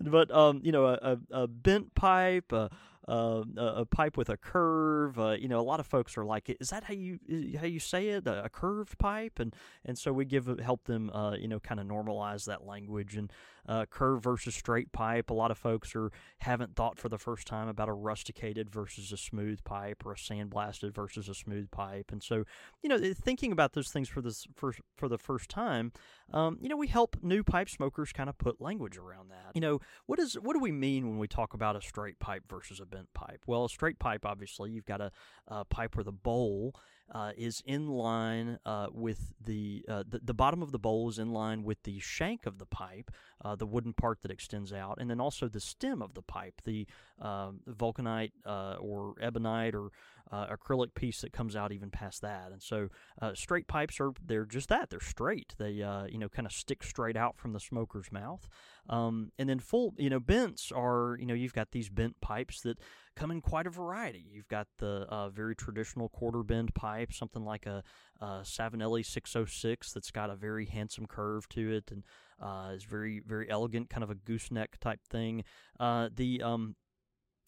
but 0.00 0.30
um, 0.30 0.60
you 0.62 0.72
know, 0.72 0.86
a, 0.86 0.98
a, 1.02 1.18
a 1.42 1.46
bent 1.46 1.94
pipe, 1.94 2.52
a, 2.52 2.70
a, 3.08 3.44
a 3.56 3.86
pipe 3.86 4.16
with 4.16 4.28
a 4.28 4.36
curve. 4.36 5.18
Uh, 5.18 5.36
you 5.38 5.48
know, 5.48 5.58
a 5.58 5.62
lot 5.62 5.80
of 5.80 5.86
folks 5.86 6.16
are 6.16 6.24
like, 6.24 6.54
is 6.60 6.70
that 6.70 6.84
how 6.84 6.94
you 6.94 7.18
how 7.58 7.66
you 7.66 7.80
say 7.80 8.08
it? 8.08 8.26
A, 8.26 8.44
a 8.44 8.48
curved 8.48 8.98
pipe, 8.98 9.38
and 9.38 9.54
and 9.84 9.98
so 9.98 10.12
we 10.12 10.24
give 10.24 10.46
help 10.60 10.84
them, 10.84 11.10
uh, 11.10 11.34
you 11.34 11.48
know, 11.48 11.58
kind 11.60 11.80
of 11.80 11.86
normalize 11.86 12.44
that 12.46 12.66
language 12.66 13.16
and 13.16 13.32
uh, 13.68 13.84
curve 13.87 14.22
versus 14.22 14.54
straight 14.54 14.90
pipe. 14.92 15.30
A 15.30 15.34
lot 15.34 15.50
of 15.50 15.58
folks 15.58 15.94
are 15.94 16.10
haven't 16.38 16.75
thought 16.75 16.98
for 16.98 17.08
the 17.08 17.18
first 17.18 17.46
time 17.46 17.68
about 17.68 17.88
a 17.88 17.92
rusticated 17.92 18.70
versus 18.70 19.12
a 19.12 19.16
smooth 19.16 19.62
pipe 19.62 20.04
or 20.04 20.12
a 20.12 20.16
sandblasted 20.16 20.94
versus 20.94 21.28
a 21.28 21.34
smooth 21.34 21.70
pipe, 21.70 22.10
and 22.10 22.22
so 22.22 22.44
you 22.82 22.88
know, 22.88 22.98
thinking 23.14 23.52
about 23.52 23.75
those 23.75 23.90
things 23.90 24.08
for 24.08 24.20
this 24.20 24.46
for 24.54 24.75
for 24.96 25.08
the 25.08 25.18
first 25.18 25.50
time, 25.50 25.92
um, 26.32 26.58
you 26.60 26.68
know, 26.68 26.76
we 26.76 26.88
help 26.88 27.16
new 27.22 27.42
pipe 27.42 27.68
smokers 27.68 28.12
kind 28.12 28.28
of 28.28 28.38
put 28.38 28.60
language 28.60 28.96
around 28.96 29.30
that. 29.30 29.52
You 29.54 29.60
know, 29.60 29.80
what 30.06 30.18
is 30.18 30.34
what 30.34 30.54
do 30.54 30.60
we 30.60 30.72
mean 30.72 31.08
when 31.08 31.18
we 31.18 31.28
talk 31.28 31.54
about 31.54 31.76
a 31.76 31.82
straight 31.82 32.18
pipe 32.18 32.44
versus 32.48 32.80
a 32.80 32.87
bent 32.87 33.12
pipe? 33.14 33.42
Well, 33.46 33.64
a 33.64 33.68
straight 33.68 33.98
pipe, 33.98 34.25
obviously, 34.25 34.70
you've 34.70 34.87
got 34.87 35.00
a, 35.00 35.10
a 35.46 35.64
pipe 35.64 35.96
where 35.96 36.04
the 36.04 36.12
bowl 36.12 36.75
uh, 37.12 37.32
is 37.36 37.62
in 37.66 37.88
line 37.88 38.58
uh, 38.66 38.88
with 38.92 39.32
the, 39.44 39.84
uh, 39.88 40.04
the 40.08 40.20
the 40.22 40.34
bottom 40.34 40.62
of 40.62 40.72
the 40.72 40.78
bowl 40.78 41.08
is 41.08 41.18
in 41.18 41.32
line 41.32 41.64
with 41.64 41.82
the 41.84 41.98
shank 42.00 42.46
of 42.46 42.58
the 42.58 42.66
pipe, 42.66 43.10
uh, 43.44 43.54
the 43.56 43.66
wooden 43.66 43.92
part 43.92 44.20
that 44.22 44.30
extends 44.30 44.72
out, 44.72 44.98
and 45.00 45.10
then 45.10 45.20
also 45.20 45.48
the 45.48 45.60
stem 45.60 46.02
of 46.02 46.14
the 46.14 46.22
pipe, 46.22 46.60
the 46.64 46.86
um, 47.20 47.60
vulcanite 47.68 48.32
uh, 48.44 48.76
or 48.80 49.14
ebonite 49.20 49.74
or 49.74 49.90
uh, 50.30 50.47
acrylic 50.47 50.94
piece 50.94 51.20
that 51.20 51.32
comes 51.32 51.56
out 51.56 51.73
even 51.73 51.90
past 51.90 52.23
that. 52.23 52.50
And 52.52 52.62
so 52.62 52.88
uh, 53.20 53.35
straight 53.35 53.66
pipes 53.66 54.00
are 54.00 54.12
they're 54.25 54.44
just 54.44 54.68
that 54.68 54.90
they're 54.90 55.00
straight. 55.00 55.54
They 55.58 55.82
uh, 55.82 56.04
you 56.06 56.18
know 56.18 56.28
kind 56.28 56.47
of 56.47 56.52
stick 56.52 56.82
straight 56.82 57.16
out 57.16 57.38
from 57.38 57.52
the 57.52 57.61
smoker's 57.61 58.12
mouth. 58.12 58.49
Um, 58.88 59.32
and 59.38 59.49
then 59.49 59.58
full 59.58 59.94
you 59.99 60.11
know 60.11 60.20
bents 60.20 60.73
are 60.73 61.16
you 61.18 61.26
know 61.26 61.35
you've 61.35 61.54
got 61.54 61.70
these 61.73 61.88
bent 61.88 62.20
pipes 62.20 62.61
that 62.62 62.78
come 63.16 63.30
in 63.30 63.40
quite 63.40 63.66
a 63.66 63.70
variety. 63.70 64.25
You've 64.30 64.49
got 64.49 64.68
the 64.78 65.06
uh, 65.08 65.28
very 65.28 65.56
traditional 65.56 66.08
quarter 66.08 66.42
bend 66.42 66.75
pipe, 66.75 67.12
something 67.12 67.44
like 67.44 67.66
a, 67.66 67.82
a 68.20 68.26
Savinelli 68.42 69.04
606 69.04 69.92
that's 69.92 70.11
got 70.11 70.31
a 70.31 70.37
very 70.37 70.66
handsome 70.66 71.07
curve 71.07 71.48
to 71.50 71.72
it 71.72 71.90
and 71.90 72.05
uh, 72.40 72.70
is 72.74 72.85
very 72.85 73.20
very 73.26 73.50
elegant, 73.50 73.90
kind 73.90 74.05
of 74.05 74.11
a 74.11 74.14
gooseneck 74.14 74.79
type 74.79 75.00
thing. 75.11 75.44
Uh, 75.81 76.09
the 76.14 76.42
um, 76.42 76.76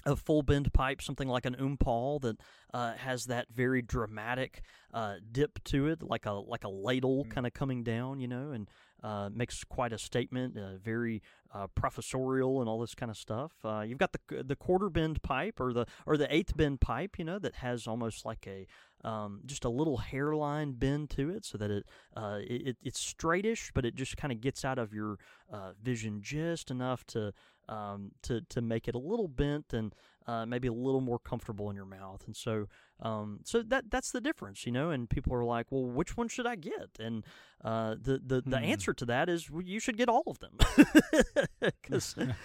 a 0.07 0.17
full 0.17 0.43
bend 0.43 0.73
pipe, 0.73 1.03
something 1.03 1.29
like 1.29 1.45
an 1.45 1.57
Oom 1.61 1.77
Paul 1.77 2.19
that 2.21 2.37
uh, 2.73 2.95
has 2.95 3.27
that 3.27 3.47
very 3.53 3.83
dramatic 3.83 4.63
uh, 4.95 5.17
dip 5.31 5.63
to 5.65 5.89
it, 5.89 6.03
like 6.03 6.27
a 6.27 6.33
like 6.33 6.65
a 6.65 6.69
ladle 6.69 7.25
kind 7.27 7.47
of 7.47 7.53
coming 7.53 7.83
down, 7.83 8.21
you 8.21 8.29
know, 8.29 8.53
and 8.53 8.69
uh, 9.03 9.29
makes 9.33 9.63
quite 9.65 9.93
a 9.93 9.99
statement. 9.99 10.57
Uh, 10.57 10.77
very 10.83 11.23
uh, 11.53 11.67
professorial 11.75 12.61
and 12.61 12.69
all 12.69 12.81
this 12.81 12.95
kind 12.95 13.11
of 13.11 13.17
stuff. 13.17 13.53
Uh, 13.65 13.81
you've 13.81 13.99
got 13.99 14.13
the 14.13 14.43
the 14.43 14.57
quarter 14.57 14.89
bend 14.89 15.23
pipe 15.23 15.61
or 15.61 15.73
the 15.73 15.87
or 16.07 16.17
the 16.17 16.33
eighth 16.35 16.57
bend 16.57 16.81
pipe, 16.81 17.19
you 17.19 17.25
know, 17.25 17.39
that 17.39 17.57
has 17.57 17.87
almost 17.87 18.25
like 18.25 18.47
a 18.47 18.67
um, 19.07 19.41
just 19.47 19.65
a 19.65 19.71
little 19.71 19.99
hairline 19.99 20.73
bend 20.73 21.11
to 21.11 21.31
it, 21.31 21.45
so 21.45 21.59
that 21.59 21.71
it, 21.71 21.85
uh, 22.17 22.39
it 22.41 22.77
it's 22.83 23.03
straightish, 23.03 23.71
but 23.75 23.85
it 23.85 23.95
just 23.95 24.17
kind 24.17 24.33
of 24.33 24.41
gets 24.41 24.65
out 24.65 24.79
of 24.79 24.93
your 24.93 25.19
uh, 25.53 25.73
vision 25.83 26.21
just 26.23 26.71
enough 26.71 27.05
to 27.09 27.33
um, 27.71 28.11
to 28.23 28.41
to 28.51 28.61
make 28.61 28.89
it 28.89 28.95
a 28.95 28.99
little 28.99 29.29
bent 29.29 29.73
and 29.73 29.95
uh, 30.27 30.45
maybe 30.45 30.69
a 30.69 30.73
little 30.73 31.01
more 31.01 31.19
comfortable 31.19 31.71
in 31.71 31.77
your 31.77 31.87
mouth. 31.87 32.23
And 32.27 32.37
so 32.37 32.67
um, 33.01 33.41
so 33.45 33.63
that 33.63 33.91
that's 33.91 34.11
the 34.11 34.21
difference, 34.21 34.67
you 34.67 34.73
know. 34.73 34.91
And 34.91 35.09
people 35.09 35.33
are 35.35 35.45
like, 35.45 35.67
well, 35.71 35.87
which 35.87 36.17
one 36.17 36.29
should 36.29 36.47
I 36.47 36.57
get? 36.57 36.91
And 36.99 37.25
uh, 37.65 37.95
the 38.01 38.21
the 38.25 38.43
the 38.45 38.59
Hmm. 38.59 38.65
answer 38.65 38.93
to 38.95 39.07
that 39.07 39.29
is 39.29 39.51
well, 39.51 39.63
you 39.63 39.81
should 39.81 39.97
get 39.97 40.09
all 40.09 40.25
of 40.27 40.39
them 40.41 40.57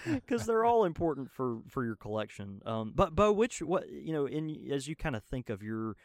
because 0.06 0.46
they're 0.46 0.66
all 0.66 0.86
important 0.86 1.32
for 1.32 1.60
for 1.68 1.84
your 1.84 1.96
collection. 1.96 2.62
Um, 2.66 2.94
but 2.96 3.16
Bo, 3.16 3.32
which 3.32 3.62
what 3.62 3.90
you 3.90 4.14
know, 4.14 4.26
in 4.28 4.56
as 4.72 4.88
you 4.88 4.96
kind 4.96 5.16
of 5.16 5.24
think 5.24 5.50
of 5.50 5.62
your 5.64 5.96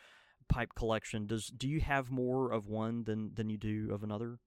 pipe 0.49 0.71
collection, 0.75 1.27
does 1.27 1.47
do 1.47 1.69
you 1.69 1.81
have 1.81 2.11
more 2.11 2.51
of 2.53 2.67
one 2.67 3.05
than 3.05 3.33
than 3.35 3.51
you 3.51 3.59
do 3.59 3.91
of 3.93 4.03
another? 4.03 4.39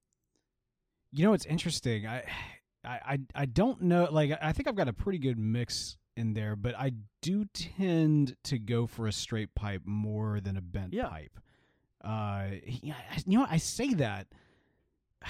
You 1.12 1.26
know, 1.26 1.34
it's 1.34 1.46
interesting. 1.46 2.08
I, 2.08 2.24
I, 2.86 3.00
I, 3.06 3.20
I 3.36 3.46
don't 3.46 3.82
know. 3.84 4.08
Like, 4.12 4.32
I 4.42 4.52
think 4.52 4.68
I've 4.68 4.76
got 4.76 4.88
a 4.88 4.94
pretty 4.94 5.20
good 5.20 5.38
mix 5.38 5.98
in 6.16 6.34
there, 6.34 6.56
but 6.56 6.76
I 6.78 6.92
do 7.22 7.46
tend 7.54 8.36
to 8.44 8.60
go 8.60 8.86
for 8.88 9.08
a 9.08 9.12
straight 9.12 9.56
pipe 9.56 9.82
more 9.86 10.40
than 10.40 10.58
a 10.58 10.62
bent 10.62 10.94
Yeah. 10.94 11.08
pipe. 11.08 11.40
Uh, 12.04 12.58
yeah, 12.66 12.96
you 13.26 13.38
know, 13.38 13.42
what? 13.42 13.52
I 13.52 13.58
say 13.58 13.94
that. 13.96 14.28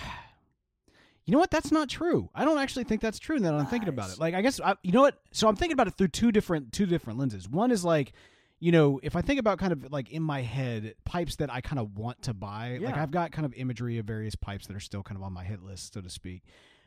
You 1.25 1.31
know 1.31 1.39
what? 1.39 1.51
That's 1.51 1.71
not 1.71 1.87
true. 1.87 2.29
I 2.35 2.43
don't 2.43 2.57
actually 2.57 2.83
think 2.83 2.99
that's 2.99 3.17
true. 3.17 3.39
Now 3.39 3.51
that 3.53 3.59
I'm 3.61 3.65
thinking 3.67 3.87
about 3.87 4.11
it, 4.11 4.19
like 4.19 4.33
I 4.33 4.41
guess 4.41 4.59
I, 4.59 4.75
you 4.83 4.91
know 4.91 4.99
what. 5.03 5.21
So 5.31 5.47
I'm 5.47 5.55
thinking 5.55 5.71
about 5.73 5.87
it 5.87 5.93
through 5.93 6.09
two 6.09 6.33
different 6.33 6.73
two 6.73 6.85
different 6.85 7.17
lenses. 7.17 7.47
One 7.47 7.71
is 7.71 7.85
like, 7.85 8.11
you 8.59 8.73
know, 8.73 8.99
if 9.01 9.15
I 9.15 9.21
think 9.21 9.39
about 9.39 9.57
kind 9.57 9.71
of 9.71 9.89
like 9.89 10.09
in 10.11 10.21
my 10.21 10.41
head 10.41 10.95
pipes 11.05 11.37
that 11.37 11.49
I 11.49 11.61
kind 11.61 11.79
of 11.79 11.97
want 11.97 12.23
to 12.23 12.33
buy, 12.33 12.77
like 12.81 12.97
I've 12.97 13.11
got 13.11 13.31
kind 13.31 13.45
of 13.45 13.53
imagery 13.53 13.97
of 13.99 14.05
various 14.05 14.35
pipes 14.35 14.67
that 14.67 14.75
are 14.75 14.81
still 14.81 15.01
kind 15.01 15.15
of 15.17 15.23
on 15.23 15.31
my 15.31 15.45
hit 15.45 15.63
list, 15.63 15.93
so 15.93 16.01
to 16.01 16.09
speak. 16.09 16.43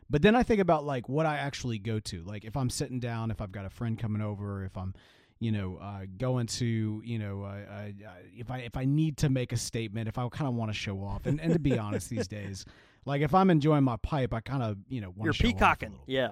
But 0.09 0.23
then 0.23 0.35
I 0.37 0.42
think 0.42 0.61
about 0.61 0.85
like 0.85 1.09
what 1.09 1.27
I 1.27 1.37
actually 1.37 1.79
go 1.79 1.99
to. 2.01 2.23
Like 2.23 2.45
if 2.45 2.57
I'm 2.57 2.71
sitting 2.71 3.01
down, 3.01 3.31
if 3.31 3.40
I've 3.40 3.53
got 3.53 3.66
a 3.66 3.71
friend 3.71 3.99
coming 3.99 4.23
over, 4.23 4.64
if 4.64 4.77
I'm, 4.77 4.95
you 5.38 5.53
know, 5.53 5.79
uh, 5.83 6.07
going 6.16 6.47
to, 6.47 7.03
you 7.05 7.19
know, 7.19 7.42
uh, 7.42 7.47
uh, 7.47 8.09
uh, 8.09 8.11
if 8.37 8.51
I 8.51 8.59
if 8.59 8.77
I 8.77 8.85
need 8.85 9.19
to 9.19 9.29
make 9.29 9.53
a 9.53 9.57
statement, 9.57 10.09
if 10.09 10.19
I 10.19 10.29
kind 10.29 10.49
of 10.49 10.55
want 10.55 10.71
to 10.71 10.75
show 10.75 10.99
off, 11.03 11.27
and, 11.27 11.40
and 11.40 11.53
to 11.53 11.59
be 11.59 11.79
honest, 11.79 12.09
these 12.09 12.29
days, 12.29 12.64
like 13.07 13.23
if 13.23 13.35
I'm 13.35 13.51
enjoying 13.51 13.85
my 13.85 13.97
pipe, 13.99 14.35
I 14.35 14.40
kind 14.40 14.62
of, 14.62 14.79
you 14.88 15.01
know, 15.01 15.09
want 15.09 15.25
You're 15.25 15.33
to 15.33 15.38
show 15.38 15.49
peacocking, 15.49 15.99
yeah. 16.07 16.31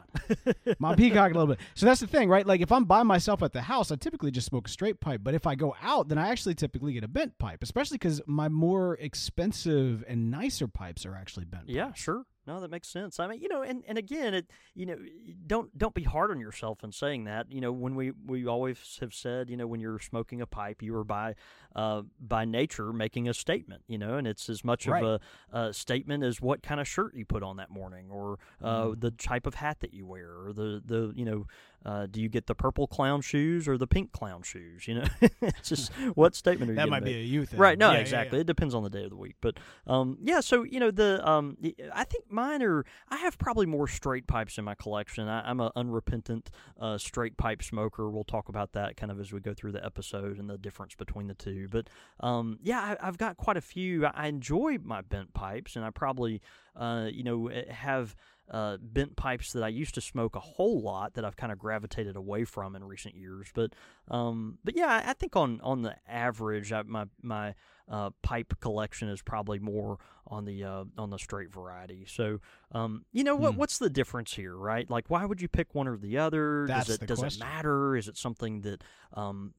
my 0.78 0.94
peacock 0.96 1.30
a 1.30 1.34
little 1.34 1.54
bit. 1.54 1.60
So 1.74 1.87
that's 1.87 2.00
the 2.00 2.06
thing, 2.06 2.28
right? 2.28 2.44
Like 2.46 2.60
if 2.60 2.72
I'm 2.72 2.84
by 2.84 3.04
myself 3.04 3.42
at 3.42 3.52
the 3.52 3.62
house, 3.62 3.92
I 3.92 3.96
typically 3.96 4.32
just 4.32 4.48
smoke 4.48 4.66
a 4.66 4.70
straight 4.70 5.00
pipe. 5.00 5.20
But 5.22 5.34
if 5.34 5.46
I 5.46 5.54
go 5.54 5.76
out, 5.80 6.08
then 6.08 6.18
I 6.18 6.28
actually 6.28 6.56
typically 6.56 6.92
get 6.92 7.04
a 7.04 7.08
bent 7.08 7.38
pipe, 7.38 7.62
especially 7.62 7.96
because 7.96 8.20
my 8.26 8.48
more 8.48 8.94
expensive 8.94 10.02
and 10.08 10.30
nicer 10.30 10.66
pipes 10.66 11.06
are 11.06 11.14
actually 11.14 11.44
bent. 11.44 11.68
Yeah, 11.68 11.87
pipes. 11.87 12.00
sure. 12.00 12.24
No, 12.46 12.61
that 12.61 12.70
makes 12.70 12.88
sense. 12.88 13.18
I 13.18 13.26
mean, 13.26 13.40
you 13.40 13.48
know, 13.48 13.62
and, 13.62 13.83
and 13.88 13.96
again, 13.96 14.35
it 14.35 14.50
you 14.74 14.85
know, 14.85 14.98
don't 15.46 15.76
don't 15.78 15.94
be 15.94 16.02
hard 16.02 16.30
on 16.30 16.40
yourself 16.40 16.85
in 16.85 16.92
saying 16.92 17.24
that. 17.24 17.50
You 17.50 17.61
know, 17.61 17.72
when 17.72 17.94
we, 17.94 18.12
we 18.26 18.46
always 18.46 18.98
have 19.00 19.14
said, 19.14 19.48
you 19.48 19.57
know, 19.57 19.66
when 19.66 19.80
you're 19.80 19.98
smoking 19.98 20.40
a 20.40 20.46
pipe, 20.46 20.83
you 20.83 20.94
are 20.96 21.04
by 21.04 21.37
uh, 21.74 22.02
by 22.20 22.44
nature 22.44 22.92
making 22.92 23.28
a 23.28 23.34
statement. 23.34 23.82
You 23.88 23.98
know, 23.98 24.16
and 24.16 24.26
it's 24.26 24.48
as 24.48 24.64
much 24.64 24.87
Right. 24.87 25.02
of 25.02 25.20
a, 25.52 25.58
a 25.58 25.72
statement 25.72 26.22
as 26.24 26.40
what 26.40 26.62
kind 26.62 26.80
of 26.80 26.87
shirt 26.88 27.14
you 27.14 27.24
put 27.24 27.42
on 27.42 27.56
that 27.56 27.70
morning, 27.70 28.06
or 28.10 28.38
uh, 28.62 28.87
Mhm. 28.87 29.00
the 29.00 29.10
type 29.10 29.46
of 29.46 29.54
hat 29.54 29.80
that 29.80 29.92
you 29.94 30.06
wear, 30.06 30.30
or 30.46 30.52
the 30.52 30.82
the 30.84 31.12
you 31.16 31.24
know 31.24 31.46
uh, 31.87 32.06
do 32.06 32.18
you 32.18 32.30
get 32.30 32.46
the 32.46 32.54
purple 32.54 32.87
clown 32.87 33.20
shoes 33.20 33.68
or 33.68 33.76
the 33.76 33.87
pink 33.87 34.10
clown 34.10 34.42
shoes? 34.42 34.88
You 34.88 34.94
know, 34.96 35.04
it's 35.42 35.68
just 35.68 35.92
what 36.14 36.34
statement 36.34 36.70
are 36.70 36.74
you 36.74 36.76
that 36.78 36.88
might 36.88 37.02
make? 37.02 37.12
be 37.14 37.20
a 37.20 37.22
you 37.24 37.44
thing. 37.44 37.60
Right. 37.60 37.78
No, 37.78 37.88
Yeah, 37.90 37.94
yeah, 37.96 38.00
exactly. 38.00 38.38
yeah. 38.38 38.40
It 38.42 38.46
depends 38.46 38.74
on 38.74 38.82
the 38.82 38.88
day 38.90 39.04
of 39.04 39.10
the 39.10 39.16
week. 39.16 39.37
But 39.42 39.58
um, 39.87 40.16
yeah. 40.22 40.40
So 40.40 40.62
you 40.62 40.80
know 40.80 40.90
the 40.90 41.26
um, 41.28 41.58
I 41.92 42.04
think 42.04 42.30
mine 42.30 42.62
are. 42.62 42.84
I 43.10 43.16
have 43.18 43.37
probably 43.38 43.66
more 43.66 43.87
straight 43.87 44.26
pipes 44.26 44.56
in 44.56 44.64
my 44.64 44.74
collection. 44.74 45.28
I, 45.28 45.48
I'm 45.48 45.60
an 45.60 45.70
unrepentant 45.76 46.50
uh, 46.80 46.96
straight 46.98 47.37
pipe 47.37 47.62
smoker. 47.62 48.08
We'll 48.10 48.24
talk 48.24 48.48
about 48.48 48.72
that 48.72 48.96
kind 48.96 49.12
of 49.12 49.20
as 49.20 49.32
we 49.32 49.40
go 49.40 49.52
through 49.54 49.72
the 49.72 49.84
episode 49.84 50.38
and 50.38 50.48
the 50.48 50.56
difference 50.58 50.94
between 50.94 51.26
the 51.26 51.34
two. 51.34 51.63
But 51.68 51.88
um, 52.20 52.59
yeah, 52.62 52.81
I, 52.81 53.09
I've 53.09 53.18
got 53.18 53.37
quite 53.37 53.57
a 53.57 53.61
few. 53.61 54.07
I, 54.07 54.27
enjoy 54.27 54.79
my 54.83 55.00
bent 55.00 55.33
pipes, 55.35 55.77
and 55.77 55.85
I 55.85 55.90
probably 55.90 56.40
uh, 56.77 57.09
you 57.12 57.24
know 57.24 57.48
eh, 57.48 57.70
have 57.72 58.14
uh, 58.50 58.77
bent 58.81 59.16
pipes 59.16 59.53
that 59.53 59.62
I 59.62 59.68
used 59.68 59.94
to 59.94 60.00
smoke 60.00 60.37
a 60.37 60.40
whole 60.40 60.81
lot 60.83 61.14
that 61.14 61.24
I've 61.24 61.37
kind 61.37 61.50
of 61.53 61.59
gravitated 61.59 62.16
away 62.16 62.44
from 62.44 62.77
in 62.77 62.85
recent 62.85 63.14
years. 63.14 63.48
But 63.55 63.72
um, 64.11 64.59
but 64.64 64.77
yeah, 64.77 64.88
I 64.88 65.11
I 65.11 65.12
think 65.14 65.37
on 65.37 65.61
on 65.62 65.83
the 65.83 65.96
average, 66.09 66.72
I, 66.72 66.83
my 66.83 67.07
my 67.22 67.55
uh, 67.88 68.11
pipe 68.22 68.55
collection 68.61 69.09
is 69.09 69.20
probably 69.22 69.59
more 69.59 69.98
on 70.27 70.44
the 70.46 70.64
uh, 70.64 70.85
on 70.96 71.11
the 71.11 71.18
straight 71.18 71.53
variety. 71.53 72.05
So 72.07 72.40
um, 72.72 73.05
you 73.12 73.24
know 73.24 73.37
what 73.37 73.53
Hmm. 73.55 73.59
what's 73.59 73.79
the 73.79 73.90
difference 73.90 74.35
here, 74.35 74.57
right? 74.57 74.88
Like, 74.88 75.09
why 75.09 75.24
would 75.24 75.40
you 75.40 75.48
pick 75.48 75.74
one 75.74 75.87
or 75.88 75.96
the 75.96 76.18
other? 76.18 76.66
That's 76.66 76.87
does 76.87 76.96
it 76.96 77.07
does 77.07 77.18
question. 77.20 77.42
it 77.42 77.44
matter? 77.44 77.96
Is 77.96 78.09
it 78.09 78.16
something 78.16 78.62
that 78.62 78.83
um, 79.14 79.55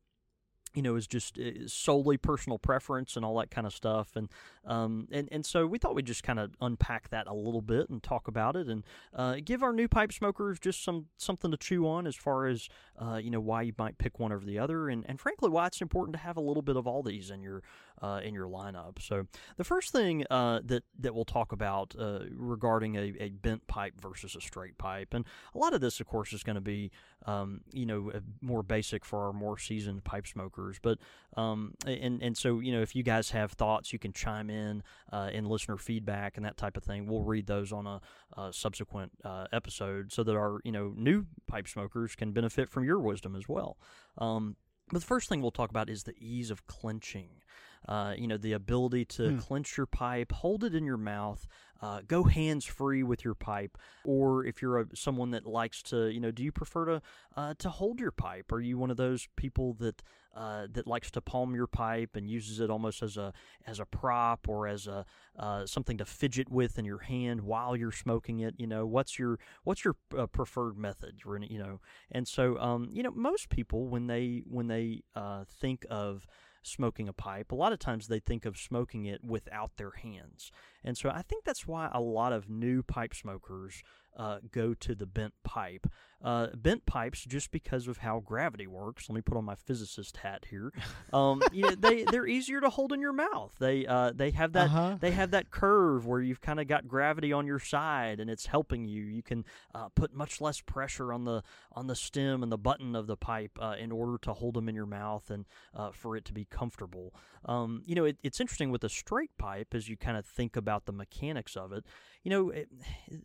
you 0.75 0.81
know, 0.81 0.95
is 0.95 1.07
just 1.07 1.39
uh, 1.39 1.67
solely 1.67 2.17
personal 2.17 2.59
preference 2.59 3.15
and 3.15 3.25
all 3.25 3.37
that 3.39 3.49
kind 3.49 3.65
of 3.65 3.73
stuff. 3.73 4.15
And 4.15 4.29
um, 4.65 5.07
and 5.11 5.29
and 5.31 5.45
so 5.45 5.65
we 5.65 5.77
thought 5.77 5.95
we'd 5.95 6.05
just 6.05 6.23
kind 6.23 6.39
of 6.39 6.51
unpack 6.61 7.09
that 7.09 7.27
a 7.27 7.33
little 7.33 7.61
bit 7.61 7.89
and 7.89 8.03
talk 8.03 8.27
about 8.27 8.55
it 8.55 8.67
and 8.67 8.83
uh, 9.13 9.37
give 9.43 9.63
our 9.63 9.73
new 9.73 9.87
pipe 9.87 10.11
smokers 10.11 10.59
just 10.59 10.83
some 10.83 11.05
something 11.17 11.51
to 11.51 11.57
chew 11.57 11.87
on 11.87 12.05
as 12.05 12.15
far 12.15 12.47
as 12.47 12.67
uh, 12.99 13.15
you 13.15 13.31
know 13.31 13.39
why 13.39 13.61
you 13.61 13.73
might 13.77 13.97
pick 13.97 14.19
one 14.19 14.31
over 14.31 14.45
the 14.45 14.59
other, 14.59 14.89
and 14.89 15.05
and 15.07 15.19
frankly 15.19 15.49
why 15.49 15.67
it's 15.67 15.81
important 15.81 16.13
to 16.15 16.19
have 16.19 16.37
a 16.37 16.41
little 16.41 16.63
bit 16.63 16.75
of 16.75 16.85
all 16.85 17.01
these 17.01 17.29
in 17.29 17.41
your 17.41 17.63
uh, 18.01 18.21
in 18.23 18.33
your 18.33 18.47
lineup. 18.47 19.01
So 19.01 19.27
the 19.57 19.63
first 19.63 19.91
thing 19.91 20.25
uh, 20.29 20.61
that 20.65 20.83
that 20.99 21.15
we'll 21.15 21.25
talk 21.25 21.51
about 21.51 21.95
uh, 21.97 22.19
regarding 22.31 22.95
a, 22.95 23.13
a 23.19 23.29
bent 23.29 23.65
pipe 23.67 23.93
versus 23.99 24.35
a 24.35 24.41
straight 24.41 24.77
pipe, 24.77 25.13
and 25.13 25.25
a 25.53 25.57
lot 25.57 25.73
of 25.73 25.81
this, 25.81 25.99
of 25.99 26.07
course, 26.07 26.33
is 26.33 26.43
going 26.43 26.55
to 26.55 26.61
be 26.61 26.91
um, 27.25 27.61
you 27.71 27.85
know 27.85 28.11
uh, 28.13 28.19
more 28.41 28.63
basic 28.63 29.05
for 29.05 29.25
our 29.25 29.33
more 29.33 29.57
seasoned 29.57 30.03
pipe 30.03 30.27
smokers. 30.27 30.77
But 30.81 30.99
um, 31.37 31.73
and 31.85 32.21
and 32.21 32.37
so 32.37 32.59
you 32.59 32.71
know 32.71 32.81
if 32.81 32.95
you 32.95 33.03
guys 33.03 33.31
have 33.31 33.53
thoughts, 33.53 33.93
you 33.93 33.99
can 33.99 34.13
chime 34.13 34.49
in 34.49 34.83
uh, 35.11 35.29
in 35.31 35.45
listener 35.45 35.77
feedback 35.77 36.37
and 36.37 36.45
that 36.45 36.57
type 36.57 36.77
of 36.77 36.83
thing. 36.83 37.07
We'll 37.07 37.23
read 37.23 37.47
those 37.47 37.71
on 37.71 37.87
a, 37.87 38.01
a 38.37 38.53
subsequent 38.53 39.11
uh, 39.23 39.45
episode 39.51 40.11
so 40.11 40.23
that 40.23 40.35
our 40.35 40.59
you 40.63 40.71
know 40.71 40.93
new 40.95 41.25
pipe 41.47 41.67
smokers 41.67 42.15
can 42.15 42.31
benefit 42.31 42.69
from 42.69 42.83
your 42.83 42.99
wisdom 42.99 43.35
as 43.35 43.47
well. 43.47 43.77
Um, 44.17 44.55
but 44.91 44.99
the 44.99 45.05
first 45.07 45.29
thing 45.29 45.41
we'll 45.41 45.51
talk 45.51 45.69
about 45.69 45.89
is 45.89 46.03
the 46.03 46.13
ease 46.19 46.51
of 46.51 46.67
clenching. 46.67 47.29
Uh, 47.87 48.13
you 48.17 48.27
know, 48.27 48.37
the 48.37 48.53
ability 48.53 49.05
to 49.05 49.31
Hmm. 49.31 49.37
clench 49.37 49.77
your 49.77 49.85
pipe, 49.85 50.31
hold 50.31 50.63
it 50.63 50.73
in 50.73 50.83
your 50.85 50.97
mouth, 50.97 51.45
uh, 51.81 52.01
go 52.07 52.23
hands 52.23 52.65
free 52.65 53.03
with 53.03 53.23
your 53.23 53.35
pipe. 53.35 53.77
Or 54.03 54.43
if 54.45 54.61
you're 54.61 54.79
a, 54.79 54.85
someone 54.95 55.31
that 55.31 55.45
likes 55.45 55.83
to, 55.83 56.07
you 56.09 56.19
know, 56.19 56.31
do 56.31 56.43
you 56.43 56.51
prefer 56.51 56.85
to 56.85 57.01
uh, 57.35 57.53
to 57.59 57.69
hold 57.69 57.99
your 57.99 58.11
pipe? 58.11 58.51
Are 58.51 58.59
you 58.61 58.77
one 58.77 58.89
of 58.89 58.97
those 58.97 59.27
people 59.35 59.73
that 59.75 60.01
uh, 60.35 60.67
that 60.71 60.85
likes 60.87 61.11
to 61.11 61.21
palm 61.21 61.53
your 61.55 61.67
pipe 61.67 62.15
and 62.15 62.29
uses 62.29 62.59
it 62.59 62.69
almost 62.69 63.01
as 63.03 63.17
a 63.17 63.31
as 63.67 63.79
a 63.79 63.85
prop 63.85 64.49
or 64.49 64.67
as 64.67 64.87
a 64.87 65.05
uh, 65.37 65.65
something 65.65 65.97
to 65.97 66.05
fidget 66.05 66.49
with 66.49 66.77
in 66.79 66.85
your 66.85 66.99
hand 66.99 67.41
while 67.41 67.75
you're 67.75 67.91
smoking 67.91 68.39
it? 68.39 68.55
You 68.57 68.67
know, 68.67 68.85
what's 68.85 69.19
your 69.19 69.37
what's 69.63 69.83
your 69.85 69.95
uh, 70.17 70.27
preferred 70.27 70.77
method? 70.77 71.19
You 71.25 71.59
know, 71.59 71.81
and 72.11 72.27
so 72.27 72.57
um, 72.57 72.89
you 72.91 73.03
know, 73.03 73.11
most 73.11 73.49
people 73.49 73.87
when 73.87 74.07
they 74.07 74.43
when 74.47 74.67
they 74.67 75.03
uh, 75.15 75.43
think 75.47 75.85
of 75.89 76.25
smoking 76.65 77.07
a 77.07 77.13
pipe, 77.13 77.51
a 77.51 77.55
lot 77.55 77.73
of 77.73 77.79
times 77.79 78.07
they 78.07 78.19
think 78.19 78.45
of 78.45 78.57
smoking 78.57 79.05
it 79.05 79.23
without 79.23 79.77
their 79.77 79.91
hands. 79.91 80.51
And 80.83 80.97
so 80.97 81.09
I 81.09 81.21
think 81.21 81.43
that's 81.43 81.67
why 81.67 81.89
a 81.91 82.01
lot 82.01 82.33
of 82.33 82.49
new 82.49 82.83
pipe 82.83 83.13
smokers 83.13 83.83
uh, 84.15 84.39
go 84.51 84.73
to 84.73 84.95
the 84.95 85.05
bent 85.05 85.33
pipe. 85.43 85.87
Uh, 86.23 86.47
bent 86.55 86.85
pipes, 86.87 87.23
just 87.23 87.51
because 87.51 87.87
of 87.87 87.97
how 87.97 88.19
gravity 88.19 88.65
works. 88.65 89.07
Let 89.09 89.15
me 89.15 89.21
put 89.21 89.37
on 89.37 89.45
my 89.45 89.53
physicist 89.53 90.17
hat 90.17 90.45
here. 90.49 90.71
Um, 91.13 91.43
you 91.51 91.63
know, 91.63 91.75
they 91.77 92.03
they're 92.11 92.25
easier 92.25 92.59
to 92.61 92.69
hold 92.69 92.93
in 92.93 92.99
your 93.01 93.13
mouth. 93.13 93.53
They 93.59 93.85
uh, 93.85 94.11
they 94.15 94.31
have 94.31 94.53
that 94.53 94.65
Uh-huh. 94.67 94.97
they 94.99 95.11
have 95.11 95.31
that 95.31 95.51
curve 95.51 96.07
where 96.07 96.21
you've 96.21 96.41
kind 96.41 96.59
of 96.59 96.67
got 96.67 96.87
gravity 96.87 97.31
on 97.31 97.45
your 97.45 97.59
side 97.59 98.19
and 98.19 98.29
it's 98.29 98.47
helping 98.47 98.85
you. 98.85 99.03
You 99.03 99.21
can 99.21 99.45
uh, 99.75 99.89
put 99.89 100.13
much 100.15 100.41
less 100.41 100.61
pressure 100.61 101.13
on 101.13 101.25
the 101.25 101.43
on 101.73 101.85
the 101.85 101.95
stem 101.95 102.41
and 102.41 102.51
the 102.51 102.57
button 102.57 102.95
of 102.95 103.05
the 103.05 103.17
pipe 103.17 103.51
uh, 103.61 103.75
in 103.77 103.91
order 103.91 104.17
to 104.23 104.33
hold 104.33 104.55
them 104.55 104.67
in 104.67 104.73
your 104.73 104.87
mouth 104.87 105.29
and 105.29 105.45
uh, 105.75 105.91
for 105.91 106.15
it 106.15 106.25
to 106.25 106.33
be 106.33 106.45
comfortable. 106.45 107.13
Um, 107.43 107.83
you 107.85 107.93
know, 107.93 108.05
it, 108.05 108.17
it's 108.23 108.39
interesting 108.39 108.71
with 108.71 108.83
a 108.83 108.89
straight 108.89 109.37
pipe 109.37 109.75
as 109.75 109.87
you 109.87 109.95
kind 109.97 110.17
of 110.17 110.25
think 110.25 110.55
about 110.55 110.85
the 110.87 110.91
mechanics 110.91 111.55
of 111.55 111.71
it. 111.71 111.83
You 112.23 112.31
know, 112.31 112.49
it, 112.49 112.69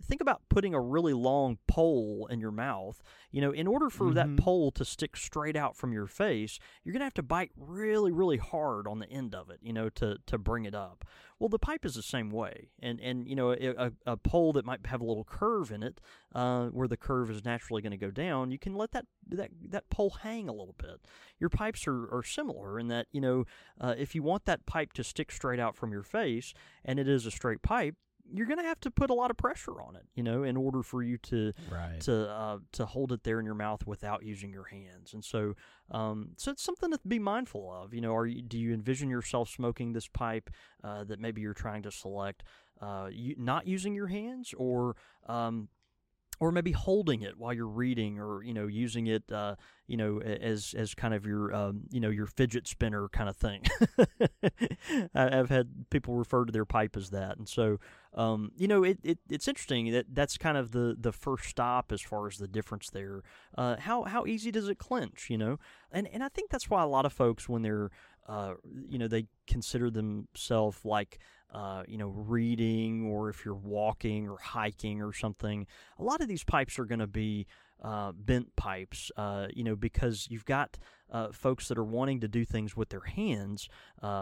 think 0.05 0.21
about 0.21 0.43
putting 0.51 0.75
a 0.75 0.80
really 0.81 1.13
long 1.13 1.59
pole 1.67 2.27
in 2.31 2.41
your 2.41 2.51
mouth. 2.51 3.03
You 3.31 3.41
know, 3.41 3.53
in 3.53 3.67
order 3.67 3.91
for 3.91 4.13
that 4.15 4.29
Mhm. 4.29 4.39
pole 4.39 4.71
to 4.73 4.85
stick 4.85 5.17
straight 5.17 5.57
out 5.57 5.77
from 5.77 5.93
your 5.93 6.07
face, 6.07 6.59
you're 6.83 6.93
gonna 6.93 7.05
have 7.05 7.15
to 7.15 7.23
bite 7.23 7.53
really, 7.57 8.11
really 8.13 8.39
hard 8.39 8.87
on 8.89 8.99
the 8.99 9.09
end 9.11 9.35
of 9.35 9.51
it. 9.51 9.61
You 9.63 9.73
know, 9.73 9.89
to 9.91 10.19
to 10.27 10.39
bring 10.39 10.65
it 10.65 10.75
up. 10.75 11.05
Well, 11.39 11.49
the 11.49 11.59
pipe 11.59 11.87
is 11.87 11.95
the 11.95 12.03
same 12.03 12.31
way, 12.31 12.71
and 12.81 13.01
and 13.01 13.27
you 13.27 13.35
know, 13.35 13.53
a, 13.53 13.69
a, 13.87 13.93
a 14.07 14.17
pole 14.17 14.53
that 14.55 14.65
might 14.67 14.85
have 14.87 15.01
a 15.01 15.05
little 15.05 15.25
curve 15.25 15.71
in 15.71 15.83
it, 15.83 16.01
uh, 16.35 16.67
where 16.69 16.89
the 16.89 16.97
curve 16.99 17.31
is 17.31 17.45
naturally 17.45 17.81
going 17.81 17.93
to 17.93 17.97
go 17.97 18.11
down, 18.11 18.51
you 18.51 18.59
can 18.59 18.75
let 18.75 18.91
that 18.93 19.07
that 19.27 19.51
that 19.63 19.89
pole 19.91 20.11
hang 20.11 20.49
a 20.49 20.53
little 20.53 20.75
bit. 20.77 21.01
Your 21.39 21.49
pipes 21.51 21.87
are, 21.87 22.13
are 22.15 22.23
similar 22.23 22.79
in 22.79 22.89
that 22.89 23.07
you 23.13 23.21
know, 23.21 23.45
uh, 23.81 23.95
if 23.97 24.15
you 24.15 24.23
want 24.23 24.45
that 24.45 24.67
pipe 24.67 24.93
to 24.95 25.05
stick 25.05 25.31
straight 25.33 25.61
out 25.61 25.77
from 25.77 25.93
your 25.93 26.03
face, 26.03 26.53
and 26.85 26.99
it 26.99 27.09
is 27.09 27.25
a 27.25 27.31
straight 27.31 27.63
pipe. 27.63 27.97
You're 28.33 28.47
going 28.47 28.59
to 28.59 28.65
have 28.65 28.81
to 28.81 28.91
put 28.91 29.11
a 29.11 29.15
lot 29.15 29.31
of 29.31 29.37
pressure 29.37 29.81
on 29.81 29.97
it, 29.97 30.05
you 30.15 30.23
know, 30.23 30.43
in 30.45 30.57
order 30.57 30.83
for 30.83 31.03
you 31.03 31.19
to 31.19 31.53
Right. 31.71 32.01
to 32.01 32.31
uh, 32.31 32.59
to 32.73 32.87
hold 32.87 33.13
it 33.13 33.25
there 33.25 33.41
in 33.41 33.47
your 33.47 33.55
mouth 33.55 33.87
without 33.87 34.25
using 34.25 34.53
your 34.53 34.65
hands. 34.65 35.15
And 35.15 35.25
so, 35.25 35.55
um, 35.91 36.31
so 36.37 36.51
it's 36.53 36.63
something 36.63 36.91
to 36.91 37.01
be 37.07 37.19
mindful 37.19 37.73
of. 37.73 37.93
You 37.95 38.01
know, 38.01 38.15
are 38.15 38.27
you, 38.27 38.43
do 38.43 38.59
you 38.59 38.73
envision 38.73 39.11
yourself 39.11 39.49
smoking 39.49 39.93
this 39.93 40.09
pipe 40.09 40.51
uh, 40.85 41.05
that 41.05 41.19
maybe 41.21 41.41
you're 41.41 41.55
trying 41.55 41.83
to 41.83 41.91
select, 41.91 42.45
uh, 42.81 43.09
you, 43.11 43.35
not 43.39 43.67
using 43.67 43.95
your 43.95 44.09
hands, 44.09 44.55
or 44.57 44.97
um, 45.27 45.69
or 46.41 46.51
maybe 46.51 46.73
holding 46.73 47.23
it 47.23 47.37
while 47.39 47.53
you're 47.53 47.69
reading, 47.69 48.19
or 48.19 48.43
you 48.43 48.55
know, 48.55 48.67
using 48.67 49.07
it, 49.07 49.31
uh, 49.31 49.55
you 49.87 49.97
know, 49.97 50.21
as 50.21 50.75
as 50.77 50.95
kind 50.95 51.15
of 51.15 51.27
your 51.27 51.55
um, 51.55 51.83
you 51.91 52.01
know 52.01 52.09
your 52.09 52.27
fidget 52.27 52.67
spinner 52.67 53.09
kind 53.09 53.29
of 53.29 53.37
thing. 53.37 53.63
I've 55.15 55.51
had 55.51 55.91
people 55.91 56.15
refer 56.15 56.47
to 56.47 56.53
their 56.53 56.65
pipe 56.65 56.97
as 56.97 57.11
that, 57.11 57.37
and 57.37 57.49
so 57.49 57.79
um, 58.15 58.51
you 58.57 58.67
know, 58.67 58.83
it, 58.83 58.99
it 59.05 59.19
it's 59.29 59.47
interesting 59.47 59.93
that 59.93 60.07
that's 60.13 60.37
kind 60.37 60.57
of 60.57 60.73
the 60.73 60.97
the 60.99 61.13
first 61.13 61.45
stop 61.45 61.93
as 61.93 62.01
far 62.01 62.27
as 62.27 62.39
the 62.39 62.49
difference 62.49 62.91
there. 62.91 63.23
Uh, 63.57 63.77
how 63.79 64.03
how 64.05 64.27
easy 64.27 64.51
does 64.51 64.69
it 64.69 64.79
clench? 64.79 65.29
You 65.31 65.39
know, 65.39 65.59
and 65.93 66.09
and 66.09 66.25
I 66.25 66.29
think 66.29 66.51
that's 66.51 66.69
why 66.69 66.83
a 66.83 66.89
lot 66.89 67.07
of 67.07 67.13
folks 67.13 67.49
when 67.49 67.63
they're 67.63 67.91
uh, 68.29 68.55
you 68.89 68.99
know 68.99 69.09
they 69.09 69.27
consider 69.47 69.91
themselves 69.91 70.79
like 70.85 71.19
uh, 71.53 71.83
you 71.89 71.99
know 71.99 72.09
reading 72.09 73.07
or 73.07 73.29
if 73.29 73.45
you're 73.45 73.55
walking 73.55 74.29
or 74.29 74.39
hiking 74.39 75.03
or 75.03 75.13
something. 75.13 75.67
A 75.99 76.03
lot 76.03 76.21
of 76.21 76.29
these 76.29 76.45
pipes 76.45 76.79
are 76.79 76.85
going 76.85 77.01
to 77.01 77.07
be 77.07 77.47
uh, 77.83 78.13
bent 78.13 78.55
pipes, 78.57 79.11
uh, 79.17 79.47
you 79.55 79.65
know, 79.65 79.75
because 79.75 80.29
you've 80.31 80.45
got 80.45 80.79
uh, 81.11 81.33
folks 81.33 81.69
that 81.69 81.79
are 81.79 81.85
wanting 81.85 82.21
to 82.21 82.29
do 82.29 82.45
things 82.45 82.77
with 82.77 82.91
their 82.91 83.01
hands, 83.01 83.69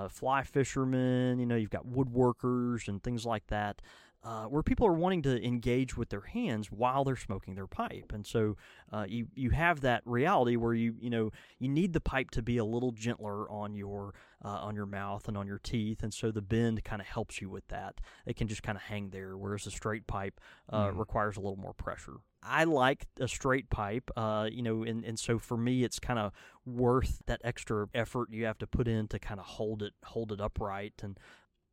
fly 0.09 0.43
fishermen, 0.45 1.39
you 1.39 1.47
know, 1.47 1.57
you've 1.57 1.69
got 1.69 1.87
woodworkers 1.87 2.89
and 2.89 3.03
things 3.03 3.27
like 3.27 3.47
that. 3.49 3.83
Uh, 4.25 4.45
where 4.47 4.65
people 4.65 4.85
are 4.85 4.93
wanting 4.93 5.23
to 5.23 5.43
engage 5.47 5.97
with 5.97 6.09
their 6.09 6.23
hands 6.23 6.73
while 6.73 7.05
they're 7.05 7.15
smoking 7.17 7.55
their 7.55 7.69
pipe, 7.69 8.11
and 8.13 8.27
so 8.27 8.57
uh, 8.93 9.07
you 9.09 9.29
you 9.37 9.51
have 9.51 9.81
that 9.81 10.03
reality 10.05 10.57
where 10.57 10.75
you 10.75 10.97
you 11.01 11.09
know 11.09 11.31
you 11.61 11.69
need 11.69 11.93
the 11.93 12.01
pipe 12.01 12.29
to 12.29 12.43
be 12.43 12.57
a 12.59 12.65
little 12.65 12.91
gentler 12.91 13.49
on 13.49 13.77
your 13.77 14.13
uh, 14.45 14.49
on 14.49 14.75
your 14.75 14.87
mouth 14.87 15.29
and 15.29 15.37
on 15.37 15.47
your 15.47 15.61
teeth, 15.61 16.03
and 16.03 16.13
so 16.13 16.33
the 16.33 16.43
bend 16.43 16.83
kind 16.83 17.01
of 17.01 17.07
helps 17.07 17.41
you 17.41 17.49
with 17.49 17.67
that. 17.69 18.01
It 18.27 18.35
can 18.35 18.49
just 18.49 18.63
kind 18.65 18.77
of 18.77 18.83
hang 18.83 19.11
there, 19.11 19.37
whereas 19.37 19.67
a 19.67 19.71
straight 19.71 20.09
pipe 20.09 20.41
uh, 20.69 20.89
Mm. 20.89 20.99
requires 20.99 21.37
a 21.37 21.41
little 21.41 21.57
more 21.57 21.73
pressure. 21.75 22.15
I 22.43 22.65
like 22.65 23.07
a 23.21 23.29
straight 23.29 23.71
pipe, 23.71 24.11
uh, 24.17 24.49
you 24.51 24.63
know, 24.63 24.83
and, 24.83 25.05
and 25.05 25.19
so 25.19 25.39
for 25.39 25.57
me, 25.57 25.85
it's 25.85 25.99
kind 26.01 26.19
of 26.19 26.33
worth 26.67 27.23
that 27.27 27.41
extra 27.45 27.89
effort 27.95 28.31
you 28.33 28.47
have 28.47 28.59
to 28.59 28.67
put 28.67 28.89
in 28.89 29.07
to 29.09 29.19
kind 29.21 29.39
of 29.39 29.47
hold 29.47 29.83
it 29.83 29.93
hold 30.05 30.33
it 30.33 30.41
upright 30.41 30.95
and 31.03 31.19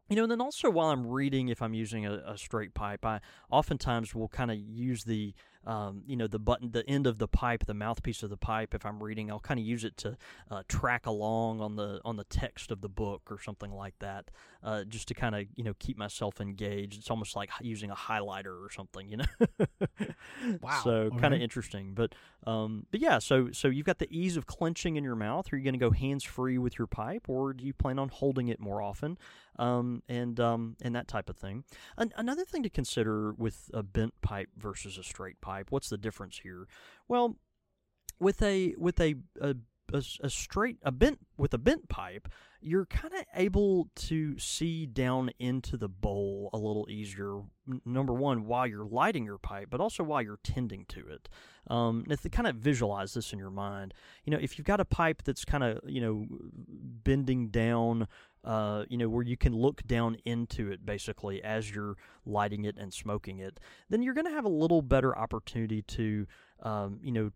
you 0.09 0.15
know, 0.15 0.23
and 0.23 0.31
then 0.31 0.41
also 0.41 0.69
while 0.69 0.89
I'm 0.89 1.07
reading, 1.07 1.49
if 1.49 1.61
I'm 1.61 1.73
using 1.73 2.05
a, 2.05 2.21
a 2.25 2.37
straight 2.37 2.73
pipe, 2.73 3.05
I 3.05 3.21
oftentimes 3.49 4.13
will 4.13 4.27
kind 4.27 4.51
of 4.51 4.57
use 4.57 5.03
the 5.03 5.33
um, 5.65 6.03
you 6.05 6.15
know, 6.15 6.27
the 6.27 6.39
button, 6.39 6.71
the 6.71 6.87
end 6.89 7.07
of 7.07 7.17
the 7.17 7.27
pipe, 7.27 7.65
the 7.65 7.73
mouthpiece 7.73 8.23
of 8.23 8.29
the 8.29 8.37
pipe. 8.37 8.73
If 8.73 8.85
I'm 8.85 9.01
reading, 9.01 9.31
I'll 9.31 9.39
kind 9.39 9.59
of 9.59 9.65
use 9.65 9.83
it 9.83 9.97
to 9.97 10.17
uh, 10.51 10.63
track 10.67 11.05
along 11.05 11.61
on 11.61 11.75
the 11.75 12.01
on 12.05 12.17
the 12.17 12.23
text 12.25 12.71
of 12.71 12.81
the 12.81 12.89
book 12.89 13.23
or 13.29 13.41
something 13.41 13.71
like 13.71 13.95
that, 13.99 14.31
uh, 14.63 14.83
just 14.83 15.07
to 15.09 15.13
kind 15.13 15.35
of 15.35 15.45
you 15.55 15.63
know 15.63 15.73
keep 15.79 15.97
myself 15.97 16.39
engaged. 16.39 16.99
It's 16.99 17.09
almost 17.09 17.35
like 17.35 17.49
using 17.61 17.91
a 17.91 17.95
highlighter 17.95 18.63
or 18.63 18.69
something, 18.71 19.09
you 19.09 19.17
know. 19.17 19.25
Wow. 20.61 20.81
So 20.83 21.09
kind 21.19 21.33
of 21.33 21.41
interesting, 21.41 21.93
but 21.93 22.13
um, 22.45 22.85
but 22.91 22.99
yeah. 22.99 23.19
So 23.19 23.49
so 23.51 23.67
you've 23.67 23.85
got 23.85 23.99
the 23.99 24.07
ease 24.11 24.37
of 24.37 24.45
clenching 24.45 24.95
in 24.95 25.03
your 25.03 25.15
mouth. 25.15 25.51
Are 25.51 25.57
you 25.57 25.63
going 25.63 25.73
to 25.73 25.79
go 25.79 25.91
hands 25.91 26.23
free 26.23 26.57
with 26.57 26.77
your 26.77 26.87
pipe, 26.87 27.27
or 27.27 27.53
do 27.53 27.65
you 27.65 27.73
plan 27.73 27.99
on 27.99 28.09
holding 28.09 28.47
it 28.47 28.59
more 28.59 28.81
often, 28.81 29.17
um, 29.57 30.03
and 30.07 30.39
um, 30.39 30.75
and 30.81 30.95
that 30.95 31.07
type 31.07 31.29
of 31.29 31.37
thing? 31.37 31.63
An- 31.97 32.13
another 32.15 32.45
thing 32.45 32.63
to 32.63 32.69
consider 32.69 33.33
with 33.33 33.69
a 33.73 33.83
bent 33.83 34.13
pipe 34.21 34.49
versus 34.57 34.97
a 34.97 35.03
straight 35.03 35.41
pipe. 35.41 35.54
What's 35.69 35.89
the 35.89 35.97
difference 35.97 36.39
here? 36.43 36.67
Well, 37.07 37.37
with 38.19 38.41
a 38.41 38.75
with 38.77 38.99
a 38.99 39.15
a, 39.41 39.55
a, 39.93 40.03
a 40.21 40.29
straight 40.29 40.77
a 40.83 40.91
bent 40.91 41.19
with 41.37 41.53
a 41.53 41.57
bent 41.57 41.89
pipe, 41.89 42.27
you're 42.61 42.85
kind 42.85 43.13
of 43.13 43.23
able 43.35 43.89
to 43.95 44.37
see 44.39 44.85
down 44.85 45.29
into 45.39 45.77
the 45.77 45.87
bowl 45.87 46.49
a 46.53 46.57
little 46.57 46.87
easier. 46.89 47.41
Number 47.85 48.13
one, 48.13 48.45
while 48.45 48.65
you're 48.65 48.85
lighting 48.85 49.25
your 49.25 49.37
pipe, 49.37 49.67
but 49.69 49.79
also 49.79 50.03
while 50.03 50.21
you're 50.21 50.39
tending 50.43 50.85
to 50.89 51.07
it. 51.07 51.29
Um, 51.67 52.05
if 52.09 52.23
you 52.23 52.29
kind 52.29 52.47
of 52.47 52.55
visualize 52.55 53.13
this 53.13 53.33
in 53.33 53.39
your 53.39 53.51
mind, 53.51 53.93
you 54.23 54.31
know, 54.31 54.39
if 54.41 54.57
you've 54.57 54.67
got 54.67 54.79
a 54.79 54.85
pipe 54.85 55.23
that's 55.23 55.45
kind 55.45 55.63
of 55.63 55.79
you 55.87 56.01
know 56.01 56.25
bending 57.03 57.49
down. 57.49 58.07
Uh, 58.45 58.85
you 58.89 58.97
know, 58.97 59.09
where 59.09 59.23
you 59.23 59.35
can 59.35 59.53
look 59.55 59.81
down 59.87 60.15
into 60.23 60.71
it 60.71 60.85
basically 60.85 61.43
as 61.43 61.73
you're 61.73 61.95
lighting 62.27 62.63
it 62.63 62.77
and 62.77 62.93
smoking 62.93 63.39
it, 63.39 63.59
then 63.89 64.03
you're 64.03 64.13
going 64.13 64.27
to 64.27 64.31
have 64.31 64.45
a 64.45 64.49
little 64.49 64.83
better 64.83 65.17
opportunity 65.17 65.81
to, 65.81 66.27
um, 66.61 66.99
you 67.01 67.11
know, 67.11 67.31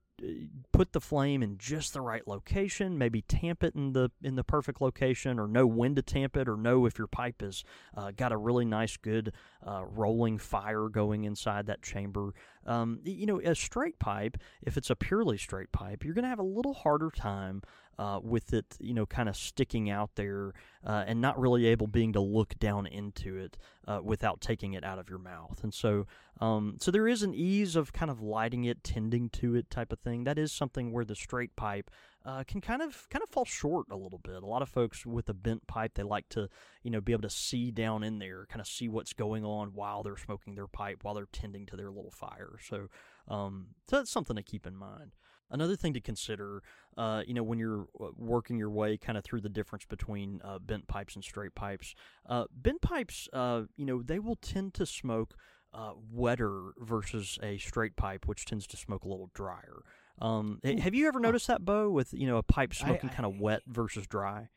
put 0.72 0.92
the 0.94 1.00
flame 1.00 1.42
in 1.42 1.58
just 1.58 1.94
the 1.94 2.02
right 2.02 2.28
location, 2.28 2.98
maybe 2.98 3.22
tamp 3.22 3.64
it 3.64 3.76
in 3.76 3.94
the 3.94 4.12
in 4.22 4.36
the 4.36 4.44
perfect 4.44 4.82
location, 4.82 5.40
or 5.40 5.48
know 5.48 5.66
when 5.66 5.96
to 5.96 6.02
tamp 6.02 6.38
it, 6.38 6.48
or 6.48 6.58
know 6.58 6.86
if 6.86 6.98
your 6.98 7.08
pipe 7.08 7.42
has 7.42 7.64
uh, 7.96 8.12
got 8.16 8.32
a 8.32 8.38
really 8.38 8.66
nice, 8.66 8.98
good 8.98 9.34
uh, 9.66 9.84
rolling 9.86 10.38
fire 10.38 10.90
going 10.90 11.24
inside 11.24 11.66
that 11.68 11.82
chamber. 11.82 12.34
Um, 12.66 13.00
you 13.04 13.26
know, 13.26 13.40
a 13.40 13.56
straight 13.56 14.00
pipe, 14.00 14.38
if 14.62 14.78
it's 14.78 14.90
a 14.90 14.96
purely 14.96 15.38
straight 15.38 15.72
pipe, 15.72 16.04
you're 16.04 16.14
going 16.14 16.24
to 16.24 16.30
have 16.30 16.40
a 16.40 16.44
little 16.44 16.74
harder 16.74 17.10
time 17.10 17.62
uh, 18.00 18.18
with 18.24 18.54
it, 18.54 18.78
you 18.80 18.94
know, 18.94 19.06
kind 19.06 19.28
of 19.28 19.36
sticking 19.36 19.90
out 19.90 20.12
there 20.16 20.54
uh, 20.86 21.04
and 21.06 21.20
not 21.20 21.38
really 21.38 21.66
able 21.66 21.86
being 21.86 22.14
to 22.14 22.22
look 22.22 22.58
down 22.58 22.88
into 22.88 23.36
it 23.36 23.58
uh, 23.88 24.00
without 24.02 24.40
taking 24.40 24.72
it 24.72 24.86
out 24.86 24.98
of 24.98 25.10
your 25.10 25.20
mouth. 25.20 25.60
And 25.64 25.74
so, 25.74 26.08
um, 26.40 26.78
so 26.80 26.92
there 26.92 27.10
is 27.10 27.24
an 27.24 27.36
ease 27.36 27.76
of 27.76 27.92
kind 27.92 28.10
of 28.10 28.22
lighting 28.22 28.64
it, 28.64 28.86
tending 28.86 29.28
to 29.32 29.54
it 29.56 29.70
type 29.70 29.92
of 29.92 30.00
thing. 30.00 30.24
That 30.24 30.40
is 30.40 30.54
something 30.54 30.94
where 30.94 31.04
the 31.04 31.14
straight 31.14 31.58
pipe 31.58 31.92
uh, 32.26 32.46
can 32.48 32.62
kind 32.62 32.82
of 32.82 33.10
kind 33.10 33.22
of 33.22 33.30
fall 33.30 33.44
short 33.44 33.88
a 33.92 33.98
little 33.98 34.20
bit. 34.20 34.44
A 34.44 34.48
lot 34.48 34.62
of 34.62 34.70
folks 34.70 35.06
with 35.06 35.28
a 35.28 35.34
bent 35.34 35.68
pipe, 35.68 35.96
they 35.96 36.04
like 36.04 36.30
to, 36.30 36.48
you 36.84 36.92
know, 36.92 37.02
be 37.02 37.12
able 37.12 37.24
to 37.24 37.30
see 37.30 37.70
down 37.70 38.02
in 38.04 38.20
there, 38.20 38.46
kind 38.50 38.62
of 38.62 38.68
see 38.68 38.88
what's 38.88 39.12
going 39.12 39.44
on 39.44 39.74
while 39.74 40.04
they're 40.04 40.16
smoking 40.16 40.56
their 40.56 40.68
pipe, 40.68 41.00
while 41.02 41.16
they're 41.16 41.28
tending 41.34 41.66
to 41.66 41.76
their 41.76 41.92
little 41.92 42.12
fire. 42.12 42.60
So, 42.62 42.88
um, 43.28 43.68
so 43.90 43.98
that's 43.98 44.12
something 44.12 44.38
to 44.38 44.44
keep 44.44 44.66
in 44.66 44.78
mind. 44.78 45.12
Another 45.52 45.76
thing 45.76 45.94
to 45.94 46.02
consider, 46.02 46.62
uh, 46.98 47.24
you 47.26 47.34
know, 47.34 47.44
when 47.44 47.60
you're 47.60 47.88
uh, 48.00 48.08
working 48.16 48.58
your 48.58 48.70
way 48.70 48.98
kind 48.98 49.18
of 49.18 49.24
through 49.24 49.42
the 49.42 49.50
difference 49.50 49.86
between 49.86 50.42
uh, 50.44 50.60
bent 50.60 50.88
pipes 50.88 51.16
and 51.16 51.24
straight 51.24 51.56
pipes, 51.56 51.96
uh, 52.28 52.46
bent 52.52 52.82
pipes, 52.82 53.28
uh, 53.34 53.64
you 53.76 53.86
know, 53.86 54.02
they 54.02 54.20
will 54.20 54.36
tend 54.36 54.74
to 54.76 54.86
smoke 54.86 55.36
uh, 55.74 55.94
wetter 56.12 56.74
versus 56.78 57.38
a 57.42 57.58
straight 57.58 57.96
pipe, 57.96 58.28
which 58.28 58.46
tends 58.46 58.68
to 58.68 58.78
smoke 58.78 59.04
a 59.04 59.08
little 59.08 59.30
drier. 59.34 59.84
Um, 60.22 60.60
have 60.64 60.94
you 60.94 61.08
ever 61.08 61.20
noticed 61.20 61.48
that, 61.48 61.64
Bo, 61.64 61.90
with 61.90 62.14
you 62.14 62.28
know 62.28 62.38
a 62.38 62.44
pipe 62.44 62.74
smoking 62.74 63.10
kind 63.10 63.26
of 63.26 63.40
wet 63.40 63.62
versus 63.68 64.06
dry? 64.06 64.50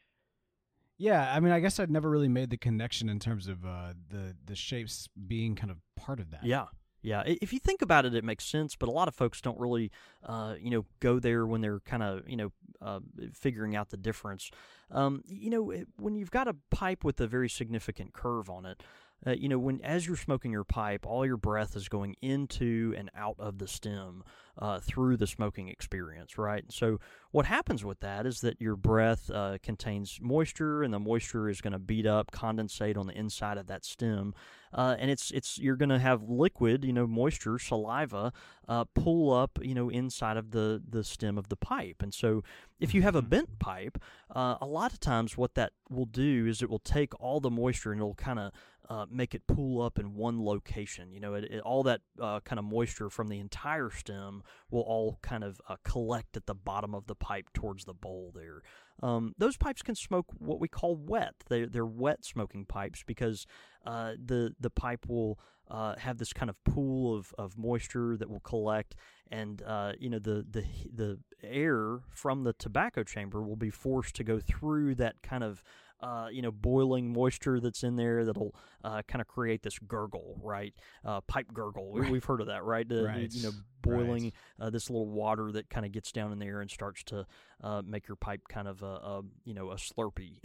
Yeah, 0.98 1.32
I 1.34 1.40
mean, 1.40 1.52
I 1.52 1.60
guess 1.60 1.80
I'd 1.80 1.90
never 1.90 2.08
really 2.08 2.28
made 2.28 2.50
the 2.50 2.56
connection 2.56 3.08
in 3.08 3.18
terms 3.18 3.48
of 3.48 3.64
uh, 3.64 3.92
the 4.10 4.36
the 4.44 4.54
shapes 4.54 5.08
being 5.26 5.54
kind 5.54 5.70
of 5.70 5.78
part 5.96 6.20
of 6.20 6.30
that. 6.30 6.44
Yeah. 6.44 6.66
Yeah, 7.02 7.22
if 7.26 7.52
you 7.52 7.58
think 7.58 7.82
about 7.82 8.06
it, 8.06 8.14
it 8.14 8.22
makes 8.22 8.44
sense. 8.44 8.76
But 8.76 8.88
a 8.88 8.92
lot 8.92 9.08
of 9.08 9.14
folks 9.14 9.40
don't 9.40 9.58
really, 9.58 9.90
uh, 10.24 10.54
you 10.60 10.70
know, 10.70 10.84
go 11.00 11.18
there 11.18 11.44
when 11.46 11.60
they're 11.60 11.80
kind 11.80 12.02
of, 12.02 12.28
you 12.28 12.36
know, 12.36 12.52
uh, 12.80 13.00
figuring 13.34 13.74
out 13.74 13.90
the 13.90 13.96
difference. 13.96 14.50
Um, 14.90 15.22
you 15.26 15.50
know, 15.50 15.72
when 15.98 16.14
you've 16.14 16.30
got 16.30 16.48
a 16.48 16.54
pipe 16.70 17.02
with 17.02 17.20
a 17.20 17.26
very 17.26 17.48
significant 17.48 18.12
curve 18.12 18.48
on 18.48 18.66
it, 18.66 18.82
uh, 19.26 19.32
you 19.32 19.48
know, 19.48 19.58
when 19.58 19.80
as 19.82 20.06
you're 20.06 20.16
smoking 20.16 20.50
your 20.50 20.64
pipe, 20.64 21.06
all 21.06 21.24
your 21.24 21.36
breath 21.36 21.76
is 21.76 21.88
going 21.88 22.16
into 22.20 22.94
and 22.96 23.10
out 23.14 23.36
of 23.38 23.58
the 23.58 23.68
stem 23.68 24.24
uh, 24.58 24.80
through 24.80 25.16
the 25.16 25.26
smoking 25.26 25.68
experience, 25.68 26.36
right? 26.36 26.64
So 26.70 26.98
what 27.30 27.46
happens 27.46 27.84
with 27.84 28.00
that 28.00 28.26
is 28.26 28.40
that 28.42 28.60
your 28.60 28.76
breath 28.76 29.30
uh, 29.30 29.58
contains 29.62 30.18
moisture, 30.20 30.82
and 30.82 30.92
the 30.92 30.98
moisture 30.98 31.48
is 31.48 31.60
going 31.60 31.72
to 31.72 31.78
beat 31.78 32.04
up, 32.04 32.30
condensate 32.32 32.98
on 32.98 33.06
the 33.06 33.16
inside 33.16 33.56
of 33.56 33.66
that 33.68 33.84
stem, 33.84 34.34
uh, 34.74 34.96
and 34.98 35.10
it's 35.10 35.30
it's 35.30 35.58
you're 35.58 35.76
going 35.76 35.88
to 35.88 35.98
have 35.98 36.28
liquid, 36.28 36.84
you 36.84 36.92
know, 36.92 37.06
moisture, 37.06 37.58
saliva, 37.58 38.32
uh, 38.68 38.84
pull 38.94 39.32
up, 39.32 39.58
you 39.62 39.74
know, 39.74 39.88
inside 39.88 40.36
of 40.36 40.50
the 40.50 40.82
the 40.86 41.04
stem 41.04 41.38
of 41.38 41.48
the 41.48 41.56
pipe, 41.56 42.02
and 42.02 42.12
so 42.12 42.42
if 42.82 42.92
you 42.92 43.02
have 43.02 43.14
a 43.14 43.22
bent 43.22 43.60
pipe, 43.60 43.96
uh, 44.34 44.56
a 44.60 44.66
lot 44.66 44.92
of 44.92 44.98
times 44.98 45.36
what 45.36 45.54
that 45.54 45.72
will 45.88 46.04
do 46.04 46.46
is 46.48 46.62
it 46.62 46.68
will 46.68 46.80
take 46.80 47.18
all 47.20 47.38
the 47.38 47.50
moisture 47.50 47.92
and 47.92 48.00
it'll 48.00 48.14
kind 48.14 48.40
of 48.40 48.52
uh, 48.92 49.06
make 49.10 49.34
it 49.34 49.46
pool 49.46 49.80
up 49.80 49.98
in 49.98 50.14
one 50.14 50.44
location. 50.44 51.12
You 51.12 51.20
know, 51.20 51.32
it, 51.32 51.44
it, 51.44 51.60
all 51.60 51.82
that 51.84 52.02
uh, 52.20 52.40
kind 52.40 52.58
of 52.58 52.66
moisture 52.66 53.08
from 53.08 53.28
the 53.28 53.38
entire 53.38 53.88
stem 53.88 54.42
will 54.70 54.82
all 54.82 55.18
kind 55.22 55.42
of 55.42 55.58
uh, 55.66 55.76
collect 55.82 56.36
at 56.36 56.44
the 56.44 56.54
bottom 56.54 56.94
of 56.94 57.06
the 57.06 57.14
pipe 57.14 57.46
towards 57.54 57.86
the 57.86 57.94
bowl 57.94 58.32
there. 58.34 58.60
Um, 59.02 59.34
those 59.38 59.56
pipes 59.56 59.80
can 59.80 59.94
smoke 59.94 60.26
what 60.38 60.60
we 60.60 60.68
call 60.68 60.94
wet. 60.94 61.34
They're, 61.48 61.66
they're 61.66 61.86
wet 61.86 62.26
smoking 62.26 62.66
pipes 62.66 63.02
because 63.06 63.46
uh, 63.86 64.12
the 64.22 64.54
the 64.60 64.70
pipe 64.70 65.08
will 65.08 65.38
uh, 65.70 65.94
have 65.96 66.18
this 66.18 66.34
kind 66.34 66.50
of 66.50 66.62
pool 66.64 67.16
of, 67.16 67.32
of 67.38 67.56
moisture 67.56 68.18
that 68.18 68.28
will 68.28 68.40
collect, 68.40 68.94
and 69.30 69.62
uh, 69.62 69.92
you 69.98 70.10
know 70.10 70.18
the 70.18 70.44
the 70.50 70.64
the 70.94 71.18
air 71.42 72.00
from 72.10 72.44
the 72.44 72.52
tobacco 72.52 73.02
chamber 73.02 73.42
will 73.42 73.56
be 73.56 73.70
forced 73.70 74.14
to 74.16 74.24
go 74.24 74.38
through 74.38 74.96
that 74.96 75.22
kind 75.22 75.42
of 75.42 75.62
uh, 76.02 76.28
you 76.30 76.42
know, 76.42 76.50
boiling 76.50 77.12
moisture 77.12 77.60
that's 77.60 77.82
in 77.82 77.96
there 77.96 78.24
that'll 78.24 78.54
uh, 78.84 79.02
kind 79.06 79.20
of 79.20 79.28
create 79.28 79.62
this 79.62 79.78
gurgle, 79.78 80.38
right? 80.42 80.74
Uh, 81.04 81.20
pipe 81.22 81.46
gurgle. 81.52 81.92
Right. 81.94 82.10
We've 82.10 82.24
heard 82.24 82.40
of 82.40 82.48
that, 82.48 82.64
right? 82.64 82.88
The- 82.88 83.04
Right. 83.04 83.32
You 83.32 83.42
know, 83.44 83.52
boiling 83.82 84.32
uh, 84.60 84.70
this 84.70 84.88
little 84.88 85.08
water 85.08 85.50
that 85.52 85.68
kind 85.68 85.84
of 85.84 85.90
gets 85.92 86.12
down 86.12 86.30
in 86.32 86.38
there 86.38 86.60
and 86.60 86.70
starts 86.70 87.02
to 87.04 87.26
uh, 87.62 87.82
make 87.84 88.06
your 88.08 88.16
pipe 88.16 88.42
kind 88.48 88.68
of 88.68 88.80
a, 88.82 88.86
a 88.86 89.22
you 89.44 89.54
know 89.54 89.70
a 89.70 89.74
slurpee. 89.74 90.38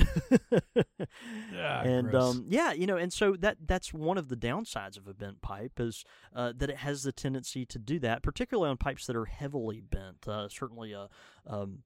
Ah, 1.55 1.81
and 1.85 2.13
um, 2.15 2.45
yeah, 2.49 2.71
you 2.73 2.87
know, 2.87 2.97
and 2.97 3.11
so 3.13 3.35
that 3.39 3.57
that's 3.65 3.93
one 3.93 4.17
of 4.17 4.29
the 4.29 4.35
downsides 4.35 4.97
of 4.97 5.07
a 5.07 5.13
bent 5.13 5.41
pipe 5.41 5.79
is 5.79 6.03
uh, 6.35 6.53
that 6.57 6.69
it 6.69 6.77
has 6.77 7.03
the 7.03 7.11
tendency 7.11 7.65
to 7.65 7.79
do 7.79 7.99
that, 7.99 8.23
particularly 8.23 8.69
on 8.69 8.77
pipes 8.77 9.05
that 9.07 9.15
are 9.15 9.25
heavily 9.25 9.81
bent. 9.81 10.27
Uh, 10.27 10.49
certainly, 10.49 10.93
a 10.93 11.07
um, 11.45 11.79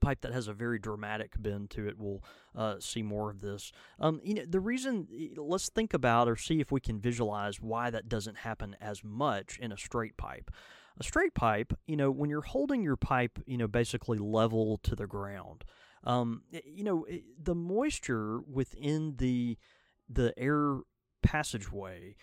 pipe 0.00 0.20
that 0.22 0.32
has 0.32 0.48
a 0.48 0.52
very 0.52 0.78
dramatic 0.78 1.32
bend 1.40 1.70
to 1.70 1.86
it 1.86 1.98
will 1.98 2.22
uh, 2.56 2.76
see 2.78 3.02
more 3.02 3.30
of 3.30 3.40
this. 3.40 3.72
Um, 3.98 4.20
you 4.22 4.34
know, 4.34 4.44
the 4.48 4.60
reason. 4.60 5.08
Let's 5.36 5.68
think 5.68 5.94
about 5.94 6.28
or 6.28 6.36
see 6.36 6.60
if 6.60 6.72
we 6.72 6.80
can 6.80 7.00
visualize 7.00 7.60
why 7.60 7.90
that 7.90 8.08
doesn't 8.08 8.38
happen 8.38 8.76
as 8.80 9.02
much 9.04 9.58
in 9.58 9.72
a 9.72 9.76
straight 9.76 10.16
pipe. 10.16 10.50
A 10.98 11.02
straight 11.02 11.34
pipe, 11.34 11.72
you 11.86 11.96
know, 11.96 12.10
when 12.10 12.30
you're 12.30 12.42
holding 12.42 12.82
your 12.82 12.96
pipe, 12.96 13.40
you 13.46 13.58
know, 13.58 13.66
basically 13.66 14.18
level 14.18 14.78
to 14.84 14.94
the 14.94 15.08
ground, 15.08 15.64
um, 16.04 16.42
you 16.64 16.84
know, 16.84 17.06
the 17.42 17.54
moisture 17.54 18.40
within 18.40 19.16
the 19.16 19.58
the 20.08 20.32
air 20.38 20.78
passageway, 21.22 22.14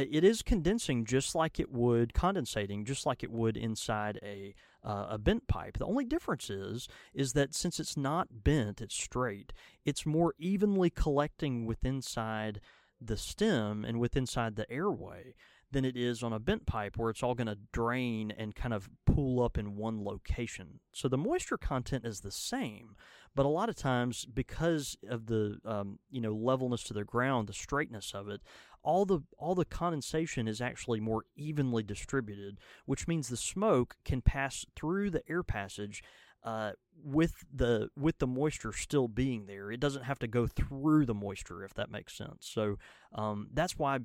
it 0.00 0.24
is 0.24 0.42
condensing 0.42 1.04
just 1.04 1.34
like 1.34 1.60
it 1.60 1.70
would, 1.70 2.12
condensating 2.14 2.84
just 2.84 3.06
like 3.06 3.22
it 3.22 3.30
would 3.30 3.56
inside 3.56 4.18
a 4.22 4.54
uh, 4.84 5.06
a 5.10 5.18
bent 5.18 5.46
pipe. 5.48 5.78
The 5.78 5.86
only 5.86 6.04
difference 6.04 6.50
is 6.50 6.88
is 7.14 7.32
that 7.32 7.54
since 7.54 7.80
it's 7.80 7.96
not 7.96 8.44
bent, 8.44 8.80
it's 8.80 8.94
straight. 8.94 9.52
It's 9.84 10.04
more 10.04 10.34
evenly 10.38 10.90
collecting 10.90 11.64
with 11.64 11.84
inside 11.84 12.60
the 13.00 13.16
stem 13.16 13.84
and 13.84 14.00
with 14.00 14.16
inside 14.16 14.56
the 14.56 14.70
airway 14.70 15.34
than 15.74 15.84
it 15.84 15.96
is 15.96 16.22
on 16.22 16.32
a 16.32 16.38
bent 16.38 16.66
pipe 16.66 16.96
where 16.96 17.10
it's 17.10 17.22
all 17.22 17.34
going 17.34 17.48
to 17.48 17.58
drain 17.72 18.30
and 18.30 18.54
kind 18.54 18.72
of 18.72 18.88
pool 19.06 19.42
up 19.42 19.58
in 19.58 19.76
one 19.76 20.04
location. 20.04 20.78
So 20.92 21.08
the 21.08 21.18
moisture 21.18 21.58
content 21.58 22.04
is 22.06 22.20
the 22.20 22.30
same, 22.30 22.94
but 23.34 23.44
a 23.44 23.48
lot 23.48 23.68
of 23.68 23.74
times 23.74 24.24
because 24.24 24.96
of 25.08 25.26
the 25.26 25.58
um, 25.64 25.98
you 26.10 26.20
know 26.20 26.34
levelness 26.34 26.84
to 26.84 26.94
the 26.94 27.04
ground, 27.04 27.48
the 27.48 27.52
straightness 27.52 28.12
of 28.14 28.28
it, 28.28 28.40
all 28.84 29.04
the 29.04 29.20
all 29.38 29.54
the 29.54 29.64
condensation 29.64 30.46
is 30.46 30.60
actually 30.60 31.00
more 31.00 31.24
evenly 31.36 31.82
distributed, 31.82 32.58
which 32.86 33.08
means 33.08 33.28
the 33.28 33.36
smoke 33.36 33.96
can 34.04 34.20
pass 34.20 34.64
through 34.76 35.10
the 35.10 35.22
air 35.28 35.42
passage 35.42 36.02
uh, 36.44 36.72
with 37.02 37.44
the 37.52 37.88
with 37.96 38.18
the 38.18 38.26
moisture 38.26 38.72
still 38.72 39.08
being 39.08 39.46
there. 39.46 39.72
It 39.72 39.80
doesn't 39.80 40.04
have 40.04 40.18
to 40.20 40.28
go 40.28 40.46
through 40.46 41.06
the 41.06 41.14
moisture, 41.14 41.64
if 41.64 41.74
that 41.74 41.90
makes 41.90 42.16
sense. 42.16 42.48
So 42.52 42.76
um, 43.14 43.48
that's 43.52 43.78
why 43.78 44.00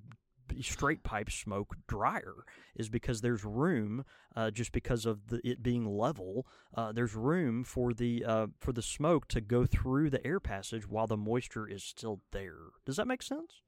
straight 0.62 1.04
pipe 1.04 1.30
smoke 1.30 1.76
drier 1.88 2.34
is 2.76 2.90
because 2.90 3.22
there's 3.22 3.46
room 3.46 4.04
uh, 4.36 4.50
just 4.50 4.72
because 4.72 5.06
of 5.06 5.28
the, 5.28 5.48
it 5.48 5.62
being 5.62 5.86
level. 5.86 6.48
Uh, 6.76 6.92
there's 6.92 7.16
room 7.16 7.64
for 7.64 7.94
the 7.94 8.24
uh, 8.26 8.48
for 8.60 8.72
the 8.72 8.82
smoke 8.82 9.28
to 9.28 9.42
go 9.42 9.66
through 9.66 10.10
the 10.10 10.26
air 10.26 10.40
passage 10.40 10.88
while 10.88 11.08
the 11.08 11.18
moisture 11.18 11.68
is 11.68 11.84
still 11.84 12.22
there. 12.32 12.72
Does 12.86 12.96
that 12.96 13.08
make 13.08 13.22
sense? 13.22 13.62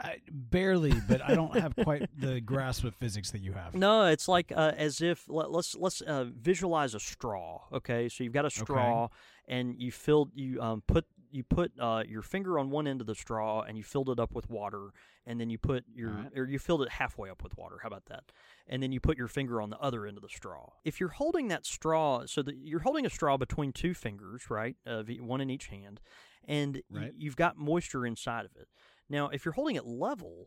I, 0.00 0.16
barely, 0.28 0.92
but 1.08 1.22
I 1.22 1.34
don't 1.34 1.56
have 1.56 1.76
quite 1.76 2.08
the 2.18 2.40
grasp 2.44 2.84
of 2.84 2.94
physics 2.96 3.30
that 3.30 3.42
you 3.42 3.52
have. 3.52 3.74
No, 3.74 4.06
it's 4.06 4.26
like 4.26 4.52
uh, 4.54 4.72
as 4.76 5.00
if 5.00 5.24
let, 5.28 5.48
us 5.50 5.76
let's 5.78 6.00
uh, 6.00 6.24
visualize 6.36 6.94
a 6.94 7.00
straw. 7.00 7.60
Okay, 7.72 8.08
so 8.08 8.24
you've 8.24 8.32
got 8.32 8.44
a 8.44 8.50
straw, 8.50 9.08
and 9.46 9.80
you 9.80 9.92
filled 9.92 10.30
you 10.34 10.60
um, 10.60 10.82
put 10.86 11.06
you 11.30 11.44
put 11.44 11.72
uh, 11.80 12.02
your 12.08 12.22
finger 12.22 12.58
on 12.58 12.70
one 12.70 12.86
end 12.88 13.00
of 13.00 13.06
the 13.06 13.14
straw, 13.14 13.62
and 13.62 13.76
you 13.76 13.84
filled 13.84 14.08
it 14.08 14.18
up 14.18 14.34
with 14.34 14.50
water, 14.50 14.90
and 15.26 15.40
then 15.40 15.48
you 15.48 15.58
put 15.58 15.84
your 15.94 16.10
Alright. 16.10 16.32
or 16.38 16.46
you 16.46 16.58
filled 16.58 16.82
it 16.82 16.90
halfway 16.90 17.30
up 17.30 17.42
with 17.42 17.56
water. 17.56 17.76
How 17.82 17.88
about 17.88 18.06
that? 18.06 18.24
And 18.66 18.82
then 18.82 18.90
you 18.90 18.98
put 19.00 19.16
your 19.16 19.28
finger 19.28 19.60
on 19.60 19.70
the 19.70 19.78
other 19.78 20.06
end 20.06 20.16
of 20.16 20.22
the 20.22 20.28
straw. 20.28 20.70
If 20.84 20.98
you're 20.98 21.10
holding 21.10 21.48
that 21.48 21.66
straw, 21.66 22.24
so 22.26 22.42
that 22.42 22.56
you're 22.56 22.80
holding 22.80 23.06
a 23.06 23.10
straw 23.10 23.36
between 23.36 23.72
two 23.72 23.94
fingers, 23.94 24.50
right, 24.50 24.76
uh, 24.86 25.02
one 25.20 25.40
in 25.40 25.50
each 25.50 25.66
hand, 25.68 26.00
and 26.46 26.82
y- 26.90 27.10
you've 27.16 27.36
got 27.36 27.56
moisture 27.56 28.06
inside 28.06 28.44
of 28.44 28.52
it. 28.56 28.68
Now, 29.08 29.28
if 29.28 29.44
you're 29.44 29.52
holding 29.54 29.76
it 29.76 29.86
level, 29.86 30.46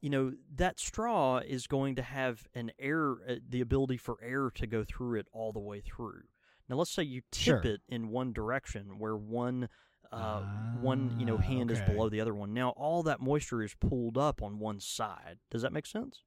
you 0.00 0.10
know 0.10 0.32
that 0.56 0.80
straw 0.80 1.38
is 1.38 1.66
going 1.66 1.94
to 1.96 2.02
have 2.02 2.46
an 2.54 2.72
air, 2.78 3.12
uh, 3.28 3.34
the 3.48 3.60
ability 3.60 3.96
for 3.96 4.16
air 4.22 4.50
to 4.56 4.66
go 4.66 4.84
through 4.84 5.20
it 5.20 5.26
all 5.32 5.52
the 5.52 5.60
way 5.60 5.80
through. 5.80 6.22
Now, 6.68 6.76
let's 6.76 6.90
say 6.90 7.02
you 7.02 7.22
tip 7.30 7.62
Sure. 7.62 7.72
it 7.72 7.82
in 7.88 8.08
one 8.08 8.32
direction, 8.32 8.98
where 8.98 9.16
one 9.16 9.68
uh, 10.10 10.42
one 10.80 11.14
you 11.18 11.24
know 11.24 11.36
Ah, 11.38 11.42
hand 11.42 11.70
is 11.70 11.80
below 11.82 12.08
the 12.10 12.20
other 12.20 12.34
one. 12.34 12.52
Now, 12.52 12.70
all 12.70 13.02
that 13.04 13.20
moisture 13.20 13.62
is 13.62 13.74
pulled 13.74 14.18
up 14.18 14.42
on 14.42 14.58
one 14.58 14.78
side. 14.80 15.38
Does 15.50 15.62
that 15.62 15.72
make 15.72 15.86
sense? 15.86 16.22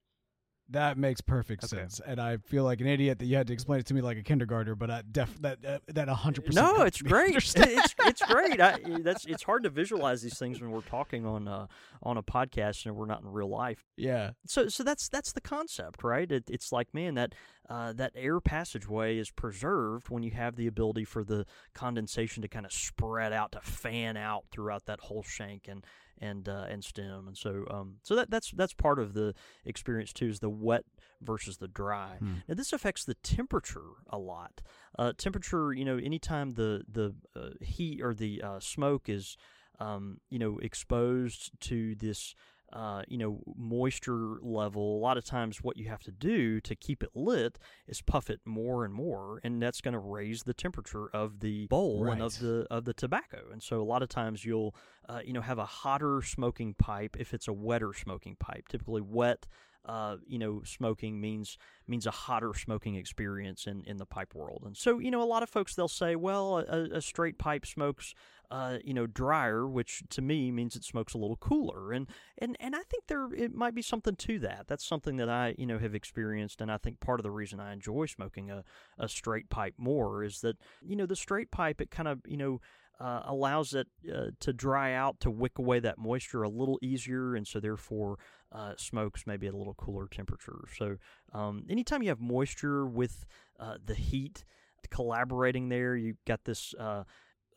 That 0.70 0.98
makes 0.98 1.22
perfect 1.22 1.64
Okay. 1.64 1.78
sense, 1.78 2.02
and 2.04 2.20
I 2.20 2.38
feel 2.38 2.64
like 2.64 2.82
an 2.82 2.88
idiot 2.88 3.20
that 3.20 3.26
you 3.28 3.36
had 3.36 3.46
to 3.48 3.54
explain 3.54 3.80
it 3.80 3.86
to 3.86 3.94
me 3.94 4.02
like 4.02 4.18
a 4.18 4.24
kindergartner. 4.24 4.74
But 4.74 4.90
I 4.90 5.04
def 5.10 5.40
that 5.42 5.64
uh, 5.64 5.78
that 5.90 6.10
hundred 6.10 6.46
percent. 6.46 6.66
No, 6.66 6.82
it's 6.84 7.02
great. 7.04 7.36
it's 7.36 7.56
it's 8.00 8.22
great. 8.26 8.60
I, 8.60 8.80
that's 9.02 9.26
it's 9.26 9.44
hard 9.44 9.62
to 9.64 9.70
visualize 9.70 10.24
these 10.24 10.40
things 10.40 10.60
when 10.60 10.72
we're 10.72 10.82
talking 10.82 11.24
on 11.24 11.48
uh, 11.48 11.68
on 12.02 12.18
a 12.18 12.24
podcast 12.24 12.88
and 12.88 12.96
we're 12.96 13.06
not 13.06 13.22
in 13.22 13.28
real 13.28 13.48
life. 13.50 13.86
yeah, 13.96 14.32
so 14.48 14.68
so 14.68 14.84
that's 14.84 15.08
that's 15.08 15.34
the 15.34 15.42
concept, 15.42 16.04
right? 16.04 16.32
It, 16.32 16.46
it's 16.50 16.72
like 16.72 16.94
man 16.96 17.14
that 17.14 17.36
uh, 17.70 17.94
that 17.94 18.14
air 18.16 18.40
passageway 18.40 19.20
is 19.20 19.30
preserved 19.30 20.10
when 20.10 20.24
you 20.24 20.32
have 20.32 20.56
the 20.56 20.66
ability 20.66 21.06
for 21.06 21.24
the 21.24 21.46
condensation 21.76 22.42
to 22.42 22.48
kind 22.48 22.66
of 22.66 22.74
spread 22.74 23.34
out 23.34 23.52
to 23.52 23.62
fan 23.62 24.18
out 24.18 24.46
throughout 24.52 24.86
that 24.86 25.00
whole 25.02 25.22
shank 25.24 25.68
and 25.68 25.86
and 26.20 26.48
uh, 26.48 26.66
and 26.70 26.84
stem, 26.84 27.28
and 27.28 27.38
so 27.38 27.66
um 27.70 27.96
so 28.04 28.16
that 28.16 28.30
that's 28.30 28.52
that's 28.52 28.74
part 28.74 29.00
of 29.00 29.14
the 29.14 29.34
experience 29.66 30.14
too 30.14 30.28
is 30.28 30.40
the 30.40 30.50
wet 30.50 30.86
versus 31.22 31.58
the 31.58 31.68
dry. 31.68 32.18
Hmm. 32.20 32.36
Now 32.48 32.56
this 32.56 32.74
affects 32.74 33.04
the 33.06 33.16
temperature 33.16 33.92
a 34.10 34.18
lot. 34.18 34.62
Uh, 34.98 35.14
temperature, 35.18 35.74
you 35.74 35.86
know, 35.86 35.98
anytime 35.98 36.52
the 36.52 36.84
the 36.88 37.16
uh, 37.36 37.50
heat 37.62 38.02
or 38.02 38.14
the 38.14 38.42
uh, 38.42 38.60
smoke 38.60 39.10
is 39.10 39.38
um, 39.80 40.20
you 40.30 40.40
know 40.40 40.58
exposed 40.60 41.52
to 41.62 41.96
this 41.96 42.36
uh, 42.76 43.04
you 43.08 43.18
know, 43.18 43.40
moisture 43.56 44.36
level, 44.42 44.98
a 44.98 45.02
lot 45.02 45.18
of 45.18 45.24
times 45.24 45.64
what 45.64 45.78
you 45.78 45.88
have 45.88 46.04
to 46.04 46.12
do 46.12 46.60
to 46.60 46.76
keep 46.76 47.02
it 47.02 47.10
lit 47.16 47.58
is 47.88 48.02
puff 48.02 48.30
it 48.30 48.42
more 48.44 48.84
and 48.84 48.94
more, 48.94 49.40
and 49.46 49.62
that's 49.62 49.80
going 49.80 49.94
to 49.94 50.00
raise 50.00 50.44
the 50.44 50.54
temperature 50.54 51.10
of 51.14 51.40
the 51.40 51.68
bowl 51.68 52.02
and 52.12 52.22
of 52.22 52.40
the 52.40 52.68
of 52.70 52.84
the 52.84 52.94
tobacco. 52.94 53.46
And 53.52 53.64
so 53.64 53.82
a 53.82 53.84
lot 53.84 54.04
of 54.04 54.10
times 54.10 54.44
you'll, 54.44 54.76
uh, 55.08 55.22
you 55.24 55.32
know, 55.32 55.40
have 55.42 55.58
a 55.58 55.66
hotter 55.66 56.22
smoking 56.22 56.74
pipe 56.74 57.16
if 57.18 57.34
it's 57.34 57.48
a 57.48 57.54
wetter 57.54 57.94
smoking 57.94 58.36
pipe. 58.36 58.68
Typically, 58.68 59.02
wet. 59.02 59.48
Uh, 59.86 60.18
you 60.26 60.40
know, 60.40 60.62
smoking 60.66 61.22
means 61.22 61.58
means 61.88 62.08
a 62.08 62.12
hotter 62.12 62.54
smoking 62.56 62.96
experience 62.96 63.68
in, 63.68 63.84
in 63.86 63.98
the 63.98 64.06
pipe 64.06 64.34
world, 64.34 64.64
and 64.66 64.76
so 64.76 65.00
you 65.00 65.12
know, 65.12 65.22
a 65.22 65.26
lot 65.26 65.44
of 65.44 65.50
folks 65.50 65.76
they'll 65.76 65.88
say, 65.88 66.16
well, 66.16 66.58
a, 66.58 66.96
a 66.96 67.02
straight 67.02 67.38
pipe 67.38 67.66
smokes 67.66 68.16
uh, 68.52 68.78
you 68.84 68.94
know, 68.94 69.08
drier, 69.08 69.68
which 69.68 70.04
to 70.10 70.22
me 70.22 70.52
means 70.52 70.76
it 70.76 70.84
smokes 70.84 71.14
a 71.14 71.18
little 71.18 71.38
cooler. 71.38 71.92
And 71.92 72.08
and 72.38 72.56
and 72.60 72.76
I 72.76 72.82
think 72.90 73.08
there 73.08 73.34
it 73.34 73.54
might 73.54 73.76
be 73.76 73.82
something 73.82 74.16
to 74.16 74.40
that. 74.40 74.66
That's 74.68 74.86
something 74.86 75.18
that 75.18 75.30
I 75.30 75.56
you 75.58 75.66
know 75.66 75.80
have 75.80 75.96
experienced, 75.96 76.62
and 76.62 76.72
I 76.72 76.78
think 76.78 77.00
part 77.00 77.20
of 77.20 77.24
the 77.24 77.32
reason 77.32 77.60
I 77.60 77.74
enjoy 77.74 78.06
smoking 78.06 78.52
a 78.52 78.64
a 78.98 79.08
straight 79.08 79.50
pipe 79.50 79.76
more 79.78 80.24
is 80.24 80.42
that 80.42 80.58
you 80.82 80.96
know 80.96 81.06
the 81.06 81.16
straight 81.16 81.52
pipe 81.52 81.82
it 81.82 81.92
kind 81.92 82.08
of 82.08 82.22
you 82.26 82.38
know. 82.38 82.62
Uh, 82.98 83.24
allows 83.26 83.74
it 83.74 83.88
uh, 84.10 84.28
to 84.40 84.54
dry 84.54 84.94
out 84.94 85.20
to 85.20 85.30
wick 85.30 85.60
away 85.60 85.82
that 85.82 85.98
moisture 85.98 86.44
a 86.44 86.48
little 86.48 86.80
easier, 86.82 87.36
and 87.36 87.46
so 87.46 87.60
therefore 87.60 88.18
uh, 88.56 88.74
smokes 88.78 89.28
maybe 89.28 89.48
at 89.48 89.54
a 89.54 89.58
little 89.58 89.74
cooler 89.74 90.08
temperature. 90.08 90.66
So 90.78 90.98
um, 91.34 91.66
anytime 91.70 92.02
you 92.02 92.10
have 92.10 92.22
moisture 92.22 92.86
with 92.86 93.26
uh, 93.60 93.76
the 93.86 93.96
heat 93.96 94.46
collaborating 94.90 95.70
there, 95.70 95.96
you've 95.96 96.24
got 96.26 96.46
this 96.46 96.74
uh, 96.80 97.04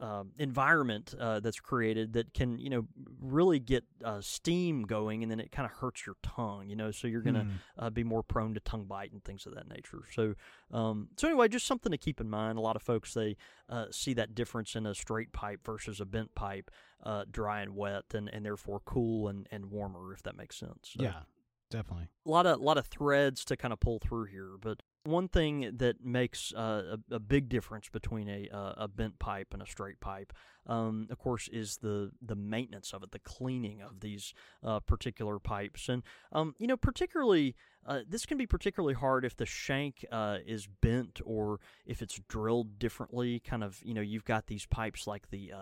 um, 0.01 0.31
environment 0.39 1.13
uh, 1.19 1.41
that's 1.41 1.59
created 1.59 2.13
that 2.13 2.33
can 2.33 2.59
you 2.59 2.71
know 2.71 2.87
really 3.21 3.59
get 3.59 3.85
uh, 4.05 4.21
steam 4.21 4.83
going 4.85 5.23
and 5.23 5.31
then 5.33 5.41
it 5.41 5.51
kind 5.51 5.67
of 5.67 5.73
hurts 5.79 6.07
your 6.07 6.15
tongue 6.23 6.69
you 6.69 6.77
know 6.77 6.91
so 6.93 7.09
you're 7.09 7.21
gonna 7.23 7.45
Hmm. 7.45 7.51
uh, 7.85 7.91
be 7.91 8.05
more 8.05 8.23
prone 8.23 8.55
to 8.55 8.61
tongue 8.61 8.85
bite 8.85 9.11
and 9.13 9.25
things 9.25 9.45
of 9.47 9.55
that 9.57 9.69
nature 9.69 10.03
so 10.15 10.35
um, 10.71 11.09
so 11.17 11.27
anyway 11.27 11.49
just 11.49 11.67
something 11.67 11.91
to 11.91 11.99
keep 11.99 12.21
in 12.21 12.31
mind 12.31 12.59
a 12.59 12.61
lot 12.61 12.77
of 12.77 12.83
folks 12.83 13.13
they 13.15 13.37
uh, 13.69 13.87
see 13.91 14.15
that 14.15 14.35
difference 14.35 14.77
in 14.77 14.87
a 14.87 14.95
straight 14.95 15.33
pipe 15.33 15.61
versus 15.65 16.01
a 16.01 16.05
bent 16.07 16.35
pipe 16.35 16.71
uh, 17.03 17.25
dry 17.31 17.61
and 17.61 17.75
wet 17.75 18.05
and, 18.15 18.29
and 18.33 18.45
therefore 18.45 18.81
cool 18.85 19.27
and, 19.29 19.49
and 19.51 19.67
warmer 19.67 20.13
if 20.13 20.23
that 20.23 20.37
makes 20.37 20.57
sense 20.57 20.95
So- 20.97 21.03
yeah, 21.03 21.23
definitely. 21.71 22.09
a 22.25 22.31
lot 22.31 22.47
of 22.47 22.61
a 22.61 22.63
lot 22.63 22.79
of 22.79 22.87
threads 22.87 23.45
to 23.47 23.57
kind 23.57 23.73
of 23.73 23.81
pull 23.81 23.99
through 23.99 24.25
here, 24.27 24.53
but 24.61 24.83
one 25.05 25.29
thing 25.29 25.73
that 25.77 26.05
makes 26.05 26.53
uh, 26.55 26.97
a, 27.11 27.15
a 27.15 27.19
big 27.19 27.49
difference 27.49 27.89
between 27.89 28.29
a 28.29 28.49
uh, 28.55 28.75
a 28.77 28.89
bent 28.89 29.19
pipe 29.19 29.49
and 29.53 29.63
a 29.63 29.67
straight 29.67 30.01
pipe, 30.01 30.33
um, 30.67 31.09
of 31.11 31.19
course, 31.19 31.49
is 31.49 31.79
the 31.79 32.13
the 32.21 32.37
maintenance 32.37 32.93
of 32.93 33.03
it, 33.03 33.11
the 33.11 33.19
cleaning 33.19 33.81
of 33.81 34.01
these 34.01 34.35
uh, 34.63 34.81
particular 34.81 35.39
pipes, 35.39 35.89
and 35.89 36.03
um, 36.33 36.55
you 36.59 36.67
know, 36.67 36.77
particularly. 36.77 37.57
Uh, 37.87 38.01
this 38.07 38.27
can 38.27 38.37
be 38.37 38.47
particularly 38.47 38.93
hard 38.93 39.25
if 39.25 39.35
the 39.35 39.47
shank 39.47 40.05
uh, 40.13 40.37
is 40.47 40.69
bent 40.83 41.23
or 41.25 41.59
if 41.87 42.03
it's 42.03 42.21
drilled 42.29 42.79
differently. 42.79 43.41
Kind 43.41 43.65
of, 43.65 43.81
you 43.83 43.95
know, 43.95 44.03
you've 44.03 44.27
got 44.27 44.47
these 44.47 44.67
pipes 44.67 45.07
like 45.07 45.31
the, 45.31 45.55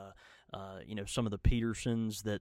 uh, 0.53 0.79
you 0.85 0.97
know, 0.97 1.05
some 1.05 1.25
of 1.25 1.31
the 1.31 1.39
Petersons 1.39 2.23
that 2.23 2.41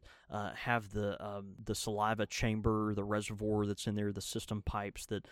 have 0.56 0.92
the 0.92 1.24
um, 1.24 1.54
the 1.64 1.76
saliva 1.76 2.26
chamber, 2.26 2.96
the 2.96 3.04
reservoir 3.04 3.68
that's 3.68 3.86
in 3.86 3.94
there, 3.94 4.12
the 4.12 4.22
system 4.22 4.64
pipes 4.66 5.06
that 5.08 5.28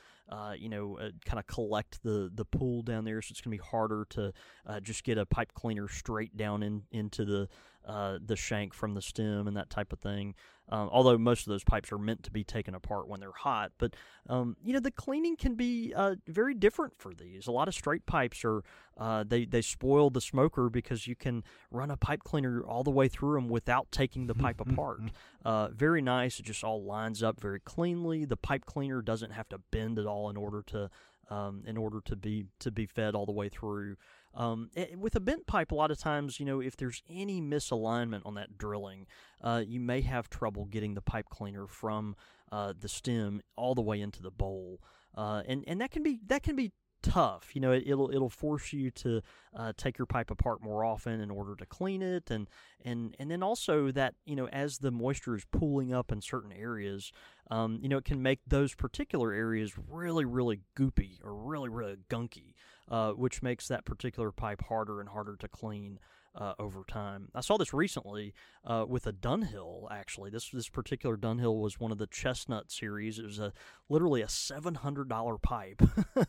you 0.59 0.69
know 0.69 0.99
kind 1.25 1.39
of 1.39 1.47
collect 1.53 2.01
the 2.03 2.31
the 2.33 2.45
pool 2.45 2.81
down 2.81 3.05
there. 3.05 3.21
So 3.21 3.31
it's 3.31 3.41
going 3.41 3.55
to 3.57 3.63
be 3.63 3.69
harder 3.69 4.05
to 4.11 4.33
uh, 4.65 4.79
just 4.79 5.03
get 5.03 5.17
a 5.17 5.25
pipe 5.25 5.53
cleaner 5.53 5.87
straight 5.87 6.35
down 6.35 6.63
in 6.63 6.83
into 6.91 7.25
the 7.25 7.47
uh, 7.85 8.17
the 8.25 8.35
shank 8.35 8.73
from 8.73 8.93
the 8.93 9.01
stem 9.01 9.47
and 9.47 9.57
that 9.57 9.69
type 9.69 9.91
of 9.91 9.99
thing. 9.99 10.35
Um, 10.69 10.89
although 10.93 11.17
most 11.17 11.45
of 11.45 11.51
those 11.51 11.65
pipes 11.65 11.91
are 11.91 11.97
meant 11.97 12.23
to 12.23 12.31
be 12.31 12.45
taken 12.45 12.73
apart 12.73 13.09
when 13.09 13.19
they're 13.19 13.33
hot, 13.33 13.73
but 13.77 13.95
um, 14.29 14.55
you 14.63 14.71
know 14.71 14.79
the 14.79 14.91
cleaning 14.91 15.35
can 15.35 15.55
be 15.55 15.93
uh, 15.93 16.15
very 16.25 16.53
different 16.53 16.97
for 16.97 17.13
these. 17.13 17.47
A 17.47 17.51
lot 17.51 17.67
of 17.67 17.73
straight 17.73 18.05
pipes 18.05 18.45
are 18.45 18.63
uh, 18.97 19.25
they 19.27 19.43
they 19.43 19.61
spoil 19.61 20.09
the 20.09 20.21
smoker 20.21 20.69
because 20.69 21.05
you 21.05 21.17
can 21.17 21.43
run 21.69 21.91
a 21.91 21.97
pipe 21.97 22.23
cleaner 22.23 22.63
all 22.63 22.83
the 22.83 22.91
way 22.91 23.09
through 23.09 23.35
them 23.35 23.49
without 23.49 23.91
taking 23.91 24.27
the 24.27 24.35
pipe 24.35 24.61
apart. 24.61 25.01
Uh, 25.45 25.67
very 25.75 26.01
nice. 26.01 26.39
It 26.39 26.45
just 26.45 26.63
all 26.63 26.85
lines 26.85 27.21
up 27.21 27.37
very 27.37 27.59
cleanly. 27.59 28.23
The 28.23 28.37
pipe 28.37 28.63
cleaner 28.63 29.01
doesn't 29.01 29.31
have 29.31 29.49
to 29.49 29.57
bend 29.57 29.99
at 29.99 30.05
all 30.05 30.29
in 30.29 30.37
order 30.37 30.61
to 30.67 30.89
um, 31.33 31.63
in 31.65 31.77
order 31.77 31.99
to 32.05 32.15
be 32.15 32.45
to 32.59 32.71
be 32.71 32.85
fed 32.85 33.15
all 33.15 33.25
the 33.25 33.31
way 33.31 33.49
through. 33.49 33.95
Um, 34.35 34.69
with 34.97 35.15
a 35.15 35.19
bent 35.19 35.45
pipe, 35.45 35.71
a 35.71 35.75
lot 35.75 35.91
of 35.91 35.99
times, 35.99 36.39
you 36.39 36.45
know, 36.45 36.59
if 36.59 36.75
there's 36.75 37.03
any 37.09 37.39
misalignment 37.39 38.21
on 38.25 38.33
that 38.35 38.57
drilling, 38.57 39.05
uh, 39.41 39.61
you 39.65 39.79
may 39.79 40.01
have 40.01 40.29
trouble 40.29 40.65
getting 40.65 40.95
the 40.95 41.01
pipe 41.01 41.29
cleaner 41.29 41.67
from 41.67 42.15
uh, 42.51 42.73
the 42.79 42.87
stem 42.87 43.41
all 43.55 43.75
the 43.75 43.81
way 43.81 44.01
into 44.01 44.21
the 44.21 44.31
bowl, 44.31 44.79
uh, 45.15 45.43
and 45.47 45.63
and 45.67 45.81
that 45.81 45.91
can 45.91 46.03
be 46.03 46.19
that 46.27 46.43
can 46.43 46.55
be 46.55 46.71
tough. 47.03 47.51
You 47.53 47.61
know, 47.61 47.71
it, 47.71 47.83
it'll 47.85 48.09
it'll 48.09 48.29
force 48.29 48.73
you 48.73 48.89
to 48.91 49.21
uh, 49.55 49.73
take 49.77 49.99
your 49.99 50.07
pipe 50.07 50.31
apart 50.31 50.63
more 50.63 50.83
often 50.83 51.21
in 51.21 51.29
order 51.29 51.55
to 51.55 51.65
clean 51.65 52.01
it, 52.01 52.31
and 52.31 52.49
and 52.83 53.15
and 53.19 53.29
then 53.29 53.43
also 53.43 53.91
that 53.91 54.15
you 54.25 54.35
know 54.35 54.47
as 54.47 54.79
the 54.79 54.89
moisture 54.89 55.35
is 55.35 55.45
pooling 55.51 55.93
up 55.93 56.11
in 56.11 56.21
certain 56.21 56.51
areas, 56.51 57.11
um, 57.51 57.77
you 57.81 57.89
know, 57.89 57.97
it 57.97 58.05
can 58.05 58.23
make 58.23 58.39
those 58.47 58.73
particular 58.73 59.31
areas 59.33 59.73
really 59.87 60.25
really 60.25 60.61
goopy 60.75 61.19
or 61.23 61.35
really 61.35 61.69
really 61.69 61.97
gunky, 62.09 62.55
uh, 62.89 63.11
which 63.11 63.43
makes 63.43 63.67
that 63.67 63.85
particular 63.85 64.31
pipe 64.31 64.63
harder 64.63 64.99
and 64.99 65.09
harder 65.09 65.35
to 65.35 65.47
clean. 65.47 65.99
Uh, 66.35 66.53
over 66.57 66.83
time, 66.87 67.29
I 67.35 67.41
saw 67.41 67.57
this 67.57 67.73
recently 67.73 68.33
uh, 68.65 68.85
with 68.87 69.05
a 69.05 69.13
Dunhill. 69.13 69.87
Actually, 69.91 70.31
this 70.31 70.49
this 70.49 70.67
particular 70.67 71.15
Dunhill 71.15 71.61
was 71.61 71.79
one 71.79 71.91
of 71.91 71.99
the 71.99 72.07
Chestnut 72.07 72.71
series. 72.71 73.19
It 73.19 73.25
was 73.25 73.37
a 73.37 73.53
literally 73.87 74.23
a 74.23 74.29
seven 74.29 74.75
hundred 74.75 75.09
dollar 75.09 75.37
pipe, 75.37 75.83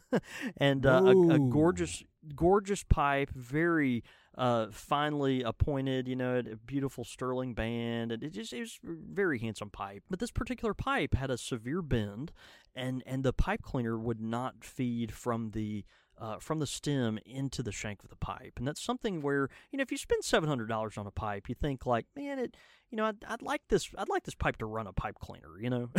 and 0.58 0.84
uh, 0.84 1.02
a, 1.06 1.34
a 1.34 1.38
gorgeous 1.38 2.04
gorgeous 2.34 2.84
pipe, 2.84 3.30
very 3.34 4.02
uh, 4.36 4.66
finely 4.70 5.42
appointed, 5.42 6.08
you 6.08 6.16
know, 6.16 6.38
a 6.38 6.56
beautiful 6.56 7.04
sterling 7.04 7.54
band, 7.54 8.12
and 8.12 8.22
it 8.22 8.30
just 8.30 8.52
it 8.52 8.60
was 8.60 8.80
a 8.84 8.92
very 8.92 9.38
handsome 9.38 9.70
pipe. 9.70 10.02
But 10.10 10.18
this 10.18 10.30
particular 10.30 10.74
pipe 10.74 11.14
had 11.14 11.30
a 11.30 11.38
severe 11.38 11.82
bend, 11.82 12.32
and 12.74 13.02
and 13.06 13.22
the 13.22 13.32
pipe 13.32 13.62
cleaner 13.62 13.98
would 13.98 14.20
not 14.20 14.64
feed 14.64 15.12
from 15.12 15.50
the 15.50 15.84
uh, 16.18 16.38
from 16.38 16.58
the 16.58 16.66
stem 16.66 17.18
into 17.26 17.62
the 17.62 17.72
shank 17.72 18.02
of 18.02 18.10
the 18.10 18.16
pipe, 18.16 18.54
and 18.56 18.66
that's 18.66 18.82
something 18.82 19.20
where 19.20 19.48
you 19.70 19.76
know 19.76 19.82
if 19.82 19.90
you 19.90 19.98
spend 19.98 20.24
seven 20.24 20.48
hundred 20.48 20.68
dollars 20.68 20.96
on 20.96 21.06
a 21.06 21.10
pipe, 21.10 21.48
you 21.48 21.54
think 21.54 21.86
like, 21.86 22.06
man, 22.16 22.38
it 22.38 22.56
you 22.94 22.98
know, 22.98 23.06
I'd, 23.06 23.24
I'd 23.26 23.42
like 23.42 23.62
this. 23.68 23.90
I'd 23.98 24.08
like 24.08 24.22
this 24.22 24.36
pipe 24.36 24.56
to 24.58 24.66
run 24.66 24.86
a 24.86 24.92
pipe 24.92 25.16
cleaner. 25.18 25.58
You 25.60 25.68
know, 25.68 25.90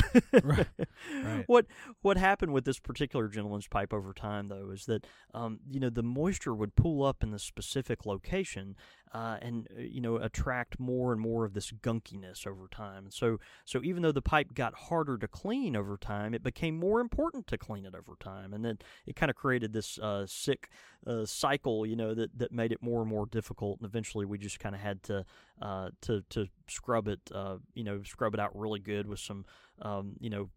right. 0.44 0.68
right. 1.14 1.44
What 1.48 1.66
what 2.02 2.16
happened 2.16 2.54
with 2.54 2.64
this 2.64 2.80
particular 2.80 3.28
gentleman's 3.28 3.68
pipe 3.68 3.92
over 3.92 4.14
time, 4.14 4.48
though, 4.48 4.70
is 4.72 4.86
that 4.86 5.06
um, 5.34 5.60
you 5.70 5.82
know 5.82 5.90
the 5.90 6.04
moisture 6.04 6.54
would 6.56 6.74
pool 6.78 7.06
up 7.06 7.22
in 7.22 7.32
the 7.32 7.40
specific 7.40 8.06
location, 8.06 8.78
uh, 9.14 9.38
and 9.42 9.68
uh, 9.78 9.82
you 9.82 10.02
know 10.02 10.18
attract 10.18 10.80
more 10.80 11.12
and 11.12 11.22
more 11.22 11.46
of 11.46 11.54
this 11.54 11.72
gunkiness 11.72 12.46
over 12.46 12.68
time. 12.68 13.08
So 13.10 13.40
so 13.64 13.82
even 13.84 14.04
though 14.04 14.12
the 14.12 14.22
pipe 14.22 14.54
got 14.54 14.74
harder 14.76 15.18
to 15.18 15.28
clean 15.28 15.76
over 15.76 15.98
time, 15.98 16.34
it 16.34 16.44
became 16.44 16.78
more 16.78 17.00
important 17.00 17.48
to 17.48 17.58
clean 17.58 17.86
it 17.86 17.96
over 17.96 18.16
time, 18.20 18.54
and 18.54 18.64
then 18.64 18.80
it 19.06 19.16
kind 19.16 19.30
of 19.30 19.36
created 19.36 19.74
this 19.74 19.98
uh, 20.00 20.26
sick 20.28 20.70
uh, 21.08 21.26
cycle, 21.26 21.86
you 21.86 21.96
know, 21.96 22.14
that 22.14 22.38
that 22.38 22.52
made 22.52 22.72
it 22.72 22.82
more 22.82 23.02
and 23.02 23.10
more 23.10 23.26
difficult. 23.26 23.80
And 23.80 23.88
eventually, 23.88 24.26
we 24.26 24.38
just 24.38 24.60
kind 24.60 24.76
of 24.76 24.82
had 24.82 25.04
to 25.04 25.26
uh, 25.62 25.90
to 26.02 26.24
to 26.30 26.48
scrub 26.68 27.08
it, 27.08 27.20
uh, 27.34 27.58
you 27.74 27.84
know, 27.84 28.02
scrub 28.04 28.34
it 28.34 28.40
out 28.40 28.58
really 28.58 28.80
good 28.80 29.08
with 29.08 29.20
some, 29.20 29.46
um, 29.82 30.14
you 30.20 30.30
know, 30.30 30.50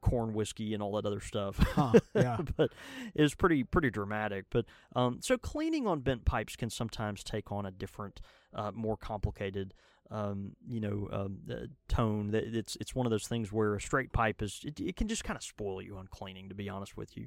corn 0.00 0.34
whiskey 0.34 0.74
and 0.74 0.82
all 0.82 0.92
that 0.92 1.06
other 1.06 1.20
stuff. 1.20 1.58
Huh, 1.58 1.92
yeah. 2.14 2.38
but 2.56 2.72
it 3.14 3.22
was 3.22 3.34
pretty 3.34 3.64
pretty 3.64 3.90
dramatic. 3.90 4.46
But 4.50 4.66
um, 4.94 5.18
so 5.20 5.36
cleaning 5.36 5.86
on 5.86 6.00
bent 6.00 6.24
pipes 6.24 6.56
can 6.56 6.70
sometimes 6.70 7.22
take 7.22 7.50
on 7.52 7.66
a 7.66 7.70
different, 7.70 8.20
uh, 8.54 8.72
more 8.74 8.96
complicated. 8.96 9.74
Um, 10.08 10.52
you 10.68 10.80
know, 10.80 11.08
um, 11.10 11.38
tone. 11.88 12.30
That 12.30 12.44
it's 12.44 12.76
it's 12.76 12.94
one 12.94 13.06
of 13.06 13.10
those 13.10 13.26
things 13.26 13.50
where 13.50 13.74
a 13.74 13.80
straight 13.80 14.12
pipe 14.12 14.40
is 14.40 14.60
it, 14.64 14.78
it 14.78 14.94
can 14.96 15.08
just 15.08 15.24
kind 15.24 15.36
of 15.36 15.42
spoil 15.42 15.82
you 15.82 15.96
on 15.96 16.06
cleaning. 16.06 16.48
To 16.48 16.54
be 16.54 16.68
honest 16.68 16.96
with 16.96 17.16
you, 17.16 17.26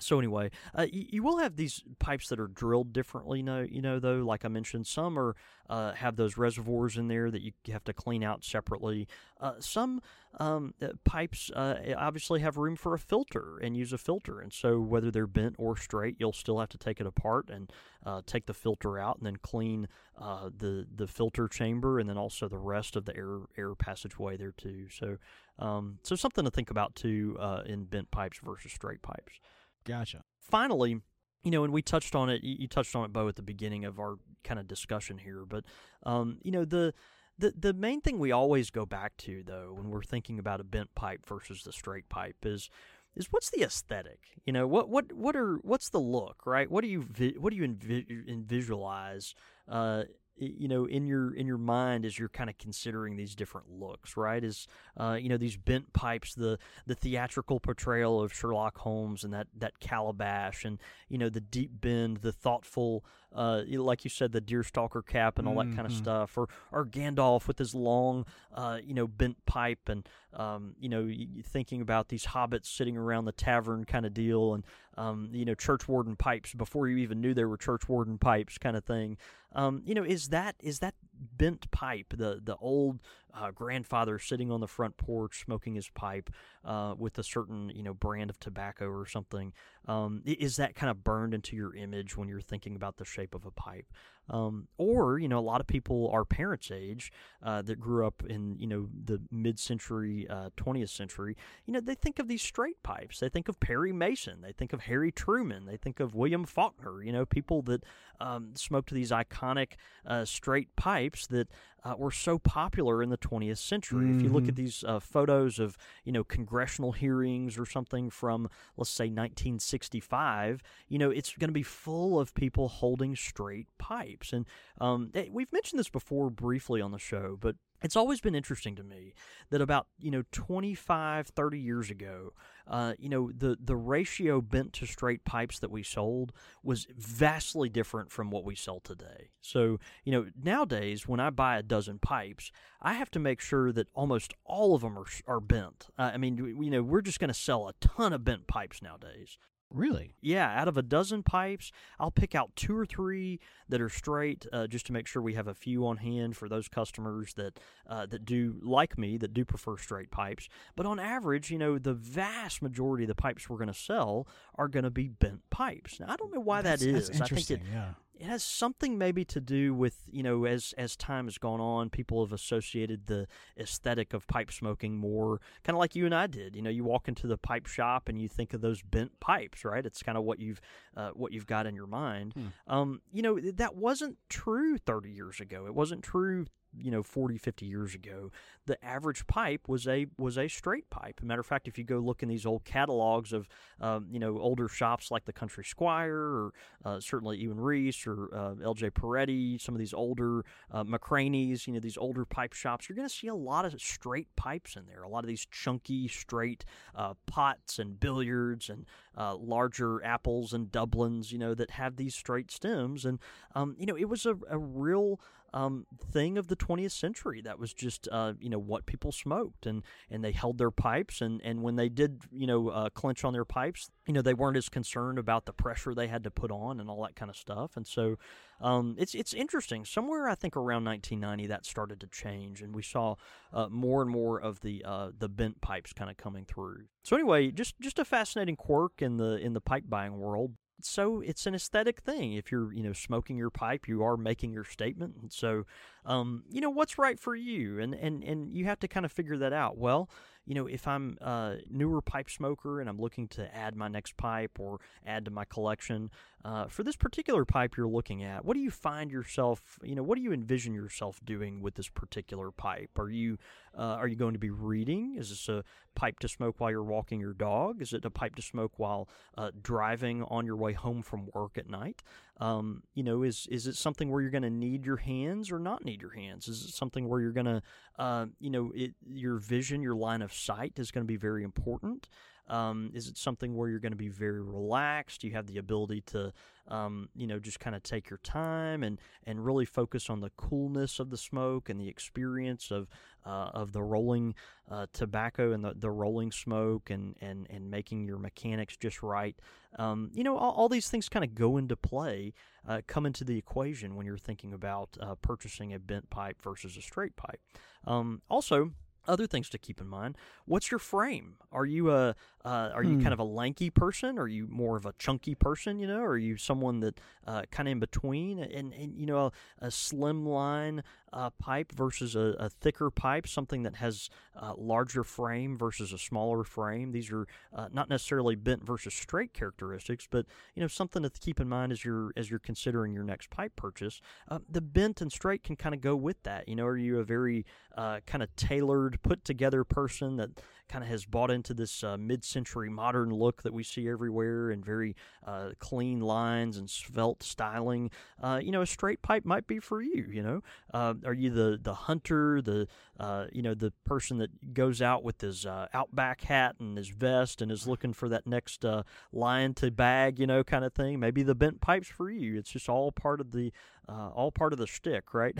so 0.00 0.18
anyway, 0.18 0.50
uh, 0.74 0.86
you, 0.90 1.06
you, 1.10 1.22
will 1.22 1.38
have 1.38 1.56
these 1.56 1.82
pipes 1.98 2.28
that 2.28 2.40
are 2.40 2.46
drilled 2.46 2.92
differently. 2.92 3.42
No, 3.42 3.60
you 3.62 3.82
know 3.82 3.98
though, 3.98 4.18
like 4.18 4.44
I 4.44 4.48
mentioned, 4.48 4.86
some 4.86 5.18
are 5.18 5.34
uh, 5.68 5.92
have 5.92 6.16
those 6.16 6.36
reservoirs 6.36 6.96
in 6.96 7.08
there 7.08 7.30
that 7.30 7.42
you 7.42 7.52
have 7.70 7.84
to 7.84 7.92
clean 7.92 8.22
out 8.22 8.42
separately. 8.42 9.06
Uh, 9.40 9.52
some 9.58 10.00
um, 10.40 10.72
uh, 10.80 10.88
pipes 11.04 11.50
uh, 11.50 11.76
obviously 11.96 12.40
have 12.40 12.56
room 12.56 12.74
for 12.74 12.94
a 12.94 12.98
filter 12.98 13.58
and 13.58 13.76
use 13.76 13.92
a 13.92 13.98
filter, 13.98 14.40
and 14.40 14.52
so 14.52 14.80
whether 14.80 15.10
they're 15.10 15.26
bent 15.26 15.54
or 15.58 15.76
straight, 15.76 16.16
you'll 16.18 16.32
still 16.32 16.58
have 16.58 16.70
to 16.70 16.78
take 16.78 17.00
it 17.00 17.06
apart 17.06 17.50
and 17.50 17.70
uh, 18.06 18.22
take 18.24 18.46
the 18.46 18.54
filter 18.54 18.98
out, 18.98 19.18
and 19.18 19.26
then 19.26 19.36
clean 19.36 19.88
the 20.18 20.86
the 20.94 21.06
filter 21.06 21.46
chamber, 21.48 21.98
and 21.98 22.08
then 22.08 22.16
also 22.16 22.48
the 22.48 22.58
rest 22.58 22.96
of 22.96 23.04
the 23.04 23.14
air 23.14 23.40
air 23.56 23.74
passageway 23.74 24.36
there 24.36 24.54
too. 24.56 24.86
So, 24.90 25.18
um, 25.58 25.98
so 26.02 26.16
something 26.16 26.44
to 26.44 26.50
think 26.50 26.70
about 26.70 26.94
too 26.94 27.36
in 27.66 27.84
bent 27.84 28.10
pipes 28.10 28.38
versus 28.42 28.72
straight 28.72 29.02
pipes. 29.02 29.40
Gotcha. 29.88 30.22
Finally, 30.38 31.00
you 31.42 31.50
know, 31.50 31.64
and 31.64 31.72
we 31.72 31.82
touched 31.82 32.14
on 32.14 32.28
it. 32.28 32.42
You 32.44 32.68
touched 32.68 32.94
on 32.94 33.04
it, 33.04 33.12
Bo, 33.12 33.26
at 33.28 33.36
the 33.36 33.42
beginning 33.42 33.84
of 33.84 33.98
our 33.98 34.16
kind 34.44 34.60
of 34.60 34.68
discussion 34.68 35.18
here. 35.18 35.44
But, 35.48 35.64
um, 36.04 36.38
you 36.42 36.50
know, 36.52 36.64
the 36.64 36.92
the 37.38 37.54
the 37.56 37.72
main 37.72 38.00
thing 38.00 38.18
we 38.18 38.32
always 38.32 38.70
go 38.70 38.84
back 38.84 39.16
to, 39.18 39.42
though, 39.44 39.72
when 39.74 39.90
we're 39.90 40.02
thinking 40.02 40.38
about 40.38 40.60
a 40.60 40.64
bent 40.64 40.94
pipe 40.94 41.24
versus 41.26 41.62
the 41.62 41.72
straight 41.72 42.08
pipe, 42.08 42.36
is 42.44 42.68
is 43.16 43.28
what's 43.30 43.50
the 43.50 43.62
aesthetic? 43.62 44.20
You 44.44 44.52
know, 44.52 44.66
what 44.66 44.88
what 44.88 45.12
what 45.12 45.36
are 45.36 45.56
what's 45.62 45.88
the 45.88 46.00
look, 46.00 46.42
right? 46.46 46.70
What 46.70 46.82
do 46.82 46.88
you 46.88 47.06
what 47.38 47.50
do 47.50 47.56
you 47.56 47.66
envi- 47.66 48.44
visualize 48.44 49.34
uh, 49.68 50.04
you 50.38 50.68
know 50.68 50.86
in 50.86 51.06
your 51.06 51.34
in 51.34 51.46
your 51.46 51.58
mind 51.58 52.04
as 52.04 52.18
you're 52.18 52.28
kind 52.28 52.48
of 52.48 52.58
considering 52.58 53.16
these 53.16 53.34
different 53.34 53.70
looks 53.70 54.16
right? 54.16 54.42
Is 54.42 54.66
uh, 54.96 55.18
you 55.20 55.28
know 55.28 55.36
these 55.36 55.56
bent 55.56 55.92
pipes 55.92 56.34
the 56.34 56.58
the 56.86 56.94
theatrical 56.94 57.60
portrayal 57.60 58.20
of 58.22 58.32
Sherlock 58.32 58.78
Holmes 58.78 59.24
and 59.24 59.32
that 59.32 59.48
that 59.56 59.80
calabash 59.80 60.64
and 60.64 60.78
you 61.08 61.18
know 61.18 61.28
the 61.28 61.40
deep 61.40 61.80
bend 61.80 62.18
the 62.18 62.32
thoughtful 62.32 63.04
uh, 63.34 63.62
like 63.68 64.04
you 64.04 64.10
said 64.10 64.32
the 64.32 64.40
deerstalker 64.40 65.04
cap 65.06 65.38
and 65.38 65.46
all 65.46 65.54
mm-hmm. 65.54 65.70
that 65.70 65.76
kind 65.76 65.86
of 65.86 65.92
stuff 65.92 66.36
or 66.36 66.48
or 66.72 66.86
Gandalf 66.86 67.46
with 67.46 67.58
his 67.58 67.74
long 67.74 68.24
uh, 68.54 68.78
you 68.82 68.94
know 68.94 69.06
bent 69.06 69.44
pipe 69.46 69.88
and 69.88 70.08
um, 70.34 70.74
you 70.78 70.88
know 70.88 71.10
thinking 71.44 71.80
about 71.80 72.08
these 72.08 72.26
hobbits 72.26 72.66
sitting 72.66 72.96
around 72.96 73.24
the 73.24 73.32
tavern 73.32 73.84
kind 73.84 74.06
of 74.06 74.14
deal 74.14 74.54
and 74.54 74.64
um, 74.96 75.28
you 75.32 75.44
know 75.44 75.54
churchwarden 75.54 76.16
pipes 76.18 76.54
before 76.54 76.88
you 76.88 76.96
even 76.98 77.20
knew 77.20 77.34
there 77.34 77.48
were 77.48 77.58
churchwarden 77.58 78.18
pipes 78.18 78.58
kind 78.58 78.76
of 78.76 78.84
thing 78.84 79.16
um, 79.54 79.82
you 79.84 79.94
know, 79.94 80.04
is 80.04 80.28
that 80.28 80.56
is 80.60 80.80
that 80.80 80.94
bent 81.18 81.70
pipe, 81.70 82.14
the 82.16 82.40
the 82.42 82.56
old 82.56 83.00
uh, 83.34 83.50
grandfather 83.50 84.18
sitting 84.18 84.50
on 84.50 84.60
the 84.60 84.66
front 84.66 84.96
porch 84.96 85.44
smoking 85.44 85.74
his 85.74 85.88
pipe 85.90 86.30
uh, 86.64 86.94
with 86.96 87.18
a 87.18 87.22
certain 87.22 87.70
you 87.74 87.82
know 87.82 87.94
brand 87.94 88.30
of 88.30 88.38
tobacco 88.40 88.86
or 88.86 89.06
something, 89.06 89.52
um, 89.86 90.22
is 90.24 90.56
that 90.56 90.74
kind 90.74 90.90
of 90.90 91.04
burned 91.04 91.34
into 91.34 91.56
your 91.56 91.74
image 91.74 92.16
when 92.16 92.28
you're 92.28 92.40
thinking 92.40 92.76
about 92.76 92.96
the 92.96 93.04
shape 93.04 93.34
of 93.34 93.44
a 93.46 93.50
pipe? 93.50 93.86
Um, 94.30 94.68
or 94.76 95.18
you 95.18 95.28
know, 95.28 95.38
a 95.38 95.40
lot 95.40 95.60
of 95.60 95.66
people 95.66 96.10
our 96.12 96.24
parents' 96.24 96.70
age 96.70 97.12
uh, 97.42 97.62
that 97.62 97.80
grew 97.80 98.06
up 98.06 98.22
in 98.28 98.56
you 98.58 98.66
know 98.66 98.88
the 99.04 99.20
mid-century, 99.30 100.26
uh, 100.28 100.50
20th 100.56 100.90
century, 100.90 101.36
you 101.66 101.72
know, 101.72 101.80
they 101.80 101.94
think 101.94 102.18
of 102.18 102.28
these 102.28 102.42
straight 102.42 102.82
pipes. 102.82 103.20
They 103.20 103.28
think 103.28 103.48
of 103.48 103.60
Perry 103.60 103.92
Mason. 103.92 104.40
They 104.42 104.52
think 104.52 104.72
of 104.72 104.82
Harry 104.82 105.12
Truman. 105.12 105.66
They 105.66 105.76
think 105.76 106.00
of 106.00 106.14
William 106.14 106.44
Faulkner. 106.44 107.02
You 107.02 107.12
know, 107.12 107.26
people 107.26 107.62
that 107.62 107.84
um, 108.20 108.50
smoked 108.54 108.90
these 108.90 109.10
iconic 109.10 109.72
uh, 110.06 110.24
straight 110.24 110.74
pipes 110.76 111.26
that 111.28 111.48
uh, 111.84 111.94
were 111.96 112.10
so 112.10 112.38
popular 112.38 113.02
in 113.02 113.10
the 113.10 113.18
20th 113.18 113.58
century. 113.58 114.06
Mm-hmm. 114.06 114.18
If 114.18 114.22
you 114.22 114.28
look 114.30 114.44
at 114.44 114.54
mm-hmm. 114.54 114.62
these 114.62 114.84
uh, 114.84 115.00
photos 115.00 115.58
of 115.58 115.76
you 116.04 116.12
know 116.12 116.24
congressional 116.24 116.92
hearings 116.92 117.58
or 117.58 117.66
something 117.66 118.10
from 118.10 118.48
let's 118.76 118.90
say 118.90 119.04
1965, 119.04 120.62
you 120.88 120.98
know 120.98 121.10
it's 121.10 121.32
going 121.34 121.48
to 121.48 121.54
be 121.54 121.62
full 121.62 122.18
of 122.18 122.34
people 122.34 122.68
holding 122.68 123.16
straight 123.16 123.68
pipes. 123.78 124.32
And 124.32 124.46
um, 124.80 125.12
we've 125.30 125.52
mentioned 125.52 125.78
this 125.78 125.88
before 125.88 126.30
briefly 126.30 126.80
on 126.80 126.90
the 126.90 126.98
show, 126.98 127.36
but 127.40 127.56
it's 127.82 127.96
always 127.96 128.20
been 128.20 128.34
interesting 128.34 128.74
to 128.76 128.82
me 128.82 129.14
that 129.50 129.60
about 129.60 129.86
you 129.98 130.10
know 130.10 130.22
25 130.32 131.28
30 131.28 131.58
years 131.58 131.90
ago 131.90 132.32
uh, 132.66 132.92
you 132.98 133.08
know 133.08 133.30
the 133.36 133.56
the 133.62 133.76
ratio 133.76 134.40
bent 134.40 134.72
to 134.74 134.86
straight 134.86 135.24
pipes 135.24 135.58
that 135.58 135.70
we 135.70 135.82
sold 135.82 136.32
was 136.62 136.86
vastly 136.96 137.68
different 137.68 138.12
from 138.12 138.30
what 138.30 138.44
we 138.44 138.54
sell 138.54 138.80
today. 138.80 139.30
So 139.40 139.78
you 140.04 140.12
know 140.12 140.26
nowadays 140.40 141.08
when 141.08 141.20
i 141.20 141.30
buy 141.30 141.58
a 141.58 141.62
dozen 141.62 141.98
pipes 141.98 142.50
i 142.82 142.92
have 142.92 143.10
to 143.12 143.18
make 143.18 143.40
sure 143.40 143.72
that 143.72 143.88
almost 143.94 144.34
all 144.44 144.74
of 144.74 144.82
them 144.82 144.98
are, 144.98 145.06
are 145.26 145.40
bent. 145.40 145.88
Uh, 145.98 146.10
i 146.14 146.16
mean 146.16 146.36
you 146.36 146.70
know 146.70 146.82
we're 146.82 147.00
just 147.00 147.20
going 147.20 147.28
to 147.28 147.34
sell 147.34 147.68
a 147.68 147.72
ton 147.80 148.12
of 148.12 148.24
bent 148.24 148.46
pipes 148.46 148.82
nowadays 148.82 149.38
Really? 149.70 150.14
Yeah, 150.22 150.48
out 150.58 150.66
of 150.66 150.78
a 150.78 150.82
dozen 150.82 151.22
pipes, 151.22 151.72
I'll 152.00 152.10
pick 152.10 152.34
out 152.34 152.56
two 152.56 152.76
or 152.76 152.86
three 152.86 153.38
that 153.68 153.82
are 153.82 153.90
straight, 153.90 154.46
uh, 154.50 154.66
just 154.66 154.86
to 154.86 154.92
make 154.92 155.06
sure 155.06 155.20
we 155.20 155.34
have 155.34 155.46
a 155.46 155.54
few 155.54 155.86
on 155.86 155.98
hand 155.98 156.36
for 156.36 156.48
those 156.48 156.68
customers 156.68 157.34
that 157.34 157.60
uh, 157.86 158.06
that 158.06 158.24
do 158.24 158.58
like 158.62 158.96
me, 158.96 159.18
that 159.18 159.34
do 159.34 159.44
prefer 159.44 159.76
straight 159.76 160.10
pipes. 160.10 160.48
But 160.74 160.86
on 160.86 160.98
average, 160.98 161.50
you 161.50 161.58
know, 161.58 161.78
the 161.78 161.92
vast 161.92 162.62
majority 162.62 163.04
of 163.04 163.08
the 163.08 163.14
pipes 163.14 163.48
we're 163.50 163.58
going 163.58 163.68
to 163.68 163.74
sell 163.74 164.26
are 164.54 164.68
going 164.68 164.84
to 164.84 164.90
be 164.90 165.08
bent 165.08 165.48
pipes. 165.50 166.00
Now, 166.00 166.06
I 166.08 166.16
don't 166.16 166.32
know 166.32 166.40
why 166.40 166.62
that's, 166.62 166.82
that 166.82 166.88
is. 166.88 167.20
I 167.20 167.26
think 167.26 167.50
it, 167.50 167.60
yeah 167.70 167.92
it 168.18 168.26
has 168.26 168.42
something 168.42 168.98
maybe 168.98 169.24
to 169.24 169.40
do 169.40 169.72
with 169.72 170.02
you 170.10 170.22
know 170.22 170.44
as 170.44 170.74
as 170.76 170.96
time 170.96 171.26
has 171.26 171.38
gone 171.38 171.60
on 171.60 171.88
people 171.88 172.24
have 172.24 172.32
associated 172.32 173.06
the 173.06 173.26
aesthetic 173.58 174.12
of 174.12 174.26
pipe 174.26 174.52
smoking 174.52 174.96
more 174.96 175.40
kind 175.62 175.76
of 175.76 175.78
like 175.78 175.94
you 175.94 176.04
and 176.04 176.14
I 176.14 176.26
did. 176.26 176.56
You 176.56 176.62
know 176.62 176.70
you 176.70 176.84
walk 176.84 177.08
into 177.08 177.26
the 177.26 177.36
pipe 177.36 177.66
shop 177.66 178.08
and 178.08 178.20
you 178.20 178.28
think 178.28 178.52
of 178.52 178.60
those 178.60 178.82
bent 178.82 179.20
pipes 179.20 179.64
right? 179.64 179.84
It's 179.84 180.02
kind 180.02 180.18
of 180.18 180.24
what 180.24 180.40
you've 180.40 180.60
uh, 180.96 181.10
what 181.10 181.32
you've 181.32 181.46
got 181.46 181.66
in 181.66 181.74
your 181.74 181.86
mind. 181.86 182.34
Hmm. 182.34 182.46
um, 182.66 183.00
you 183.12 183.22
know 183.22 183.38
that 183.38 183.76
wasn't 183.76 184.18
true 184.28 184.78
30 184.78 185.10
years 185.10 185.40
ago. 185.40 185.66
It 185.66 185.74
wasn't 185.74 186.02
true 186.02 186.46
you 186.76 186.90
know 186.90 187.02
40 187.02 187.38
50 187.38 187.66
years 187.66 187.94
ago 187.94 188.30
the 188.68 188.82
average 188.84 189.26
pipe 189.26 189.66
was 189.66 189.88
a 189.88 190.06
was 190.18 190.36
a 190.36 190.46
straight 190.46 190.88
pipe. 190.90 191.20
Matter 191.22 191.40
of 191.40 191.46
fact 191.46 191.66
if 191.66 191.78
you 191.78 191.84
go 191.84 191.98
look 191.98 192.22
in 192.22 192.28
these 192.28 192.44
old 192.44 192.64
catalogs 192.64 193.32
of 193.32 193.48
um, 193.80 194.06
you 194.10 194.18
know 194.18 194.38
older 194.38 194.68
shops 194.68 195.10
like 195.10 195.24
the 195.24 195.32
country 195.32 195.64
squire 195.64 196.14
or 196.14 196.52
uh, 196.84 197.00
certainly 197.00 197.42
Iwan 197.42 197.58
Ries 197.58 198.06
or 198.06 198.28
uh, 198.34 198.54
lj 198.54 198.90
peretti 198.90 199.60
some 199.60 199.74
of 199.74 199.78
these 199.78 199.94
older 199.94 200.44
uh, 200.70 200.84
McCranie's 200.84 201.66
you 201.66 201.72
know 201.72 201.80
these 201.80 201.96
older 201.96 202.24
pipe 202.26 202.52
shops 202.52 202.88
you're 202.88 202.96
going 202.96 203.08
to 203.08 203.14
see 203.14 203.26
a 203.26 203.34
lot 203.34 203.64
of 203.64 203.80
straight 203.80 204.28
pipes 204.36 204.76
in 204.76 204.86
there. 204.86 205.02
A 205.02 205.08
lot 205.08 205.24
of 205.24 205.28
these 205.28 205.46
chunky 205.50 206.06
straight 206.06 206.64
uh, 206.94 207.14
pots 207.26 207.78
and 207.78 207.98
billiards 207.98 208.68
and 208.68 208.84
uh, 209.16 209.34
larger 209.34 210.04
apples 210.04 210.52
and 210.52 210.70
dublins 210.70 211.32
you 211.32 211.38
know 211.38 211.54
that 211.54 211.72
have 211.72 211.96
these 211.96 212.14
straight 212.14 212.50
stems. 212.50 213.06
And 213.06 213.18
um, 213.54 213.74
you 213.78 213.86
know 213.86 213.96
it 213.96 214.10
was 214.10 214.26
a, 214.26 214.36
a 214.50 214.58
real 214.58 215.20
um, 215.52 215.86
thing 216.12 216.38
of 216.38 216.48
the 216.48 216.56
20th 216.56 216.92
century. 216.92 217.40
That 217.40 217.58
was 217.58 217.72
just 217.72 218.08
uh, 218.10 218.34
you 218.40 218.48
know 218.48 218.58
what 218.58 218.86
people 218.86 219.12
smoked, 219.12 219.66
and 219.66 219.82
and 220.10 220.24
they 220.24 220.32
held 220.32 220.58
their 220.58 220.70
pipes, 220.70 221.20
and 221.20 221.40
and 221.42 221.62
when 221.62 221.76
they 221.76 221.88
did 221.88 222.22
you 222.30 222.46
know 222.46 222.68
uh, 222.68 222.90
clench 222.90 223.24
on 223.24 223.32
their 223.32 223.44
pipes, 223.44 223.90
you 224.06 224.14
know 224.14 224.22
they 224.22 224.34
weren't 224.34 224.56
as 224.56 224.68
concerned 224.68 225.18
about 225.18 225.46
the 225.46 225.52
pressure 225.52 225.94
they 225.94 226.08
had 226.08 226.24
to 226.24 226.30
put 226.30 226.50
on 226.50 226.80
and 226.80 226.90
all 226.90 227.02
that 227.02 227.16
kind 227.16 227.30
of 227.30 227.36
stuff. 227.36 227.76
And 227.76 227.86
so 227.86 228.16
um, 228.60 228.96
it's 228.98 229.14
it's 229.14 229.32
interesting. 229.32 229.84
Somewhere 229.84 230.28
I 230.28 230.34
think 230.34 230.56
around 230.56 230.84
1990 230.84 231.46
that 231.48 231.64
started 231.64 232.00
to 232.00 232.06
change, 232.06 232.60
and 232.62 232.74
we 232.74 232.82
saw 232.82 233.16
uh, 233.52 233.68
more 233.68 234.02
and 234.02 234.10
more 234.10 234.40
of 234.40 234.60
the 234.60 234.84
uh, 234.84 235.10
the 235.16 235.28
bent 235.28 235.60
pipes 235.60 235.92
kind 235.92 236.10
of 236.10 236.16
coming 236.16 236.44
through. 236.44 236.84
So 237.02 237.16
anyway, 237.16 237.50
just 237.50 237.78
just 237.80 237.98
a 237.98 238.04
fascinating 238.04 238.56
quirk 238.56 239.00
in 239.00 239.16
the 239.16 239.36
in 239.36 239.52
the 239.52 239.60
pipe 239.60 239.84
buying 239.88 240.18
world 240.18 240.52
so 240.80 241.20
it's 241.20 241.46
an 241.46 241.54
aesthetic 241.54 242.00
thing. 242.00 242.34
If 242.34 242.52
you're, 242.52 242.72
you 242.72 242.82
know, 242.82 242.92
smoking 242.92 243.36
your 243.36 243.50
pipe, 243.50 243.88
you 243.88 244.02
are 244.02 244.16
making 244.16 244.52
your 244.52 244.64
statement. 244.64 245.16
And 245.20 245.32
so, 245.32 245.64
um, 246.06 246.44
you 246.50 246.60
know, 246.60 246.70
what's 246.70 246.98
right 246.98 247.18
for 247.18 247.34
you? 247.34 247.80
And, 247.80 247.94
and, 247.94 248.22
and 248.22 248.52
you 248.54 248.64
have 248.66 248.78
to 248.80 248.88
kind 248.88 249.04
of 249.04 249.12
figure 249.12 249.36
that 249.38 249.52
out. 249.52 249.76
Well, 249.76 250.08
you 250.48 250.54
know, 250.54 250.66
if 250.66 250.88
I'm 250.88 251.18
a 251.20 251.56
newer 251.68 252.00
pipe 252.00 252.30
smoker 252.30 252.80
and 252.80 252.88
I'm 252.88 252.98
looking 252.98 253.28
to 253.28 253.54
add 253.54 253.76
my 253.76 253.86
next 253.86 254.16
pipe 254.16 254.58
or 254.58 254.80
add 255.06 255.26
to 255.26 255.30
my 255.30 255.44
collection, 255.44 256.10
uh, 256.42 256.68
for 256.68 256.82
this 256.82 256.96
particular 256.96 257.44
pipe 257.44 257.76
you're 257.76 257.86
looking 257.86 258.24
at, 258.24 258.46
what 258.46 258.54
do 258.54 258.60
you 258.60 258.70
find 258.70 259.10
yourself, 259.10 259.78
you 259.82 259.94
know, 259.94 260.02
what 260.02 260.16
do 260.16 260.22
you 260.22 260.32
envision 260.32 260.72
yourself 260.72 261.20
doing 261.22 261.60
with 261.60 261.74
this 261.74 261.90
particular 261.90 262.50
pipe? 262.50 262.98
Are 262.98 263.10
you 263.10 263.36
uh, 263.76 263.96
are 264.00 264.08
you 264.08 264.16
going 264.16 264.32
to 264.32 264.38
be 264.38 264.50
reading? 264.50 265.16
Is 265.18 265.28
this 265.28 265.48
a 265.50 265.62
pipe 265.94 266.18
to 266.20 266.28
smoke 266.28 266.56
while 266.58 266.70
you're 266.70 266.82
walking 266.82 267.20
your 267.20 267.34
dog? 267.34 267.82
Is 267.82 267.92
it 267.92 268.04
a 268.04 268.10
pipe 268.10 268.34
to 268.36 268.42
smoke 268.42 268.72
while 268.78 269.08
uh, 269.36 269.50
driving 269.60 270.22
on 270.24 270.46
your 270.46 270.56
way 270.56 270.72
home 270.72 271.02
from 271.02 271.28
work 271.34 271.58
at 271.58 271.68
night? 271.68 272.02
Um, 272.40 272.84
you 272.94 273.02
know, 273.02 273.22
is 273.22 273.46
is 273.50 273.66
it 273.66 273.74
something 273.74 274.10
where 274.10 274.22
you're 274.22 274.30
going 274.30 274.42
to 274.42 274.50
need 274.50 274.86
your 274.86 274.96
hands 274.96 275.50
or 275.50 275.58
not 275.58 275.84
need 275.84 276.00
your 276.00 276.14
hands? 276.14 276.48
Is 276.48 276.64
it 276.64 276.74
something 276.74 277.08
where 277.08 277.20
you're 277.20 277.32
going 277.32 277.46
to, 277.46 277.62
uh, 277.98 278.26
you 278.38 278.50
know, 278.50 278.70
it, 278.74 278.94
your 279.04 279.38
vision, 279.38 279.82
your 279.82 279.96
line 279.96 280.22
of 280.22 280.32
sight 280.38 280.74
is 280.78 280.90
going 280.90 281.04
to 281.04 281.08
be 281.08 281.16
very 281.16 281.44
important? 281.44 282.08
Um, 282.48 282.90
is 282.94 283.08
it 283.08 283.18
something 283.18 283.56
where 283.56 283.68
you're 283.68 283.78
going 283.78 283.92
to 283.92 283.96
be 283.96 284.08
very 284.08 284.40
relaxed? 284.40 285.22
You 285.22 285.32
have 285.32 285.46
the 285.46 285.58
ability 285.58 286.00
to, 286.06 286.32
um, 286.68 287.10
you 287.14 287.26
know, 287.26 287.38
just 287.38 287.60
kind 287.60 287.76
of 287.76 287.82
take 287.82 288.08
your 288.08 288.20
time 288.22 288.82
and 288.82 288.98
and 289.24 289.44
really 289.44 289.66
focus 289.66 290.08
on 290.08 290.20
the 290.20 290.30
coolness 290.30 290.98
of 290.98 291.10
the 291.10 291.18
smoke 291.18 291.68
and 291.68 291.78
the 291.78 291.88
experience 291.88 292.70
of 292.70 292.88
uh, 293.26 293.50
of 293.52 293.72
the 293.72 293.82
rolling 293.82 294.34
uh, 294.70 294.86
tobacco 294.92 295.52
and 295.52 295.62
the, 295.62 295.74
the 295.76 295.90
rolling 295.90 296.32
smoke 296.32 296.90
and, 296.90 297.14
and, 297.20 297.46
and 297.50 297.70
making 297.70 298.04
your 298.04 298.18
mechanics 298.18 298.76
just 298.76 299.02
right. 299.02 299.36
Um, 299.78 300.10
you 300.14 300.24
know, 300.24 300.36
all, 300.36 300.52
all, 300.52 300.68
these 300.68 300.88
things 300.88 301.08
kind 301.08 301.24
of 301.24 301.34
go 301.34 301.58
into 301.58 301.76
play, 301.76 302.32
uh, 302.66 302.80
come 302.86 303.04
into 303.04 303.24
the 303.24 303.36
equation 303.36 303.96
when 303.96 304.06
you're 304.06 304.16
thinking 304.18 304.54
about 304.54 304.96
uh, 305.00 305.14
purchasing 305.16 305.74
a 305.74 305.78
bent 305.78 306.08
pipe 306.08 306.40
versus 306.42 306.76
a 306.76 306.82
straight 306.82 307.16
pipe. 307.16 307.40
Um, 307.86 308.22
also, 308.30 308.72
other 309.06 309.26
things 309.26 309.48
to 309.50 309.58
keep 309.58 309.80
in 309.80 309.88
mind. 309.88 310.16
What's 310.44 310.70
your 310.70 310.78
frame? 310.78 311.36
Are 311.52 311.66
you 311.66 311.90
a 311.90 312.14
uh, 312.44 312.70
are 312.72 312.82
you 312.82 312.94
kind 312.94 313.08
hmm. 313.08 313.12
of 313.12 313.18
a 313.18 313.24
lanky 313.24 313.68
person? 313.68 314.18
Are 314.18 314.28
you 314.28 314.46
more 314.48 314.76
of 314.76 314.86
a 314.86 314.94
chunky 314.98 315.34
person? 315.34 315.78
You 315.78 315.86
know, 315.86 316.00
are 316.00 316.16
you 316.16 316.36
someone 316.36 316.80
that 316.80 316.98
uh, 317.26 317.42
kind 317.50 317.68
of 317.68 317.72
in 317.72 317.78
between? 317.78 318.38
And, 318.38 318.72
and 318.72 318.96
you 318.96 319.04
know, 319.04 319.26
a, 319.26 319.66
a 319.66 319.70
slim 319.70 320.24
line 320.24 320.82
uh, 321.12 321.30
pipe 321.30 321.72
versus 321.72 322.14
a, 322.14 322.36
a, 322.38 322.48
thicker 322.48 322.90
pipe, 322.90 323.26
something 323.26 323.62
that 323.62 323.76
has 323.76 324.08
a 324.34 324.54
larger 324.54 325.04
frame 325.04 325.56
versus 325.56 325.92
a 325.92 325.98
smaller 325.98 326.44
frame. 326.44 326.92
These 326.92 327.10
are 327.10 327.26
uh, 327.54 327.68
not 327.72 327.88
necessarily 327.88 328.34
bent 328.34 328.64
versus 328.64 328.94
straight 328.94 329.32
characteristics, 329.32 330.06
but 330.10 330.26
you 330.54 330.60
know, 330.62 330.68
something 330.68 331.02
to 331.02 331.10
keep 331.10 331.40
in 331.40 331.48
mind 331.48 331.72
as 331.72 331.84
you're 331.84 332.12
as 332.16 332.30
you're 332.30 332.38
considering 332.38 332.92
your 332.92 333.04
next 333.04 333.30
pipe 333.30 333.56
purchase. 333.56 334.00
Uh, 334.28 334.38
the 334.48 334.60
bent 334.60 335.00
and 335.00 335.10
straight 335.10 335.42
can 335.42 335.56
kind 335.56 335.74
of 335.74 335.80
go 335.80 335.96
with 335.96 336.22
that. 336.22 336.48
You 336.48 336.56
know, 336.56 336.66
are 336.66 336.76
you 336.76 336.98
a 336.98 337.04
very 337.04 337.46
uh, 337.76 338.00
kind 338.06 338.22
of 338.22 338.34
tailored, 338.36 338.97
put 339.02 339.24
together 339.24 339.64
person 339.64 340.16
that 340.16 340.30
kind 340.68 340.84
of 340.84 340.90
has 340.90 341.04
bought 341.04 341.30
into 341.30 341.54
this 341.54 341.82
uh, 341.82 341.96
mid-century 341.96 342.70
modern 342.70 343.10
look 343.10 343.42
that 343.42 343.52
we 343.52 343.62
see 343.62 343.88
everywhere 343.88 344.50
and 344.50 344.64
very 344.64 344.94
uh, 345.26 345.50
clean 345.58 346.00
lines 346.00 346.56
and 346.56 346.68
svelte 346.68 347.22
styling. 347.22 347.90
Uh, 348.22 348.40
you 348.42 348.50
know, 348.50 348.62
a 348.62 348.66
straight 348.66 349.02
pipe 349.02 349.24
might 349.24 349.46
be 349.46 349.58
for 349.58 349.82
you. 349.82 350.06
You 350.10 350.22
know, 350.22 350.40
uh, 350.72 350.94
are 351.04 351.14
you 351.14 351.30
the 351.30 351.58
the 351.60 351.74
hunter, 351.74 352.42
the 352.42 352.68
uh, 352.98 353.26
you 353.32 353.42
know 353.42 353.54
the 353.54 353.72
person 353.84 354.18
that 354.18 354.54
goes 354.54 354.82
out 354.82 355.02
with 355.02 355.20
his 355.20 355.46
uh, 355.46 355.68
outback 355.72 356.22
hat 356.22 356.56
and 356.60 356.76
his 356.76 356.88
vest 356.88 357.42
and 357.42 357.50
is 357.50 357.66
looking 357.66 357.92
for 357.92 358.08
that 358.08 358.26
next 358.26 358.64
lion 359.12 359.54
to 359.54 359.70
bag, 359.70 360.18
you 360.18 360.26
know, 360.26 360.44
kind 360.44 360.64
of 360.64 360.72
thing? 360.72 361.00
Maybe 361.00 361.22
the 361.22 361.34
bent 361.34 361.60
pipes 361.60 361.88
for 361.88 362.10
you. 362.10 362.38
It's 362.38 362.50
just 362.50 362.68
all 362.68 362.92
part 362.92 363.20
of 363.20 363.32
the 363.32 363.52
uh, 363.88 364.08
all 364.08 364.30
part 364.30 364.52
of 364.52 364.58
the 364.58 364.66
stick, 364.66 365.14
right? 365.14 365.36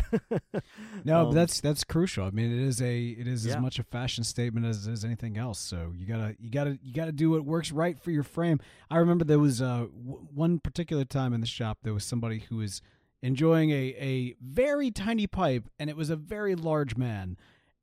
no, 1.05 1.29
um, 1.29 1.35
that's 1.35 1.61
that's 1.61 1.85
crucial. 1.85 2.25
I 2.25 2.31
mean, 2.31 2.51
it 2.51 2.67
is 2.67 2.81
a 2.81 3.09
it 3.09 3.27
is 3.27 3.45
yeah. 3.45 3.55
as 3.55 3.61
much 3.61 3.79
a 3.79 3.85
fashion 3.85 4.25
statement 4.25 4.65
as, 4.65 4.87
as 4.87 5.05
anything 5.05 5.18
else. 5.37 5.59
So 5.59 5.93
you 5.97 6.07
gotta 6.07 6.37
you 6.39 6.51
gotta 6.51 6.79
you 6.83 6.93
gotta 6.93 7.13
do 7.13 7.31
what 7.31 7.45
works 7.45 7.73
right 7.73 7.99
for 7.99 8.11
your 8.11 8.23
frame. 8.23 8.61
I 8.91 8.99
remember 8.99 9.25
there 9.25 9.39
was 9.39 9.61
uh, 9.61 9.87
w- 10.05 10.29
one 10.35 10.59
particular 10.59 11.05
time 11.05 11.33
in 11.33 11.41
the 11.41 11.47
shop 11.47 11.79
there 11.83 11.95
was 11.95 12.05
somebody 12.05 12.41
who 12.49 12.57
was 12.57 12.81
enjoying 13.23 13.71
a 13.71 13.95
a 13.99 14.35
very 14.41 14.91
tiny 14.91 15.27
pipe, 15.27 15.65
and 15.79 15.91
it 15.91 15.97
was 15.97 16.11
a 16.11 16.17
very 16.17 16.55
large 16.55 16.97
man, 16.97 17.37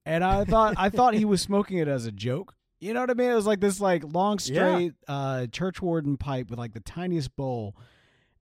and 0.05 0.23
I 0.23 0.45
thought 0.45 0.75
I 0.77 0.89
thought 0.89 1.13
he 1.13 1.25
was 1.25 1.41
smoking 1.41 1.77
it 1.77 1.87
as 1.87 2.05
a 2.05 2.11
joke. 2.11 2.55
You 2.79 2.93
know 2.93 3.01
what 3.01 3.09
I 3.09 3.13
mean? 3.13 3.31
It 3.31 3.35
was 3.35 3.47
like 3.47 3.61
this 3.61 3.79
like 3.79 4.03
long 4.03 4.39
straight 4.39 4.93
yeah. 5.07 5.15
uh, 5.15 5.47
church 5.47 5.81
warden 5.81 6.17
pipe 6.17 6.49
with 6.49 6.59
like 6.59 6.73
the 6.73 6.81
tiniest 6.81 7.35
bowl 7.35 7.75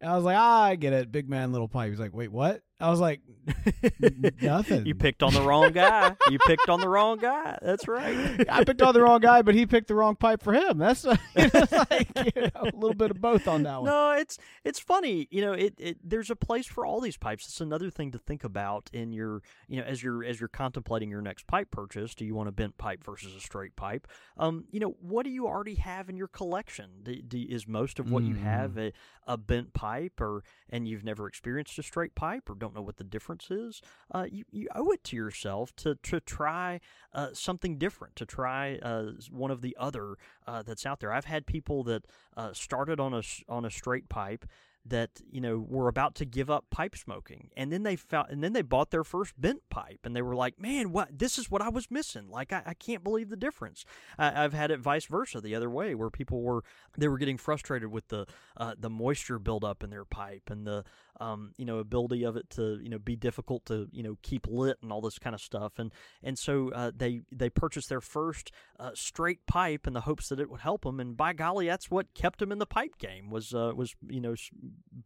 and 0.05 0.13
I 0.13 0.17
was 0.17 0.25
like, 0.25 0.37
ah, 0.37 0.65
I 0.65 0.77
get 0.77 0.93
it. 0.93 1.11
Big 1.11 1.31
man, 1.31 1.51
little 1.51 1.67
pipe. 1.67 1.89
He's 1.89 1.99
like, 1.99 2.15
wait, 2.15 2.31
what? 2.31 2.61
I 2.85 2.91
was 2.91 3.01
like, 3.01 3.21
nothing. 4.43 4.85
you 4.85 4.95
picked 4.95 5.23
on 5.23 5.33
the 5.33 5.41
wrong 5.41 5.73
guy. 5.73 6.15
you 6.31 6.39
picked 6.47 6.69
on 6.69 6.81
the 6.81 6.89
wrong 6.89 7.19
guy. 7.19 7.59
That's 7.63 7.89
right. 7.89 8.45
I 8.49 8.63
picked 8.65 8.83
on 8.83 8.93
the 8.93 9.01
wrong 9.01 9.21
guy, 9.21 9.41
but 9.41 9.55
he 9.55 9.65
picked 9.65 9.89
the 9.89 9.95
wrong 9.95 10.17
pipe 10.17 10.43
for 10.43 10.53
him. 10.53 10.77
That's 10.77 11.05
you 11.05 11.11
know, 11.53 11.67
like 11.91 12.09
you 12.37 12.43
know, 12.43 12.51
a 12.57 12.65
little 12.75 12.95
bit 12.95 13.11
of 13.11 13.23
both 13.23 13.49
on 13.49 13.63
that 13.63 13.83
one. 13.83 13.87
No, 13.87 14.13
it's 14.13 14.39
it's 14.65 14.79
funny. 14.79 15.29
You 15.31 15.41
know, 15.41 15.53
it, 15.53 15.75
it 15.79 15.99
there's 16.05 16.31
a 16.31 16.37
place 16.37 16.67
for 16.67 16.85
all 16.85 17.01
these 17.01 17.17
pipes. 17.17 17.47
It's 17.47 17.61
another 17.61 17.89
thing 17.89 18.11
to 18.13 18.19
think 18.19 18.45
about 18.45 18.91
in 18.93 19.13
your 19.13 19.41
you 19.67 19.79
know 19.79 19.85
as 19.85 20.03
you're 20.03 20.23
as 20.23 20.39
you're 20.39 20.49
contemplating 20.49 21.11
your 21.11 21.23
next 21.23 21.47
pipe 21.47 21.71
purchase. 21.71 22.15
Do 22.15 22.27
you 22.27 22.35
want 22.35 22.51
a 22.51 22.53
bent 22.53 22.77
pipe 22.77 23.03
versus 23.03 23.35
a 23.35 23.41
straight 23.41 23.77
pipe? 23.77 24.07
Um, 24.37 24.65
you 24.71 24.81
know, 24.81 24.97
what 25.01 25.25
do 25.25 25.31
you 25.31 25.47
already 25.47 25.77
have 25.77 26.11
in 26.11 26.19
your 26.19 26.29
collection? 26.29 26.91
Do, 27.03 27.15
do, 27.23 27.47
is 27.49 27.67
most 27.67 27.99
of 27.99 28.11
what 28.11 28.25
mm. 28.25 28.29
you 28.29 28.35
have 28.35 28.73
mm. 28.73 28.93
a, 29.27 29.33
a 29.33 29.37
bent 29.39 29.73
pipe, 29.73 30.21
or 30.21 30.45
and 30.69 30.87
you've 30.87 31.05
never 31.05 31.27
experienced 31.27 31.79
a 31.79 31.83
straight 31.83 32.15
pipe, 32.15 32.51
or 32.51 32.55
don't 32.55 32.74
know 32.75 32.83
what 32.83 32.97
the 32.97 33.05
difference 33.05 33.51
is, 33.51 33.81
uh, 34.13 34.27
you, 34.31 34.45
you 34.51 34.69
owe 34.75 34.91
it 34.91 35.05
to 35.05 35.17
yourself 35.17 35.75
to, 35.77 35.95
to 35.97 36.21
try 36.21 36.81
uh, 37.13 37.29
something 37.33 37.79
different, 37.79 38.17
to 38.17 38.27
try 38.27 38.79
uh, 38.83 39.13
one 39.31 39.51
of 39.51 39.61
the 39.61 39.77
other 39.79 40.17
uh, 40.47 40.63
that's 40.63 40.87
out 40.87 41.01
there. 41.01 41.13
I've 41.13 41.25
had 41.25 41.47
people 41.47 41.85
that 41.85 42.07
uh, 42.37 42.53
started 42.53 43.01
on 43.01 43.15
a, 43.15 43.23
on 43.49 43.65
a 43.65 43.71
straight 43.71 44.09
pipe 44.09 44.45
that 44.87 45.11
you 45.31 45.41
know 45.41 45.59
were 45.59 45.89
about 45.89 46.15
to 46.17 46.25
give 46.25 46.51
up 46.51 46.67
pipe 46.71 46.97
smoking. 46.97 47.51
And 47.57 47.73
then 47.73 47.83
they 47.83 47.97
found 47.97 48.31
and 48.31 48.43
then 48.43 48.53
they 48.53 48.63
bought 48.63 48.91
their 48.91 49.05
first 49.05 49.41
bent 49.41 49.63
pipe 49.71 50.01
and 50.05 50.15
they 50.15 50.23
were 50.23 50.35
like 50.35 50.61
man 50.61 50.93
what 50.93 51.19
this 51.19 51.39
is 51.39 51.51
what 51.51 51.63
i 51.63 51.69
was 51.69 51.91
missing. 51.91 52.29
Like 52.29 52.53
i, 52.53 52.63
I 52.67 52.75
can't 52.75 53.05
believe 53.05 53.31
the 53.31 53.37
difference. 53.37 53.85
I, 54.19 54.45
i've 54.45 54.53
had 54.53 54.71
it 54.71 54.81
vice 54.81 55.07
versa 55.07 55.41
the 55.41 55.55
other 55.55 55.71
way 55.71 55.95
where 55.95 56.11
people 56.11 56.43
were 56.43 56.63
they 56.97 57.09
were 57.09 57.19
getting 57.19 57.39
frustrated 57.39 57.91
with 57.91 58.09
the 58.09 58.27
uh, 58.57 58.75
the 58.79 58.91
moisture 58.91 59.39
buildup 59.39 59.83
in 59.83 59.91
their 59.91 60.05
pipe 60.05 60.51
and 60.51 60.67
the 60.67 60.85
um, 61.21 61.53
you 61.57 61.65
know 61.65 61.79
ability 61.79 62.25
of 62.25 62.37
it 62.37 62.51
to 62.51 62.79
you 62.83 62.89
know 62.89 62.99
be 62.99 63.17
difficult 63.17 63.65
to 63.67 63.89
you 63.93 64.03
know 64.03 64.17
keep 64.23 64.47
lit 64.49 64.79
and 64.83 64.93
all 64.93 65.01
this 65.01 65.19
kind 65.19 65.35
of 65.35 65.41
stuff. 65.41 65.79
And 65.79 65.93
and 66.23 66.39
so 66.39 66.71
uh, 66.73 66.91
they 66.95 67.23
they 67.31 67.51
purchased 67.51 67.89
their 67.89 68.01
first 68.01 68.51
uh, 68.79 68.91
straight 68.95 69.47
pipe 69.47 69.87
in 69.87 69.93
the 69.93 70.03
hopes 70.03 70.29
that 70.29 70.41
it 70.41 70.51
would 70.51 70.61
help 70.61 70.83
them 70.83 71.01
and 71.01 71.17
by 71.17 71.33
golly 71.33 71.67
that's 71.67 71.91
what 71.91 72.13
kept 72.15 72.39
them 72.39 72.53
in 72.53 72.59
the 72.59 72.67
pipe 72.67 72.99
game 72.99 73.31
was 73.31 73.55
uh, 73.55 73.73
was 73.75 73.95
you 74.09 74.21
know 74.21 74.35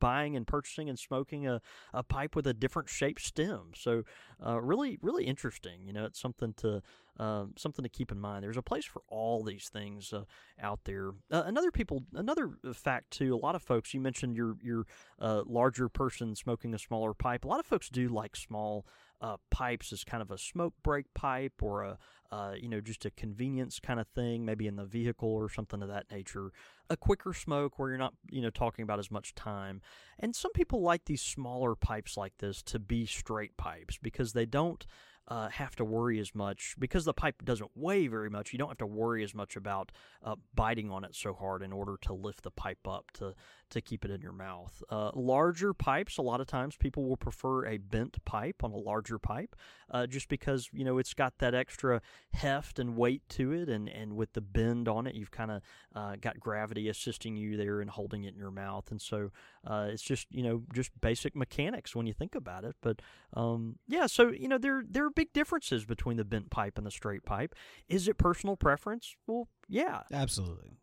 buying 0.01 0.37
and 0.37 0.47
purchasing 0.47 0.89
and 0.89 0.99
smoking 0.99 1.47
a, 1.47 1.61
a 1.93 2.03
pipe 2.03 2.37
with 2.37 2.47
a 2.47 2.55
different 2.55 2.89
shaped 2.89 3.23
stem 3.23 3.71
so 3.75 4.03
uh, 4.45 4.61
really 4.61 4.99
really 5.03 5.25
interesting 5.25 5.81
you 5.85 5.93
know 5.93 6.05
it's 6.05 6.21
something 6.21 6.53
to 6.55 6.83
um, 7.19 7.55
something 7.57 7.83
to 7.83 7.89
keep 7.89 8.13
in 8.13 8.21
mind. 8.21 8.45
There's 8.45 8.57
a 8.57 8.63
place 8.63 8.85
for 8.85 9.03
all 9.09 9.43
these 9.43 9.69
things 9.69 10.13
uh, 10.13 10.25
out 10.61 10.81
there. 10.85 11.11
Uh, 11.31 11.43
another 11.47 11.71
people, 11.71 12.05
another 12.15 12.51
fact 12.73 13.11
too. 13.11 13.35
A 13.35 13.37
lot 13.37 13.55
of 13.55 13.63
folks. 13.63 13.93
You 13.93 14.01
mentioned 14.01 14.37
your 14.37 14.57
your 14.63 14.87
uh, 15.21 15.43
larger 15.47 15.89
person 15.89 16.37
smoking 16.37 16.75
a 16.75 16.79
smaller 16.79 17.15
pipe. 17.15 17.45
A 17.45 17.49
lot 17.49 17.61
of 17.61 17.67
folks 17.67 17.89
do 17.89 18.09
like 18.09 18.37
small 18.37 18.87
uh, 19.21 19.37
pipes 19.51 19.93
as 19.93 20.05
kind 20.05 20.23
of 20.23 20.31
a 20.31 20.39
smoke 20.39 20.75
break 20.83 21.13
pipe 21.15 21.55
or 21.61 21.83
a 21.83 21.99
uh, 22.31 22.53
you 22.61 22.69
know 22.69 22.81
just 22.81 23.05
a 23.05 23.11
convenience 23.11 23.81
kind 23.81 24.01
of 24.01 24.07
thing, 24.09 24.45
maybe 24.45 24.67
in 24.67 24.77
the 24.77 24.85
vehicle 24.85 25.29
or 25.29 25.49
something 25.49 25.83
of 25.83 25.89
that 25.89 26.11
nature. 26.11 26.53
A 26.91 26.97
quicker 26.97 27.33
smoke 27.33 27.79
where 27.79 27.91
you're 27.91 27.99
not 27.99 28.15
you 28.31 28.43
know 28.43 28.51
talking 28.51 28.83
about 28.83 28.99
as 28.99 29.11
much 29.11 29.35
time. 29.35 29.81
And 30.19 30.35
some 30.35 30.53
people 30.53 30.83
like 30.83 31.05
these 31.05 31.23
smaller 31.23 31.75
pipes 31.75 32.17
like 32.17 32.39
this 32.39 32.63
to 32.65 32.79
be 32.79 33.07
straight 33.07 33.57
pipes 33.57 33.99
because 34.01 34.33
they 34.33 34.47
don't 34.47 34.87
uh, 35.29 35.49
have 35.49 35.77
to 35.77 35.85
worry 35.85 36.19
as 36.19 36.35
much 36.35 36.75
because 36.79 37.05
the 37.05 37.13
pipe 37.13 37.45
doesn't 37.45 37.71
weigh 37.75 38.07
very 38.07 38.31
much. 38.31 38.53
You 38.53 38.59
don't 38.59 38.69
have 38.69 38.79
to 38.79 38.87
worry 38.87 39.23
as 39.23 39.35
much 39.35 39.57
about 39.57 39.93
uh, 40.25 40.37
biting 40.55 40.91
on 40.91 41.05
it 41.05 41.15
so 41.15 41.35
hard 41.35 41.63
in 41.63 41.73
order 41.73 41.97
to 42.03 42.15
lift 42.15 42.43
the 42.43 42.51
pipe 42.51 42.89
up 42.89 43.11
to 43.15 43.35
to 43.71 43.83
keep 43.83 44.03
it 44.05 44.11
in 44.11 44.23
your 44.23 44.33
mouth. 44.33 44.83
Uh, 44.89 45.11
larger 45.15 45.75
pipes, 45.75 46.17
a 46.17 46.23
lot 46.23 46.41
of 46.41 46.47
times 46.47 46.77
people 46.77 47.05
will 47.05 47.19
prefer 47.19 47.67
a 47.67 47.77
bent 47.77 48.25
pipe 48.25 48.65
on 48.65 48.73
a 48.73 48.77
larger 48.77 49.19
pipe, 49.19 49.55
uh, 49.91 50.07
just 50.07 50.29
because 50.29 50.71
you 50.73 50.85
know 50.85 50.97
it's 50.97 51.13
got 51.13 51.39
that 51.39 51.55
extra 51.55 52.01
heft 52.33 52.79
and 52.79 52.97
weight 52.97 53.23
to 53.29 53.53
it, 53.53 53.69
and 53.69 53.89
and 53.89 54.17
with 54.17 54.33
the 54.33 54.41
bend 54.41 54.89
on 54.89 55.07
it, 55.07 55.15
you've 55.15 55.31
kind 55.31 55.51
of 55.51 55.63
uh, 55.95 56.17
got 56.21 56.41
gravity 56.41 56.89
assisting 56.89 57.37
you 57.37 57.59
there 57.59 57.81
and 57.81 57.91
holding 57.91 58.25
it 58.25 58.33
in 58.33 58.39
your 58.39 58.51
mouth, 58.51 58.91
and 58.91 59.03
so 59.03 59.31
uh, 59.67 59.89
it's 59.91 60.03
just 60.03 60.27
you 60.31 60.43
know 60.43 60.63
just 60.73 60.91
basic 61.03 61.37
mechanics 61.37 61.95
when 61.95 62.07
you 62.07 62.15
think 62.15 62.35
about 62.35 62.65
it. 62.65 62.77
But 62.81 63.03
um, 63.35 63.77
yeah, 63.87 64.07
so 64.07 64.29
you 64.31 64.49
know 64.49 64.57
there 64.57 64.83
there 64.89 65.11
big 65.19 65.33
differences 65.33 65.85
between 65.85 66.17
the 66.17 66.25
bent 66.25 66.51
pipe 66.51 66.79
and 66.79 66.87
the 66.87 66.91
straight 66.91 67.25
pipe. 67.25 67.55
Is 67.89 68.09
it 68.09 68.17
personal 68.19 68.57
preference? 68.57 69.15
Well, 69.27 69.49
yeah. 69.69 70.03
Absolutely. 70.13 70.79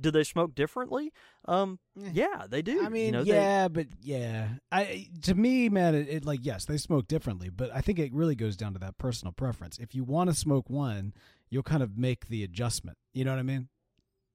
Do 0.00 0.10
they 0.10 0.24
smoke 0.24 0.56
differently? 0.56 1.12
Um, 1.46 1.78
Eh. 2.02 2.10
yeah, 2.14 2.46
they 2.48 2.62
do. 2.62 2.84
I 2.84 2.88
mean, 2.88 3.06
you 3.06 3.12
know, 3.12 3.22
they- 3.24 3.30
yeah, 3.32 3.68
but 3.68 3.86
yeah. 4.00 4.48
I 4.72 5.06
to 5.22 5.34
me, 5.36 5.68
man, 5.68 5.94
it, 5.94 6.08
it 6.08 6.24
like 6.24 6.40
yes, 6.42 6.64
they 6.64 6.78
smoke 6.78 7.06
differently, 7.06 7.48
but 7.48 7.70
I 7.72 7.80
think 7.80 8.00
it 8.00 8.12
really 8.12 8.34
goes 8.34 8.56
down 8.56 8.72
to 8.72 8.80
that 8.80 8.98
personal 8.98 9.30
preference. 9.32 9.78
If 9.78 9.94
you 9.94 10.02
want 10.02 10.30
to 10.30 10.34
smoke 10.36 10.68
one, 10.68 11.12
you'll 11.48 11.62
kind 11.62 11.82
of 11.82 11.96
make 11.96 12.26
the 12.26 12.42
adjustment. 12.42 12.98
You 13.12 13.24
know 13.24 13.30
what 13.32 13.38
I 13.38 13.42
mean? 13.44 13.68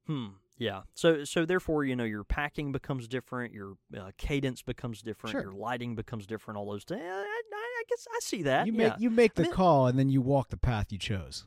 Hmm. 0.08 0.28
Yeah. 0.58 0.82
So 0.94 1.26
so 1.26 1.46
therefore, 1.46 1.84
you 1.84 1.96
know, 1.96 2.06
your 2.06 2.24
packing 2.24 2.72
becomes 2.72 3.08
different, 3.10 3.54
your 3.54 3.74
uh, 3.98 4.12
cadence 4.18 4.62
becomes 4.62 5.02
different, 5.02 5.34
Sure. 5.34 5.42
your 5.42 5.54
lighting 5.54 5.96
becomes 5.96 6.26
different. 6.26 6.58
All 6.58 6.72
those. 6.72 6.86
things. 6.86 7.02
I, 7.04 7.06
I 7.08 7.42
guess 7.90 8.08
I 8.12 8.20
see 8.22 8.44
that. 8.44 8.68
you 8.68 8.74
yeah. 8.74 8.90
make 8.90 8.94
you 9.00 9.10
make 9.10 9.32
I 9.32 9.34
the 9.36 9.42
mean- 9.44 9.52
call 9.54 9.88
and 9.88 9.98
then 9.98 10.10
you 10.10 10.22
walk 10.22 10.50
the 10.50 10.58
path 10.58 10.92
you 10.92 10.98
chose. 10.98 11.46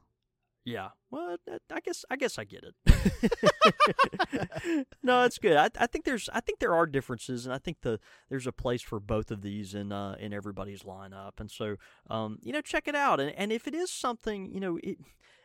Yeah. 0.64 0.90
Well, 1.11 1.36
I- 1.49 1.59
I 1.74 1.80
guess 1.80 2.05
I 2.11 2.16
guess 2.16 2.38
I 2.38 2.45
get 2.45 2.64
it. 2.64 2.74
no, 5.03 5.24
it's 5.24 5.38
good. 5.38 5.57
I, 5.57 5.70
I 5.78 5.86
think 5.86 6.05
there's 6.05 6.28
I 6.32 6.40
think 6.40 6.59
there 6.61 6.74
are 6.74 6.86
differences, 6.86 7.47
and 7.47 7.55
I 7.55 7.59
think 7.59 7.78
the 7.82 7.99
there's 8.28 8.47
a 8.47 8.53
place 8.53 8.82
for 8.82 9.01
both 9.01 9.30
of 9.30 9.43
these 9.43 9.74
in 9.74 9.93
uh, 9.93 10.16
in 10.20 10.32
everybody's 10.32 10.82
lineup. 10.82 11.32
And 11.38 11.51
so, 11.51 11.76
um, 12.09 12.38
you 12.43 12.53
know, 12.53 12.61
check 12.61 12.86
it 12.88 12.95
out. 12.95 13.20
And 13.20 13.32
and 13.36 13.53
if 13.53 13.66
it 13.66 13.74
is 13.74 13.90
something, 13.90 14.53
you 14.53 14.61
know, 14.61 14.78
it. 14.82 14.99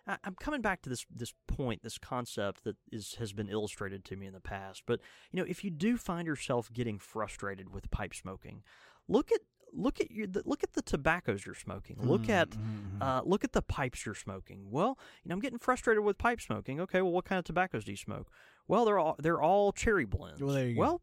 I- 0.08 0.18
I'm 0.24 0.36
coming 0.36 0.62
back 0.62 0.82
to 0.84 0.90
this 0.90 1.06
this 1.14 1.34
point, 1.48 1.84
this 1.84 1.98
concept 1.98 2.64
that 2.64 2.78
is 2.92 3.16
has 3.16 3.34
been 3.34 3.50
illustrated 3.50 4.06
to 4.06 4.16
me 4.16 4.26
in 4.28 4.34
the 4.34 4.40
past. 4.40 4.84
But 4.86 5.02
you 5.32 5.42
know, 5.42 5.46
if 5.50 5.64
you 5.66 5.70
do 5.72 5.98
find 5.98 6.26
yourself 6.28 6.72
getting 6.72 6.98
frustrated 7.00 7.74
with 7.74 7.92
pipe 7.92 8.14
smoking, 8.14 8.64
look 9.10 9.32
at 9.34 9.42
look 9.74 10.00
at 10.00 10.12
your 10.12 10.28
the, 10.28 10.42
look 10.46 10.64
at 10.64 10.74
the 10.74 10.82
tobaccos 10.82 11.46
you're 11.46 11.56
smoking. 11.56 11.98
Look 12.02 12.30
at 12.30 12.50
Mhm, 12.52 12.98
mhm. 12.98 13.02
uh, 13.02 13.22
look 13.26 13.44
at 13.44 13.52
the 13.54 13.62
pipes 13.62 14.06
you're 14.06 14.16
smoking. 14.16 14.72
Well, 14.72 14.98
you 15.24 15.30
know, 15.30 15.34
I'm 15.36 15.40
getting 15.42 15.60
frustrated 15.60 16.04
with 16.04 16.18
pipe 16.18 16.42
smoking. 16.42 16.80
Okay, 16.82 17.02
well, 17.02 17.12
what 17.12 17.26
kind 17.26 17.40
of 17.40 17.46
tobaccos 17.46 17.84
do 17.86 17.92
you 17.92 17.98
smoke? 17.98 18.30
Well, 18.68 18.86
they're 18.86 19.00
all 19.00 19.16
they're 19.20 19.42
all 19.42 19.72
cherry 19.72 20.06
blends. 20.06 20.42
Well, 20.42 20.54
there 20.54 20.68
you 20.68 20.76
go. 20.76 21.02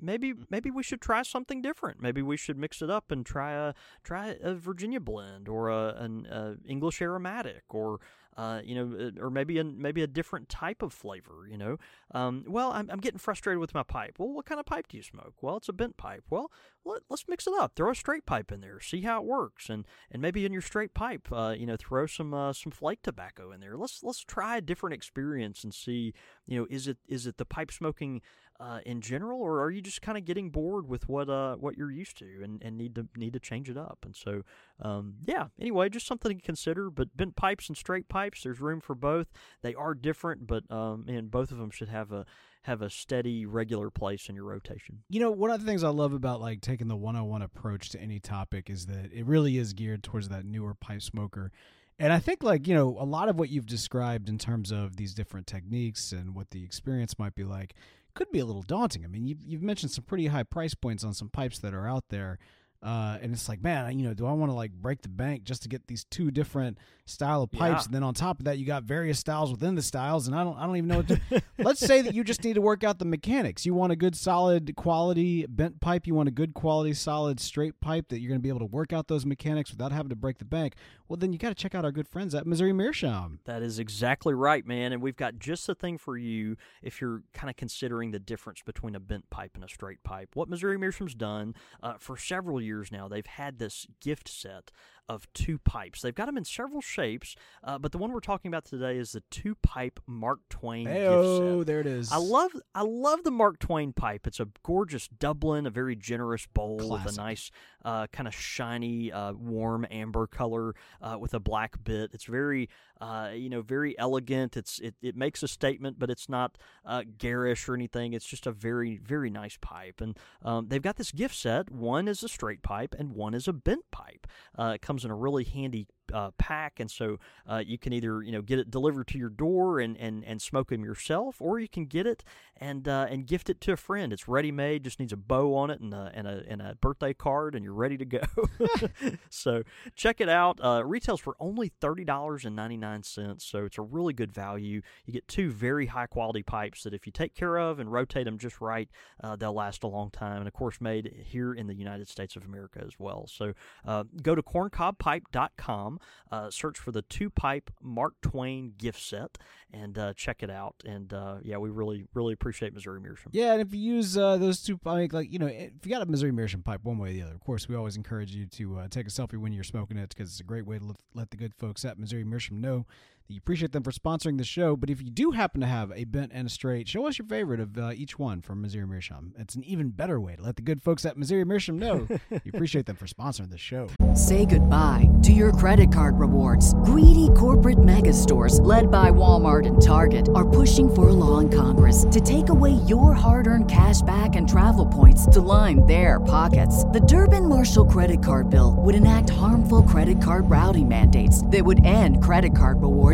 Maybe 0.00 0.34
maybe 0.50 0.70
we 0.70 0.82
should 0.82 1.00
try 1.00 1.22
something 1.22 1.62
different. 1.62 2.00
Maybe 2.02 2.20
we 2.20 2.36
should 2.36 2.58
mix 2.58 2.82
it 2.82 2.90
up 2.90 3.10
and 3.10 3.24
try 3.24 3.52
a 3.52 3.74
try 4.02 4.36
a 4.42 4.54
Virginia 4.54 5.00
blend 5.00 5.48
or 5.48 5.68
a, 5.70 5.94
an 5.98 6.26
uh, 6.26 6.56
English 6.66 7.00
aromatic 7.00 7.62
or 7.70 8.00
uh, 8.36 8.60
you 8.64 8.74
know, 8.74 9.06
uh, 9.06 9.22
or 9.22 9.30
maybe 9.30 9.58
a 9.58 9.64
maybe 9.64 10.02
a 10.02 10.06
different 10.06 10.48
type 10.48 10.82
of 10.82 10.92
flavor. 10.92 11.46
You 11.50 11.58
know, 11.58 11.76
um, 12.12 12.44
well, 12.46 12.72
I'm, 12.72 12.90
I'm 12.90 13.00
getting 13.00 13.18
frustrated 13.18 13.60
with 13.60 13.74
my 13.74 13.82
pipe. 13.82 14.16
Well, 14.18 14.28
what 14.30 14.46
kind 14.46 14.58
of 14.58 14.66
pipe 14.66 14.88
do 14.88 14.96
you 14.96 15.02
smoke? 15.02 15.34
Well, 15.40 15.56
it's 15.56 15.68
a 15.68 15.72
bent 15.72 15.96
pipe. 15.96 16.24
Well, 16.30 16.50
let, 16.84 17.02
us 17.10 17.24
mix 17.28 17.46
it 17.46 17.54
up. 17.58 17.74
Throw 17.74 17.90
a 17.90 17.94
straight 17.94 18.26
pipe 18.26 18.52
in 18.52 18.60
there. 18.60 18.80
See 18.80 19.02
how 19.02 19.20
it 19.20 19.26
works. 19.26 19.68
And 19.68 19.86
and 20.10 20.20
maybe 20.20 20.44
in 20.44 20.52
your 20.52 20.62
straight 20.62 20.94
pipe, 20.94 21.28
uh, 21.32 21.54
you 21.56 21.66
know, 21.66 21.76
throw 21.76 22.06
some 22.06 22.34
uh, 22.34 22.52
some 22.52 22.72
flake 22.72 23.02
tobacco 23.02 23.52
in 23.52 23.60
there. 23.60 23.76
Let's 23.76 24.02
let's 24.02 24.24
try 24.24 24.56
a 24.56 24.60
different 24.60 24.94
experience 24.94 25.64
and 25.64 25.74
see. 25.74 26.14
You 26.46 26.60
know, 26.60 26.66
is 26.70 26.88
it 26.88 26.98
is 27.08 27.26
it 27.26 27.38
the 27.38 27.44
pipe 27.44 27.70
smoking 27.70 28.20
uh, 28.60 28.80
in 28.86 29.00
general, 29.00 29.40
or 29.40 29.60
are 29.60 29.70
you 29.70 29.80
just 29.80 30.02
kind 30.02 30.16
of 30.16 30.24
getting 30.24 30.50
bored 30.50 30.88
with 30.88 31.08
what 31.08 31.28
uh 31.28 31.56
what 31.56 31.76
you're 31.76 31.90
used 31.90 32.16
to 32.18 32.42
and, 32.42 32.62
and 32.62 32.78
need 32.78 32.94
to 32.94 33.06
need 33.16 33.32
to 33.32 33.40
change 33.40 33.68
it 33.68 33.76
up? 33.76 33.98
And 34.04 34.14
so, 34.14 34.42
um, 34.80 35.14
yeah. 35.26 35.48
Anyway, 35.60 35.88
just 35.88 36.06
something 36.06 36.36
to 36.36 36.44
consider. 36.44 36.90
But 36.90 37.16
bent 37.16 37.36
pipes 37.36 37.68
and 37.68 37.76
straight 37.76 38.08
pipes, 38.08 38.42
there's 38.42 38.60
room 38.60 38.80
for 38.80 38.94
both. 38.94 39.26
They 39.62 39.74
are 39.74 39.94
different, 39.94 40.46
but 40.46 40.70
um, 40.70 41.06
and 41.08 41.30
both 41.30 41.50
of 41.50 41.58
them 41.58 41.70
should 41.70 41.88
have 41.88 42.12
a 42.12 42.26
have 42.62 42.80
a 42.80 42.88
steady, 42.88 43.44
regular 43.44 43.90
place 43.90 44.28
in 44.28 44.34
your 44.34 44.44
rotation. 44.44 45.00
You 45.10 45.20
know, 45.20 45.30
one 45.30 45.50
of 45.50 45.60
the 45.60 45.66
things 45.66 45.84
I 45.84 45.90
love 45.90 46.14
about 46.14 46.40
like 46.40 46.62
taking 46.62 46.88
the 46.88 46.96
101 46.96 47.42
approach 47.42 47.90
to 47.90 48.00
any 48.00 48.20
topic 48.20 48.70
is 48.70 48.86
that 48.86 49.12
it 49.12 49.26
really 49.26 49.58
is 49.58 49.74
geared 49.74 50.02
towards 50.02 50.30
that 50.30 50.46
newer 50.46 50.74
pipe 50.74 51.02
smoker. 51.02 51.52
And 51.98 52.12
I 52.12 52.18
think 52.18 52.42
like, 52.42 52.66
you 52.66 52.74
know, 52.74 52.96
a 52.98 53.04
lot 53.04 53.28
of 53.28 53.38
what 53.38 53.50
you've 53.50 53.66
described 53.66 54.28
in 54.28 54.38
terms 54.38 54.72
of 54.72 54.96
these 54.96 55.14
different 55.14 55.46
techniques 55.46 56.10
and 56.10 56.34
what 56.34 56.50
the 56.50 56.64
experience 56.64 57.18
might 57.18 57.34
be 57.34 57.44
like 57.44 57.74
could 58.14 58.30
be 58.32 58.38
a 58.38 58.44
little 58.44 58.62
daunting. 58.62 59.04
I 59.04 59.08
mean, 59.08 59.26
you've, 59.26 59.42
you've 59.44 59.62
mentioned 59.62 59.92
some 59.92 60.04
pretty 60.04 60.26
high 60.26 60.42
price 60.42 60.74
points 60.74 61.04
on 61.04 61.14
some 61.14 61.28
pipes 61.28 61.58
that 61.60 61.74
are 61.74 61.88
out 61.88 62.04
there. 62.08 62.38
Uh, 62.84 63.16
and 63.22 63.32
it's 63.32 63.48
like, 63.48 63.62
man, 63.62 63.98
you 63.98 64.06
know, 64.06 64.12
do 64.12 64.26
I 64.26 64.32
want 64.32 64.50
to 64.50 64.54
like 64.54 64.70
break 64.70 65.00
the 65.00 65.08
bank 65.08 65.44
just 65.44 65.62
to 65.62 65.70
get 65.70 65.86
these 65.86 66.04
two 66.04 66.30
different 66.30 66.76
style 67.06 67.42
of 67.42 67.50
pipes? 67.50 67.82
Yeah. 67.82 67.84
And 67.86 67.94
then 67.94 68.02
on 68.02 68.12
top 68.12 68.40
of 68.40 68.44
that, 68.44 68.58
you 68.58 68.66
got 68.66 68.82
various 68.82 69.18
styles 69.18 69.50
within 69.50 69.74
the 69.74 69.80
styles, 69.80 70.26
and 70.26 70.36
I 70.36 70.44
don't, 70.44 70.58
I 70.58 70.66
don't 70.66 70.76
even 70.76 70.88
know 70.88 70.98
what 70.98 71.08
to. 71.08 71.20
Let's 71.58 71.80
say 71.80 72.02
that 72.02 72.14
you 72.14 72.22
just 72.22 72.44
need 72.44 72.54
to 72.54 72.60
work 72.60 72.84
out 72.84 72.98
the 72.98 73.06
mechanics. 73.06 73.64
You 73.64 73.72
want 73.72 73.92
a 73.92 73.96
good, 73.96 74.14
solid 74.14 74.76
quality 74.76 75.46
bent 75.46 75.80
pipe. 75.80 76.06
You 76.06 76.14
want 76.14 76.28
a 76.28 76.32
good 76.32 76.52
quality, 76.52 76.92
solid 76.92 77.40
straight 77.40 77.80
pipe 77.80 78.10
that 78.10 78.20
you're 78.20 78.28
going 78.28 78.40
to 78.40 78.42
be 78.42 78.50
able 78.50 78.60
to 78.60 78.66
work 78.66 78.92
out 78.92 79.08
those 79.08 79.24
mechanics 79.24 79.70
without 79.70 79.90
having 79.90 80.10
to 80.10 80.16
break 80.16 80.36
the 80.36 80.44
bank. 80.44 80.74
Well, 81.08 81.18
then 81.18 81.32
you 81.32 81.38
got 81.38 81.50
to 81.50 81.54
check 81.54 81.74
out 81.74 81.84
our 81.84 81.92
good 81.92 82.08
friends 82.08 82.34
at 82.34 82.46
Missouri 82.46 82.72
Meerschaum. 82.72 83.40
That 83.44 83.62
is 83.62 83.78
exactly 83.78 84.32
right, 84.32 84.66
man. 84.66 84.92
And 84.92 85.02
we've 85.02 85.16
got 85.16 85.38
just 85.38 85.66
the 85.66 85.74
thing 85.74 85.98
for 85.98 86.16
you 86.16 86.56
if 86.82 87.00
you're 87.00 87.22
kind 87.34 87.50
of 87.50 87.56
considering 87.56 88.10
the 88.10 88.18
difference 88.18 88.62
between 88.64 88.94
a 88.94 89.00
bent 89.00 89.28
pipe 89.28 89.52
and 89.54 89.62
a 89.62 89.68
straight 89.68 90.02
pipe. 90.02 90.30
What 90.34 90.48
Missouri 90.48 90.78
Meerschaum's 90.78 91.14
done 91.14 91.54
uh, 91.82 91.94
for 91.98 92.16
several 92.16 92.60
years 92.60 92.90
now, 92.90 93.06
they've 93.06 93.26
had 93.26 93.58
this 93.58 93.86
gift 94.00 94.28
set 94.28 94.70
of 95.08 95.30
two 95.32 95.58
pipes. 95.58 96.00
They've 96.02 96.14
got 96.14 96.26
them 96.26 96.36
in 96.36 96.44
several 96.44 96.80
shapes, 96.80 97.36
uh, 97.62 97.78
but 97.78 97.92
the 97.92 97.98
one 97.98 98.12
we're 98.12 98.20
talking 98.20 98.48
about 98.48 98.64
today 98.64 98.96
is 98.96 99.12
the 99.12 99.22
two 99.30 99.54
pipe 99.56 100.00
Mark 100.06 100.40
Twain 100.48 100.86
Oh, 100.88 101.64
there 101.64 101.80
it 101.80 101.86
is. 101.86 102.10
I 102.12 102.16
love 102.16 102.52
I 102.74 102.82
love 102.82 103.22
the 103.24 103.30
Mark 103.30 103.58
Twain 103.58 103.92
pipe. 103.92 104.26
It's 104.26 104.40
a 104.40 104.48
gorgeous 104.62 105.08
Dublin, 105.08 105.66
a 105.66 105.70
very 105.70 105.96
generous 105.96 106.46
bowl 106.46 106.76
with 106.90 107.06
a 107.12 107.16
nice 107.16 107.50
uh, 107.84 108.06
kind 108.08 108.26
of 108.26 108.34
shiny, 108.34 109.12
uh, 109.12 109.32
warm 109.32 109.86
amber 109.90 110.26
color 110.26 110.74
uh, 111.02 111.16
with 111.18 111.34
a 111.34 111.40
black 111.40 111.82
bit. 111.84 112.10
It's 112.14 112.24
very 112.24 112.68
uh, 113.00 113.30
you 113.34 113.48
know 113.48 113.62
very 113.62 113.98
elegant. 113.98 114.56
It's 114.56 114.78
it, 114.78 114.94
it 115.02 115.16
makes 115.16 115.42
a 115.42 115.48
statement, 115.48 115.98
but 115.98 116.10
it's 116.10 116.28
not 116.28 116.56
uh, 116.84 117.02
garish 117.18 117.68
or 117.68 117.74
anything. 117.74 118.12
It's 118.12 118.26
just 118.26 118.46
a 118.46 118.52
very 118.52 118.98
very 118.98 119.30
nice 119.30 119.58
pipe. 119.60 120.00
And 120.00 120.18
um, 120.42 120.68
they've 120.68 120.82
got 120.82 120.96
this 120.96 121.12
gift 121.12 121.34
set. 121.34 121.70
One 121.70 122.08
is 122.08 122.22
a 122.22 122.28
straight 122.28 122.62
pipe 122.62 122.94
and 122.98 123.12
one 123.12 123.34
is 123.34 123.48
a 123.48 123.52
bent 123.52 123.90
pipe. 123.90 124.26
Uh, 124.58 124.72
it 124.74 124.82
comes 124.82 125.04
in 125.04 125.10
a 125.10 125.16
really 125.16 125.44
handy 125.44 125.86
uh, 126.12 126.30
pack, 126.38 126.80
and 126.80 126.90
so 126.90 127.18
uh, 127.48 127.62
you 127.64 127.78
can 127.78 127.92
either 127.92 128.22
you 128.22 128.32
know 128.32 128.42
get 128.42 128.58
it 128.58 128.70
delivered 128.70 129.06
to 129.08 129.18
your 129.18 129.28
door 129.28 129.80
and, 129.80 129.96
and, 129.96 130.24
and 130.24 130.40
smoke 130.40 130.70
them 130.70 130.84
yourself, 130.84 131.36
or 131.40 131.58
you 131.58 131.68
can 131.68 131.86
get 131.86 132.06
it 132.06 132.24
and 132.56 132.86
uh, 132.88 133.06
and 133.10 133.26
gift 133.26 133.50
it 133.50 133.60
to 133.62 133.72
a 133.72 133.76
friend. 133.76 134.12
It's 134.12 134.28
ready 134.28 134.52
made, 134.52 134.84
just 134.84 135.00
needs 135.00 135.12
a 135.12 135.16
bow 135.16 135.54
on 135.54 135.70
it 135.70 135.80
and 135.80 135.92
a 135.92 136.12
and 136.14 136.26
a, 136.26 136.42
and 136.48 136.62
a 136.62 136.76
birthday 136.80 137.14
card, 137.14 137.54
and 137.54 137.64
you're 137.64 137.74
ready 137.74 137.96
to 137.98 138.04
go. 138.04 138.20
so 139.30 139.62
check 139.94 140.20
it 140.20 140.28
out. 140.28 140.60
Uh, 140.62 140.82
retails 140.84 141.20
for 141.20 141.36
only 141.40 141.68
thirty 141.80 142.04
dollars 142.04 142.44
and 142.44 142.54
ninety 142.54 142.76
nine 142.76 143.02
cents, 143.02 143.44
so 143.44 143.64
it's 143.64 143.78
a 143.78 143.82
really 143.82 144.12
good 144.12 144.32
value. 144.32 144.82
You 145.06 145.12
get 145.12 145.28
two 145.28 145.50
very 145.50 145.86
high 145.86 146.06
quality 146.06 146.42
pipes 146.42 146.82
that 146.84 146.94
if 146.94 147.06
you 147.06 147.12
take 147.12 147.34
care 147.34 147.56
of 147.56 147.78
and 147.78 147.90
rotate 147.90 148.24
them 148.24 148.38
just 148.38 148.60
right, 148.60 148.88
uh, 149.22 149.36
they'll 149.36 149.54
last 149.54 149.82
a 149.84 149.88
long 149.88 150.10
time. 150.10 150.38
And 150.38 150.48
of 150.48 150.54
course, 150.54 150.80
made 150.80 151.24
here 151.24 151.52
in 151.52 151.66
the 151.66 151.74
United 151.74 152.08
States 152.08 152.36
of 152.36 152.44
America 152.44 152.82
as 152.84 152.98
well. 152.98 153.26
So 153.26 153.54
uh, 153.86 154.04
go 154.22 154.34
to 154.34 154.42
corncobpipe.com, 154.42 155.93
uh, 156.30 156.50
search 156.50 156.78
for 156.78 156.92
the 156.92 157.02
two 157.02 157.30
pipe 157.30 157.70
Mark 157.82 158.14
Twain 158.22 158.74
gift 158.76 159.00
set, 159.00 159.38
and 159.72 159.98
uh, 159.98 160.12
check 160.14 160.42
it 160.42 160.50
out. 160.50 160.74
And 160.84 161.12
uh, 161.12 161.36
yeah, 161.42 161.58
we 161.58 161.70
really, 161.70 162.06
really 162.14 162.32
appreciate 162.32 162.72
Missouri 162.74 163.00
Meerschaum. 163.00 163.30
Yeah, 163.32 163.52
and 163.52 163.60
if 163.60 163.72
you 163.72 163.80
use 163.80 164.16
uh, 164.16 164.36
those 164.36 164.62
two, 164.62 164.78
I 164.86 164.96
mean, 164.96 165.08
like 165.12 165.32
you 165.32 165.38
know, 165.38 165.46
if 165.46 165.84
you 165.84 165.90
got 165.90 166.02
a 166.02 166.06
Missouri 166.06 166.32
Meerschaum 166.32 166.62
pipe, 166.62 166.80
one 166.84 166.98
way 166.98 167.10
or 167.10 167.12
the 167.12 167.22
other, 167.22 167.34
of 167.34 167.40
course, 167.40 167.68
we 167.68 167.76
always 167.76 167.96
encourage 167.96 168.32
you 168.32 168.46
to 168.46 168.78
uh, 168.78 168.88
take 168.88 169.06
a 169.06 169.10
selfie 169.10 169.38
when 169.38 169.52
you're 169.52 169.64
smoking 169.64 169.96
it 169.96 170.10
because 170.10 170.30
it's 170.30 170.40
a 170.40 170.44
great 170.44 170.66
way 170.66 170.78
to 170.78 170.84
let, 170.84 170.96
let 171.14 171.30
the 171.30 171.36
good 171.36 171.54
folks 171.54 171.84
at 171.84 171.98
Missouri 171.98 172.24
Meerschaum 172.24 172.60
know 172.60 172.86
that 173.26 173.32
you 173.32 173.38
appreciate 173.38 173.72
them 173.72 173.82
for 173.82 173.90
sponsoring 173.90 174.36
the 174.36 174.44
show. 174.44 174.76
But 174.76 174.90
if 174.90 175.00
you 175.00 175.10
do 175.10 175.30
happen 175.30 175.60
to 175.62 175.66
have 175.66 175.90
a 175.94 176.04
bent 176.04 176.32
and 176.34 176.46
a 176.46 176.50
straight, 176.50 176.88
show 176.88 177.06
us 177.06 177.18
your 177.18 177.26
favorite 177.26 177.60
of 177.60 177.78
uh, 177.78 177.92
each 177.94 178.18
one 178.18 178.42
from 178.42 178.60
Missouri 178.60 178.86
Meerschaum. 178.86 179.32
It's 179.38 179.54
an 179.54 179.64
even 179.64 179.90
better 179.90 180.20
way 180.20 180.36
to 180.36 180.42
let 180.42 180.56
the 180.56 180.62
good 180.62 180.82
folks 180.82 181.06
at 181.06 181.16
Missouri 181.16 181.44
Meerschaum 181.44 181.78
know 181.78 182.06
you 182.30 182.52
appreciate 182.52 182.84
them 182.86 182.96
for 182.96 183.06
sponsoring 183.06 183.50
the 183.50 183.58
show. 183.58 183.88
Say 184.14 184.44
goodbye 184.44 185.08
to 185.22 185.32
your 185.32 185.52
credit 185.52 185.90
card 185.90 186.18
rewards. 186.18 186.74
Greedy 186.84 187.30
corporate 187.34 187.82
mega 187.82 188.12
stores, 188.12 188.60
led 188.60 188.90
by 188.90 189.10
Walmart 189.10 189.66
and 189.66 189.80
Target, 189.80 190.28
are 190.34 190.48
pushing 190.48 190.92
for 190.92 191.08
a 191.08 191.12
law 191.12 191.38
in 191.38 191.48
Congress 191.48 192.04
to 192.10 192.20
take 192.20 192.50
away 192.50 192.72
your 192.72 193.14
hard 193.14 193.46
earned 193.46 193.70
cash 193.70 194.02
back 194.02 194.36
and 194.36 194.48
travel 194.48 194.86
points 194.86 195.26
to 195.26 195.40
line 195.40 195.86
their 195.86 196.20
pockets. 196.20 196.84
The 196.84 197.00
Durbin 197.00 197.48
Marshall 197.48 197.86
credit 197.86 198.22
card 198.22 198.50
bill 198.50 198.74
would 198.76 198.94
enact 198.94 199.30
harmful 199.30 199.82
credit 199.82 200.20
card 200.20 200.50
routing 200.50 200.88
mandates 200.88 201.44
that 201.46 201.64
would 201.64 201.84
end 201.84 202.22
credit 202.22 202.56
card 202.56 202.82
rewards 202.82 203.13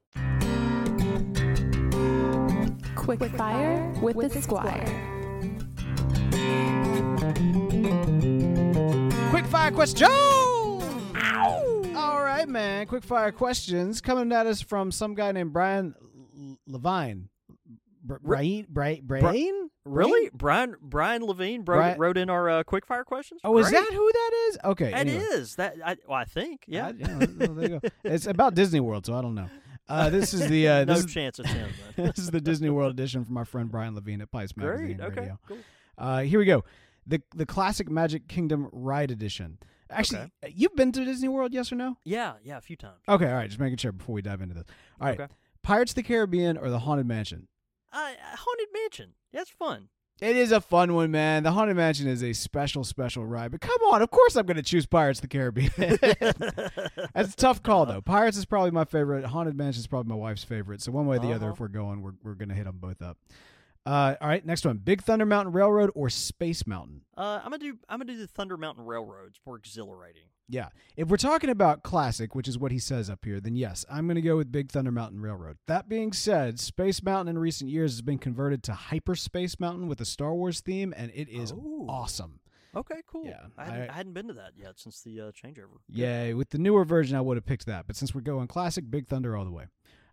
Quick 3.01 3.23
Fire 3.31 3.91
with 3.99 4.31
the 4.31 4.41
Squire. 4.41 4.85
Quick 9.31 9.45
fire 9.47 9.71
question. 9.71 10.07
All 11.95 12.23
right, 12.23 12.45
man. 12.47 12.85
Quick 12.85 13.03
fire 13.03 13.31
questions 13.31 14.01
coming 14.01 14.31
at 14.31 14.45
us 14.45 14.61
from 14.61 14.91
some 14.91 15.15
guy 15.15 15.31
named 15.31 15.51
Brian 15.51 15.95
Levine. 16.67 17.29
Br- 18.03 18.15
Brian? 18.21 18.67
Brian? 18.69 19.01
Brian? 19.03 19.69
Really, 19.83 20.29
Brian 20.31 20.75
Brian 20.79 21.23
Levine 21.25 21.61
wrote, 21.61 21.65
Brian- 21.65 21.99
wrote 21.99 22.17
in 22.17 22.29
our 22.29 22.49
uh, 22.49 22.63
quickfire 22.63 23.03
questions. 23.03 23.41
Oh, 23.43 23.57
is 23.57 23.71
that 23.71 23.89
who 23.91 24.11
that 24.13 24.31
is? 24.49 24.57
Okay. 24.63 24.91
That 24.91 24.99
anyway. 25.07 25.23
is 25.23 25.55
that. 25.55 25.75
I, 25.83 25.97
well, 26.07 26.17
I 26.19 26.25
think. 26.25 26.65
Yeah. 26.67 26.87
I- 26.89 26.91
yeah, 26.91 27.17
well, 27.17 27.27
there 27.55 27.69
you 27.71 27.79
go. 27.79 27.89
It's 28.03 28.27
about 28.27 28.53
Disney 28.53 28.79
World, 28.79 29.07
so 29.07 29.15
I 29.15 29.23
don't 29.23 29.33
know. 29.33 29.49
Uh, 29.91 30.09
this 30.09 30.33
is 30.33 30.47
the 30.47 30.67
uh, 30.67 30.83
no 30.85 30.93
this, 30.93 31.05
is, 31.05 31.13
chance 31.13 31.39
it's 31.39 31.49
him. 31.51 31.69
This 31.97 32.17
is 32.17 32.31
the 32.31 32.39
Disney 32.41 32.69
World 32.69 32.91
edition 32.93 33.25
from 33.25 33.37
our 33.37 33.45
friend 33.45 33.69
Brian 33.69 33.93
Levine 33.93 34.21
at 34.21 34.31
Pipes 34.31 34.55
Magazine 34.55 34.97
Great. 34.97 35.01
Okay. 35.01 35.19
Radio. 35.21 35.39
Cool. 35.47 35.57
Uh, 35.97 36.21
here 36.21 36.39
we 36.39 36.45
go. 36.45 36.63
The 37.05 37.21
the 37.35 37.45
classic 37.45 37.89
Magic 37.89 38.27
Kingdom 38.27 38.69
ride 38.71 39.11
edition. 39.11 39.57
Actually, 39.89 40.31
Okay. 40.43 40.53
you've 40.55 40.75
been 40.75 40.93
to 40.93 41.03
Disney 41.03 41.27
World, 41.27 41.53
yes 41.53 41.71
or 41.71 41.75
no? 41.75 41.97
Yeah. 42.05 42.35
Yeah. 42.43 42.57
A 42.57 42.61
few 42.61 42.77
times. 42.77 43.01
Okay, 43.09 43.27
all 43.27 43.35
right. 43.35 43.47
Just 43.49 43.59
making 43.59 43.77
sure 43.77 43.91
before 43.91 44.15
we 44.15 44.21
dive 44.21 44.41
into 44.41 44.55
this. 44.55 44.63
All 45.01 45.07
right, 45.07 45.19
Okay. 45.19 45.33
Pirates 45.63 45.91
of 45.91 45.95
the 45.95 46.03
Caribbean 46.03 46.57
or 46.57 46.69
the 46.69 46.79
Haunted 46.79 47.05
Mansion? 47.05 47.47
Uh, 47.91 48.11
Haunted 48.21 48.67
Mansion. 48.73 49.13
That's 49.33 49.49
fun. 49.49 49.89
It 50.21 50.37
is 50.37 50.51
a 50.51 50.61
fun 50.61 50.93
one, 50.93 51.09
man. 51.09 51.41
The 51.41 51.51
Haunted 51.51 51.75
Mansion 51.75 52.07
is 52.07 52.23
a 52.23 52.31
special, 52.33 52.83
special 52.83 53.25
ride. 53.25 53.49
But 53.51 53.61
come 53.61 53.81
on, 53.89 54.03
of 54.03 54.11
course 54.11 54.35
I'm 54.35 54.45
going 54.45 54.55
to 54.57 54.61
choose 54.63 54.85
Pirates 54.85 55.17
of 55.19 55.23
the 55.23 55.27
Caribbean. 55.29 55.71
That's 57.13 57.33
a 57.33 57.35
tough 57.35 57.63
call, 57.63 57.87
though. 57.87 58.01
Pirates 58.01 58.37
is 58.37 58.45
probably 58.45 58.69
my 58.69 58.85
favorite. 58.85 59.25
Haunted 59.25 59.57
Mansion 59.57 59.79
is 59.79 59.87
probably 59.87 60.09
my 60.09 60.15
wife's 60.15 60.43
favorite. 60.43 60.79
So 60.81 60.91
one 60.91 61.07
way 61.07 61.17
or 61.17 61.19
the 61.21 61.33
other, 61.33 61.45
Uh-huh. 61.47 61.53
if 61.53 61.59
we're 61.59 61.67
going, 61.69 62.03
we're, 62.03 62.13
we're 62.23 62.35
going 62.35 62.49
to 62.49 62.55
hit 62.55 62.65
them 62.65 62.77
both 62.79 63.01
up. 63.01 63.17
Uh, 63.85 64.15
all 64.21 64.27
right, 64.27 64.45
next 64.45 64.65
one: 64.65 64.77
Big 64.77 65.01
Thunder 65.01 65.25
Mountain 65.25 65.53
Railroad 65.53 65.89
or 65.95 66.09
Space 66.09 66.67
Mountain? 66.67 67.01
Uh, 67.17 67.39
I'm 67.43 67.51
gonna 67.51 67.57
do. 67.57 67.77
I'm 67.89 67.99
gonna 67.99 68.11
do 68.13 68.17
the 68.19 68.27
Thunder 68.27 68.57
Mountain 68.57 68.85
Railroad. 68.85 69.29
It's 69.29 69.39
more 69.45 69.57
exhilarating. 69.57 70.23
Yeah, 70.47 70.67
if 70.97 71.07
we're 71.07 71.15
talking 71.17 71.49
about 71.49 71.81
classic, 71.81 72.35
which 72.35 72.47
is 72.47 72.57
what 72.57 72.71
he 72.73 72.79
says 72.79 73.09
up 73.09 73.23
here, 73.23 73.39
then 73.39 73.55
yes, 73.55 73.85
I'm 73.89 74.05
going 74.05 74.15
to 74.15 74.21
go 74.21 74.35
with 74.35 74.51
Big 74.51 74.69
Thunder 74.69 74.91
Mountain 74.91 75.21
Railroad. 75.21 75.55
That 75.67 75.87
being 75.87 76.11
said, 76.11 76.59
Space 76.59 77.01
Mountain 77.01 77.29
in 77.29 77.39
recent 77.39 77.69
years 77.69 77.93
has 77.93 78.01
been 78.01 78.17
converted 78.17 78.61
to 78.63 78.73
Hyperspace 78.73 79.61
Mountain 79.61 79.87
with 79.87 80.01
a 80.01 80.05
Star 80.05 80.33
Wars 80.35 80.59
theme, 80.59 80.93
and 80.97 81.09
it 81.15 81.29
is 81.29 81.53
Oh. 81.53 81.85
awesome. 81.87 82.41
Okay. 82.75 83.01
Cool. 83.07 83.27
Yeah, 83.27 83.43
I 83.57 83.63
hadn't, 83.63 83.89
I- 83.89 83.93
I, 83.93 83.95
hadn't 83.95 84.11
been 84.13 84.27
to 84.27 84.33
that 84.33 84.51
yet 84.57 84.77
since 84.77 85.01
the 85.01 85.21
uh, 85.21 85.31
changeover. 85.31 85.77
Yeah, 85.87 86.33
with 86.33 86.49
the 86.49 86.57
newer 86.57 86.83
version, 86.83 87.15
I 87.15 87.21
would 87.21 87.37
have 87.37 87.45
picked 87.45 87.65
that. 87.67 87.87
But 87.87 87.95
since 87.95 88.13
we're 88.13 88.19
going 88.19 88.47
classic, 88.47 88.91
Big 88.91 89.07
Thunder 89.07 89.37
all 89.37 89.45
the 89.45 89.51
way. 89.51 89.67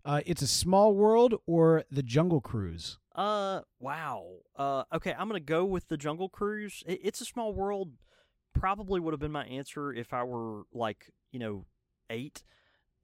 Uh, 0.04 0.20
it's 0.26 0.42
a 0.42 0.46
small 0.46 0.94
world 0.94 1.34
or 1.46 1.84
the 1.90 2.02
Jungle 2.02 2.40
Cruise. 2.40 2.98
Uh, 3.14 3.60
wow. 3.80 4.24
Uh, 4.56 4.84
okay, 4.94 5.14
I'm 5.18 5.28
gonna 5.28 5.40
go 5.40 5.64
with 5.64 5.88
the 5.88 5.96
Jungle 5.96 6.28
Cruise. 6.28 6.82
It, 6.86 7.00
it's 7.02 7.20
a 7.20 7.24
small 7.24 7.52
world. 7.52 7.92
Probably 8.54 9.00
would 9.00 9.12
have 9.12 9.20
been 9.20 9.32
my 9.32 9.44
answer 9.44 9.92
if 9.92 10.12
I 10.12 10.24
were 10.24 10.62
like 10.72 11.12
you 11.32 11.38
know 11.38 11.66
eight, 12.10 12.42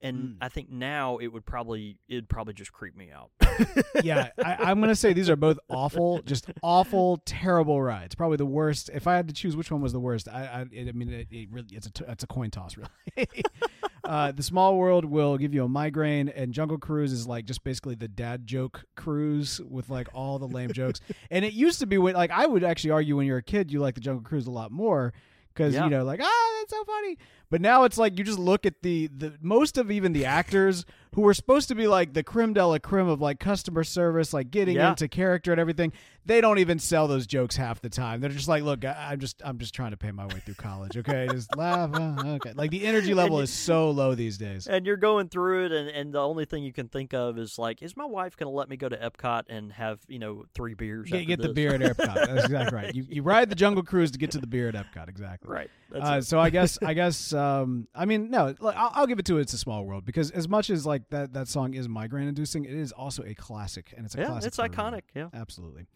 and 0.00 0.16
Mm. 0.16 0.36
I 0.40 0.48
think 0.48 0.70
now 0.70 1.18
it 1.18 1.28
would 1.28 1.44
probably 1.44 1.98
it'd 2.08 2.28
probably 2.28 2.54
just 2.54 2.72
creep 2.72 2.96
me 2.96 3.10
out. 3.10 3.30
yeah, 4.04 4.30
I, 4.42 4.56
I'm 4.70 4.78
going 4.78 4.88
to 4.88 4.96
say 4.96 5.12
these 5.12 5.28
are 5.30 5.36
both 5.36 5.58
awful, 5.68 6.22
just 6.22 6.50
awful, 6.62 7.20
terrible 7.24 7.80
rides. 7.82 8.14
Probably 8.14 8.36
the 8.36 8.46
worst. 8.46 8.90
If 8.92 9.06
I 9.06 9.16
had 9.16 9.28
to 9.28 9.34
choose 9.34 9.56
which 9.56 9.70
one 9.70 9.80
was 9.80 9.92
the 9.92 10.00
worst, 10.00 10.28
I, 10.28 10.44
I, 10.46 10.66
it, 10.72 10.88
I 10.88 10.92
mean, 10.92 11.12
it, 11.12 11.28
it 11.30 11.48
really, 11.52 11.68
it's 11.72 11.86
a, 11.86 11.90
t- 11.92 12.04
it's 12.08 12.24
a 12.24 12.26
coin 12.26 12.50
toss, 12.50 12.76
really. 12.76 13.28
uh, 14.04 14.32
the 14.32 14.42
Small 14.42 14.76
World 14.76 15.04
will 15.04 15.38
give 15.38 15.54
you 15.54 15.64
a 15.64 15.68
migraine, 15.68 16.28
and 16.28 16.52
Jungle 16.52 16.78
Cruise 16.78 17.12
is 17.12 17.26
like 17.26 17.44
just 17.46 17.64
basically 17.64 17.94
the 17.94 18.08
dad 18.08 18.46
joke 18.46 18.84
cruise 18.96 19.60
with 19.68 19.88
like 19.88 20.08
all 20.14 20.38
the 20.38 20.48
lame 20.48 20.72
jokes. 20.72 21.00
And 21.30 21.44
it 21.44 21.52
used 21.52 21.80
to 21.80 21.86
be 21.86 21.98
when, 21.98 22.14
like, 22.14 22.30
I 22.30 22.46
would 22.46 22.62
actually 22.64 22.90
argue 22.90 23.16
when 23.16 23.26
you're 23.26 23.38
a 23.38 23.42
kid, 23.42 23.72
you 23.72 23.80
like 23.80 23.94
the 23.94 24.00
Jungle 24.00 24.22
Cruise 24.22 24.46
a 24.46 24.50
lot 24.50 24.70
more 24.70 25.12
because 25.52 25.74
Yeah. 25.74 25.84
you 25.84 25.90
know, 25.90 26.04
like, 26.04 26.20
ah, 26.22 26.50
that's 26.60 26.70
so 26.72 26.84
funny. 26.84 27.18
But 27.54 27.60
now 27.60 27.84
it's 27.84 27.96
like 27.96 28.18
you 28.18 28.24
just 28.24 28.40
look 28.40 28.66
at 28.66 28.82
the 28.82 29.06
the 29.16 29.34
most 29.40 29.78
of 29.78 29.88
even 29.92 30.12
the 30.12 30.24
actors 30.24 30.84
who 31.14 31.20
were 31.20 31.34
supposed 31.34 31.68
to 31.68 31.76
be 31.76 31.86
like 31.86 32.12
the 32.12 32.24
creme 32.24 32.52
de 32.52 32.66
la 32.66 32.78
creme 32.78 33.06
of 33.06 33.20
like 33.20 33.38
customer 33.38 33.84
service, 33.84 34.32
like 34.32 34.50
getting 34.50 34.74
Yeah. 34.74 34.90
into 34.90 35.06
character 35.06 35.52
and 35.52 35.60
everything. 35.60 35.92
They 36.26 36.40
don't 36.40 36.58
even 36.58 36.80
sell 36.80 37.06
those 37.06 37.28
jokes 37.28 37.54
half 37.54 37.80
the 37.80 37.88
time. 37.90 38.20
They're 38.20 38.30
just 38.30 38.48
like, 38.48 38.64
look, 38.64 38.84
I, 38.84 39.10
I'm 39.12 39.20
just 39.20 39.40
I'm 39.44 39.58
just 39.58 39.72
trying 39.72 39.92
to 39.92 39.96
pay 39.96 40.10
my 40.10 40.26
way 40.26 40.40
through 40.44 40.54
college. 40.54 40.96
Okay, 40.96 41.28
just 41.30 41.56
laugh. 41.56 41.90
uh, 41.94 42.14
okay, 42.26 42.54
like 42.54 42.72
the 42.72 42.84
energy 42.84 43.14
level 43.14 43.38
is 43.38 43.52
so 43.52 43.88
low 43.92 44.16
these 44.16 44.36
days. 44.36 44.66
and 44.66 44.84
you're 44.84 44.96
going 44.96 45.28
through 45.28 45.66
it, 45.66 45.70
and, 45.72 45.88
and 45.90 46.12
the 46.12 46.18
only 46.20 46.46
thing 46.46 46.64
you 46.64 46.72
can 46.72 46.88
think 46.88 47.14
of 47.14 47.38
is 47.38 47.56
like, 47.56 47.82
is 47.82 47.96
my 47.96 48.06
wife 48.06 48.36
gonna 48.36 48.50
let 48.50 48.68
me 48.68 48.76
go 48.76 48.88
to 48.88 48.96
Epcot 48.96 49.44
and 49.48 49.70
have 49.74 50.00
you 50.08 50.18
know 50.18 50.44
three 50.54 50.74
beers? 50.74 51.08
Get, 51.08 51.18
after 51.20 51.26
get 51.26 51.40
the 51.42 51.52
beer 51.52 51.72
at 51.74 51.80
Epcot. 51.82 52.14
That's 52.26 52.44
exactly 52.46 52.76
right. 52.76 52.92
You, 52.92 53.06
you 53.08 53.22
ride 53.22 53.48
the 53.48 53.54
Jungle 53.54 53.84
Cruise 53.84 54.10
to 54.10 54.18
get 54.18 54.32
to 54.32 54.38
the 54.40 54.48
beer 54.48 54.68
at 54.68 54.74
Epcot. 54.74 55.08
Exactly. 55.08 55.48
right. 55.54 55.70
Uh, 55.94 56.20
so 56.20 56.40
I 56.40 56.50
guess 56.50 56.76
I 56.82 56.94
guess 56.94 57.32
um, 57.62 57.88
I 57.94 58.04
mean 58.04 58.30
no, 58.30 58.54
I'll, 58.62 58.90
I'll 58.94 59.06
give 59.06 59.18
it 59.18 59.26
to 59.26 59.38
It's 59.38 59.52
a 59.52 59.58
Small 59.58 59.84
World 59.84 60.04
because 60.04 60.30
as 60.30 60.48
much 60.48 60.70
as 60.70 60.84
like 60.86 61.08
that 61.10 61.32
that 61.34 61.48
song 61.48 61.74
is 61.74 61.88
migraine 61.88 62.28
inducing, 62.28 62.64
it 62.64 62.74
is 62.74 62.92
also 62.92 63.22
a 63.24 63.34
classic 63.34 63.92
and 63.96 64.06
it's 64.06 64.14
a 64.14 64.18
yeah, 64.20 64.26
classic. 64.26 64.48
it's 64.48 64.56
for 64.56 64.64
a 64.64 64.68
reason. 64.68 64.84
iconic. 64.84 65.02
Yeah. 65.14 65.28
Absolutely. 65.34 65.86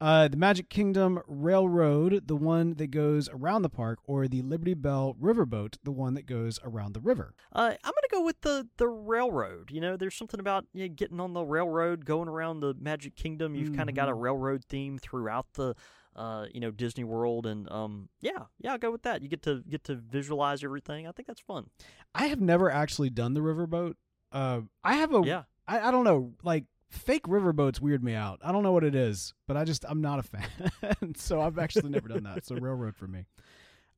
Uh, 0.00 0.26
the 0.26 0.36
Magic 0.36 0.68
Kingdom 0.68 1.20
Railroad, 1.28 2.26
the 2.26 2.34
one 2.34 2.74
that 2.74 2.88
goes 2.88 3.28
around 3.28 3.62
the 3.62 3.68
park, 3.68 4.00
or 4.06 4.26
the 4.26 4.42
Liberty 4.42 4.74
Belle 4.74 5.14
Riverboat, 5.22 5.76
the 5.84 5.92
one 5.92 6.14
that 6.14 6.26
goes 6.26 6.58
around 6.64 6.94
the 6.94 7.00
river. 7.00 7.32
Uh, 7.52 7.74
I'm 7.84 7.92
gonna 7.92 8.08
go 8.10 8.22
with 8.24 8.40
the 8.40 8.66
the 8.76 8.88
railroad. 8.88 9.70
You 9.70 9.80
know, 9.80 9.96
there's 9.96 10.16
something 10.16 10.40
about 10.40 10.66
you 10.72 10.88
know, 10.88 10.94
getting 10.94 11.20
on 11.20 11.32
the 11.32 11.44
railroad, 11.44 12.04
going 12.04 12.28
around 12.28 12.58
the 12.60 12.74
Magic 12.78 13.14
Kingdom. 13.14 13.54
You've 13.54 13.76
kind 13.76 13.88
of 13.88 13.94
got 13.94 14.08
a 14.08 14.12
Mhm. 14.12 14.20
railroad 14.22 14.64
theme 14.64 14.98
throughout 14.98 15.46
the, 15.54 15.74
uh, 16.16 16.46
you 16.52 16.60
know, 16.60 16.70
Disney 16.70 17.04
World, 17.04 17.46
and 17.46 17.70
um, 17.70 18.08
yeah, 18.20 18.44
yeah, 18.60 18.72
I'll 18.72 18.78
go 18.78 18.90
with 18.90 19.02
that. 19.02 19.22
You 19.22 19.28
get 19.28 19.42
to 19.42 19.62
get 19.68 19.84
to 19.84 19.94
visualize 19.94 20.62
everything. 20.62 21.06
I 21.06 21.12
think 21.12 21.26
that's 21.26 21.40
fun. 21.40 21.70
I 22.14 22.26
have 22.26 22.40
never 22.40 22.70
actually 22.70 23.10
done 23.10 23.34
the 23.34 23.40
riverboat. 23.40 23.94
Uh, 24.32 24.62
I 24.82 24.96
have 24.96 25.14
a 25.14 25.22
Yeah. 25.24 25.42
I, 25.66 25.88
I 25.88 25.90
don't 25.90 26.04
know, 26.04 26.32
like 26.42 26.64
fake 26.90 27.24
riverboats 27.24 27.80
weird 27.80 28.04
me 28.04 28.14
out. 28.14 28.40
I 28.44 28.52
don't 28.52 28.62
know 28.62 28.72
what 28.72 28.84
it 28.84 28.94
is, 28.94 29.34
but 29.46 29.56
I 29.56 29.64
just 29.64 29.84
I'm 29.88 30.00
not 30.00 30.18
a 30.18 30.22
fan. 30.22 31.14
so 31.16 31.40
I've 31.40 31.58
actually 31.58 31.90
never 31.90 32.08
done 32.08 32.24
that. 32.24 32.44
So 32.44 32.54
railroad 32.60 32.96
for 32.96 33.06
me. 33.06 33.24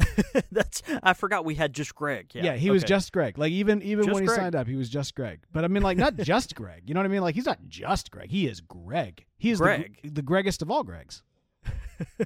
That's. 0.50 0.82
I 1.02 1.12
forgot 1.12 1.44
we 1.44 1.56
had 1.56 1.74
just 1.74 1.94
Greg. 1.94 2.30
Yeah. 2.32 2.44
Yeah, 2.44 2.54
he 2.54 2.70
was 2.70 2.84
just 2.84 3.12
Greg. 3.12 3.36
Like 3.36 3.52
even 3.52 3.82
even 3.82 4.04
Just 4.04 4.14
when 4.14 4.22
he 4.22 4.26
Greg. 4.28 4.38
signed 4.40 4.54
up, 4.54 4.66
he 4.66 4.76
was 4.76 4.88
just 4.88 5.14
Greg. 5.14 5.40
But 5.52 5.64
I 5.64 5.68
mean, 5.68 5.82
like 5.82 5.98
not 5.98 6.16
just 6.16 6.54
Greg. 6.54 6.84
You 6.86 6.94
know 6.94 7.00
what 7.00 7.04
I 7.06 7.08
mean? 7.08 7.20
Like 7.20 7.34
he's 7.34 7.44
not 7.44 7.58
just 7.68 8.10
Greg. 8.10 8.30
He 8.30 8.46
is 8.46 8.62
Greg. 8.62 9.26
He 9.36 9.50
is 9.50 9.58
Greg. 9.58 9.98
the, 10.02 10.08
the 10.10 10.22
Gregest 10.22 10.62
of 10.62 10.70
all 10.70 10.84
Gregs. 10.84 11.20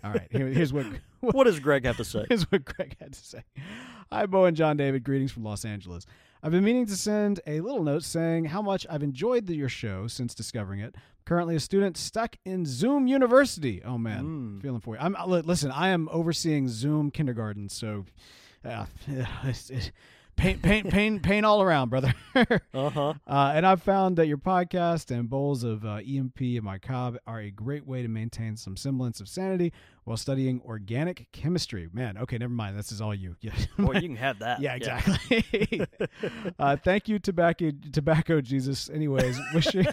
all 0.05 0.13
right, 0.13 0.29
here, 0.31 0.47
here's 0.47 0.73
what 0.73 0.87
What 1.33 1.45
does 1.45 1.61
Greg 1.61 1.85
have 1.85 1.97
to 1.97 2.05
say? 2.05 2.25
is 2.31 2.51
what 2.51 2.65
Greg 2.65 2.97
had 3.01 3.13
to 3.13 3.25
say. 3.25 3.43
Hi, 4.13 4.27
Bo 4.27 4.45
and 4.45 4.57
John 4.57 4.77
David. 4.77 5.03
Greetings 5.05 5.33
from 5.33 5.45
Los 5.45 5.65
Angeles. 5.65 6.07
I've 6.43 6.53
been 6.53 6.63
meaning 6.65 6.87
to 6.87 6.97
send 6.97 7.41
a 7.47 7.61
little 7.61 7.83
note 7.83 8.05
saying 8.05 8.45
how 8.47 8.63
much 8.63 8.87
I've 8.89 9.03
enjoyed 9.03 9.47
the, 9.47 9.57
your 9.57 9.69
show 9.69 10.07
since 10.07 10.35
discovering 10.35 10.81
it. 10.81 10.95
Currently, 11.25 11.57
a 11.57 11.61
student 11.61 11.97
stuck 11.97 12.37
in 12.45 12.65
Zoom 12.67 13.07
University. 13.09 13.83
Oh 13.85 13.99
man, 13.99 14.25
Mm. 14.59 14.63
feeling 14.63 14.81
for 14.81 14.95
you. 14.95 15.01
I'm 15.01 15.17
listen. 15.45 15.73
I 15.73 15.89
am 15.89 16.09
overseeing 16.13 16.69
Zoom 16.69 17.11
kindergarten, 17.11 17.69
so 17.69 18.05
uh, 18.65 18.87
it's 19.45 19.71
pain, 20.37 20.59
pain, 20.61 20.91
pain, 20.91 21.21
pain 21.21 21.45
all 21.45 21.63
around, 21.63 21.89
brother. 21.91 22.15
Uh 22.75 22.91
huh. 22.91 23.15
Uh, 23.27 23.53
and 23.55 23.67
I've 23.67 23.83
found 23.83 24.19
that 24.19 24.27
your 24.27 24.37
podcast 24.37 25.11
and 25.11 25.31
bowls 25.31 25.65
of 25.65 25.87
uh, 25.87 26.01
EMP 26.07 26.39
and 26.41 26.63
my 26.63 26.77
cob 26.77 27.17
are 27.27 27.41
a 27.41 27.51
great 27.51 27.87
way 27.87 28.03
to 28.03 28.09
maintain 28.09 28.59
some 28.59 28.77
semblance 28.77 29.21
of 29.21 29.29
sanity 29.29 29.73
while 30.05 30.19
studying 30.19 30.61
organic 30.67 31.27
chemistry. 31.33 31.89
Man, 31.95 32.19
okay, 32.19 32.37
never 32.37 32.53
mind. 32.53 32.79
This 32.79 32.93
is 32.93 33.01
all 33.01 33.15
you. 33.15 33.37
Yeah. 33.41 33.53
Boy, 33.79 33.95
you 33.95 34.03
can 34.09 34.17
have 34.17 34.39
that. 34.41 34.61
Yeah, 34.61 34.75
exactly. 34.75 35.87
uh, 36.59 36.77
thank 36.77 37.09
you, 37.09 37.19
tobacco, 37.19 37.71
tobacco 37.91 38.43
Jesus. 38.43 38.91
Anyways, 38.91 39.41
wishing 39.55 39.87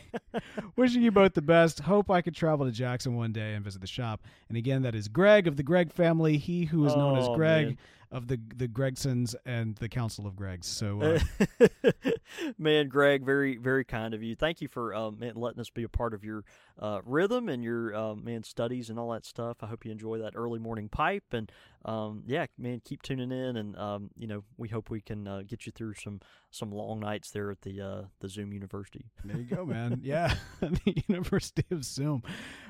wishing 0.75 1.01
you 1.01 1.11
both 1.11 1.33
the 1.33 1.41
best. 1.41 1.79
Hope 1.79 2.11
I 2.11 2.21
could 2.21 2.35
travel 2.35 2.65
to 2.65 2.71
Jackson 2.73 3.15
one 3.15 3.31
day 3.31 3.53
and 3.53 3.63
visit 3.63 3.79
the 3.79 3.87
shop. 3.87 4.21
And 4.49 4.57
again, 4.57 4.81
that 4.81 4.95
is 4.95 5.07
Greg 5.07 5.47
of 5.47 5.55
the 5.55 5.63
Greg 5.63 5.93
family. 5.93 6.37
He 6.37 6.65
who 6.65 6.85
is 6.85 6.93
known 6.95 7.17
as 7.17 7.27
Oh, 7.27 7.35
Greg 7.35 7.65
man. 7.67 7.77
Of 8.13 8.27
the 8.27 8.39
the 8.55 8.67
Gregsons 8.67 9.35
and 9.45 9.75
the 9.77 9.89
Council 9.89 10.27
of 10.27 10.35
Gregs. 10.35 10.65
So 10.65 11.01
uh, 11.01 11.91
man, 12.57 12.87
Greg, 12.87 13.25
very, 13.25 13.57
very 13.57 13.83
kind 13.83 14.13
of 14.13 14.21
you. 14.21 14.35
Thank 14.35 14.61
you 14.61 14.67
for 14.67 14.93
um, 14.93 15.19
man, 15.19 15.33
letting 15.35 15.59
us 15.59 15.71
be 15.71 15.83
a 15.83 15.89
part 15.89 16.13
of 16.13 16.23
your 16.23 16.45
uh, 16.79 17.01
rhythm 17.03 17.49
and 17.49 17.63
your 17.63 17.95
uh, 17.95 18.15
man 18.15 18.43
studies 18.43 18.89
and 18.89 18.99
all 18.99 19.11
that 19.11 19.25
stuff. 19.25 19.57
I 19.61 19.67
hope 19.67 19.83
you 19.83 19.91
enjoy 19.91 20.19
that 20.19 20.33
early 20.35 20.59
morning 20.59 20.89
pipe, 20.89 21.33
and 21.33 21.51
um, 21.85 22.23
yeah, 22.27 22.45
man, 22.57 22.81
keep 22.85 23.01
tuning 23.01 23.31
in, 23.31 23.57
and 23.57 23.75
um, 23.77 24.11
you 24.15 24.27
know, 24.27 24.43
we 24.57 24.69
hope 24.69 24.91
we 24.91 25.01
can 25.01 25.27
uh, 25.27 25.41
get 25.45 25.65
you 25.65 25.71
through 25.71 25.95
some 25.95 26.21
some 26.51 26.71
long 26.71 26.99
nights 26.99 27.31
there 27.31 27.49
at 27.49 27.61
the 27.61 27.81
uh, 27.81 28.01
the 28.19 28.29
Zoom 28.29 28.53
University. 28.53 29.05
There 29.25 29.37
you 29.37 29.55
go, 29.55 29.65
man. 29.65 30.01
Yeah, 30.03 30.35
the 30.59 31.03
University 31.07 31.65
of 31.71 31.83
Zoom, 31.83 32.21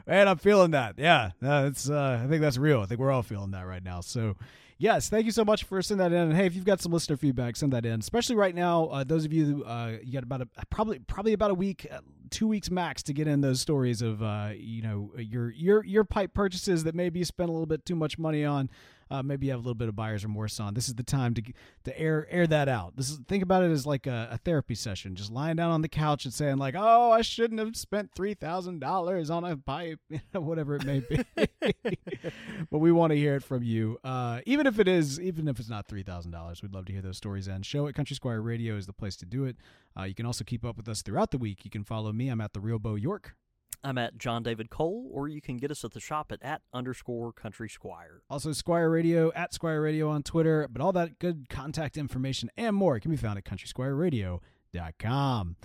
man. 0.08 0.30
I'm 0.30 0.38
feeling 0.38 0.72
that. 0.72 0.96
Yeah, 0.98 1.32
that's. 1.42 1.90
Uh, 1.90 2.22
I 2.24 2.28
think 2.28 2.42
that's 2.42 2.58
real. 2.58 2.80
I 2.80 2.86
think 2.86 3.02
we're 3.02 3.12
all 3.12 3.24
feeling 3.24 3.52
that 3.52 3.68
right 3.68 3.84
now. 3.84 4.00
So, 4.00 4.38
yes, 4.78 5.10
thank 5.10 5.26
you 5.26 5.32
so 5.32 5.46
much 5.46 5.64
for 5.64 5.82
sending 5.82 6.10
that 6.10 6.16
in. 6.16 6.30
And 6.30 6.34
hey, 6.36 6.46
if 6.46 6.56
you've 6.56 6.66
got 6.66 6.82
some 6.82 6.92
listener 6.92 7.18
feedback, 7.18 7.56
send 7.56 7.74
that 7.74 7.86
in. 7.86 8.00
Especially 8.00 8.36
right 8.36 8.56
now, 8.56 8.86
uh, 8.86 9.04
those 9.04 9.26
of 9.26 9.34
you 9.34 9.46
who 9.46 9.64
uh, 9.64 9.98
you 10.04 10.14
got 10.14 10.24
about 10.24 10.42
a 10.42 10.48
probably 10.70 11.00
probably 11.00 11.34
about 11.34 11.52
a 11.52 11.56
week, 11.56 11.88
uh, 11.92 12.00
two 12.30 12.48
weeks 12.48 12.70
max 12.72 13.04
to 13.04 13.14
get 13.14 13.28
in 13.28 13.42
those 13.42 13.62
stories 13.62 14.02
of 14.02 14.22
uh, 14.22 14.50
you 14.56 14.82
know 14.82 15.12
your 15.18 15.52
your 15.52 15.84
your 15.86 16.04
pipe 16.04 16.34
purchases 16.34 16.84
that 16.84 16.96
maybe 16.96 17.20
you 17.20 17.26
spent 17.26 17.50
a 17.50 17.54
little 17.54 17.66
bit 17.66 17.86
too 17.86 17.96
much 17.96 18.18
money 18.18 18.44
on. 18.44 18.70
Uh, 19.10 19.24
maybe 19.24 19.48
you 19.48 19.52
have 19.52 19.60
a 19.60 19.64
little 19.64 19.76
bit 19.76 19.90
of 19.90 19.96
buyer's 19.96 20.24
remorse 20.24 20.60
on. 20.60 20.74
This 20.74 20.88
is 20.88 20.96
the 20.96 21.04
time 21.04 21.34
to 21.36 21.42
to 21.84 22.00
air 22.00 22.28
air 22.30 22.48
that 22.48 22.68
out. 22.70 22.96
This 22.96 23.10
is 23.10 23.20
think 23.28 23.44
about 23.44 23.64
it 23.64 23.72
as 23.72 23.86
like 23.86 24.08
a, 24.08 24.30
a 24.32 24.38
therapy 24.38 24.76
session, 24.76 25.16
just 25.16 25.32
lying 25.32 25.56
down 25.56 25.72
on 25.72 25.82
the 25.82 25.90
couch 25.90 26.26
and 26.26 26.34
saying 26.34 26.58
like, 26.58 26.76
"Oh, 26.78 27.12
I 27.12 27.22
shouldn't 27.22 27.60
have 27.60 27.76
spent 27.76 28.12
three 28.16 28.34
thousand 28.34 28.80
dollars 28.80 29.30
on 29.30 29.44
a 29.44 29.58
pipe, 29.58 30.00
whatever 30.34 30.76
it 30.76 30.86
may 30.86 31.00
be." 31.02 31.24
but 32.70 32.80
we 32.80 32.92
want 32.92 33.12
to 33.12 33.18
hear 33.18 33.36
it 33.36 33.44
from 33.44 33.64
you, 33.64 33.98
uh, 34.04 34.42
even 34.46 34.68
if 34.68 34.80
it 34.80 34.88
is, 34.88 35.20
even 35.20 35.48
if 35.48 35.60
it's 35.60 35.70
not 35.70 35.88
three 35.88 36.04
thousand 36.04 36.32
dollars. 36.32 36.62
We'd 36.62 36.74
love 36.74 36.86
to 36.86 36.94
hear 36.94 37.02
those 37.02 37.18
stories. 37.18 37.48
And 37.48 37.66
show 37.66 37.88
at 37.88 37.96
Country 37.96 38.16
Squire 38.16 38.42
Radio 38.42 38.76
is 38.76 38.86
the 38.86 38.94
place 38.94 39.16
to 39.18 39.26
do 39.26 39.46
it. 39.46 39.58
Uh, 39.98 40.04
you 40.04 40.16
can 40.16 40.26
also 40.26 40.44
keep 40.44 40.66
up 40.66 40.78
with 40.78 40.88
us 40.88 41.02
throughout 41.02 41.32
the 41.32 41.38
week. 41.38 41.64
You 41.64 41.72
can 41.72 41.84
follow 41.84 42.12
me. 42.12 42.30
I'm 42.30 42.42
at 42.42 42.54
the 42.54 42.60
Real 42.60 42.80
Bo 42.80 42.96
York. 42.96 43.36
I'm 43.84 43.98
at 43.98 44.18
John 44.18 44.44
David 44.44 44.70
Cole, 44.70 45.10
or 45.12 45.28
you 45.28 45.42
can 45.42 45.58
get 45.58 45.72
us 45.72 45.84
at 45.84 45.92
the 45.92 46.00
shop 46.00 46.32
at 46.32 46.42
at 46.42 46.62
underscore 46.74 47.34
Country 47.34 47.70
Squire. 47.70 48.22
Also, 48.30 48.54
Squire 48.54 48.90
Radio 48.90 49.34
at 49.34 49.54
Squire 49.54 49.82
Radio 49.82 50.10
on 50.10 50.24
Twitter, 50.24 50.70
but 50.72 50.82
all 50.82 50.94
that 50.94 51.20
good 51.20 51.50
contact 51.50 51.98
information 51.98 52.50
and 52.56 52.74
more 52.76 53.00
can 53.00 53.12
be 53.12 53.18
found 53.18 53.38
at 53.38 53.44
countrysquireradio.com. 53.46 55.56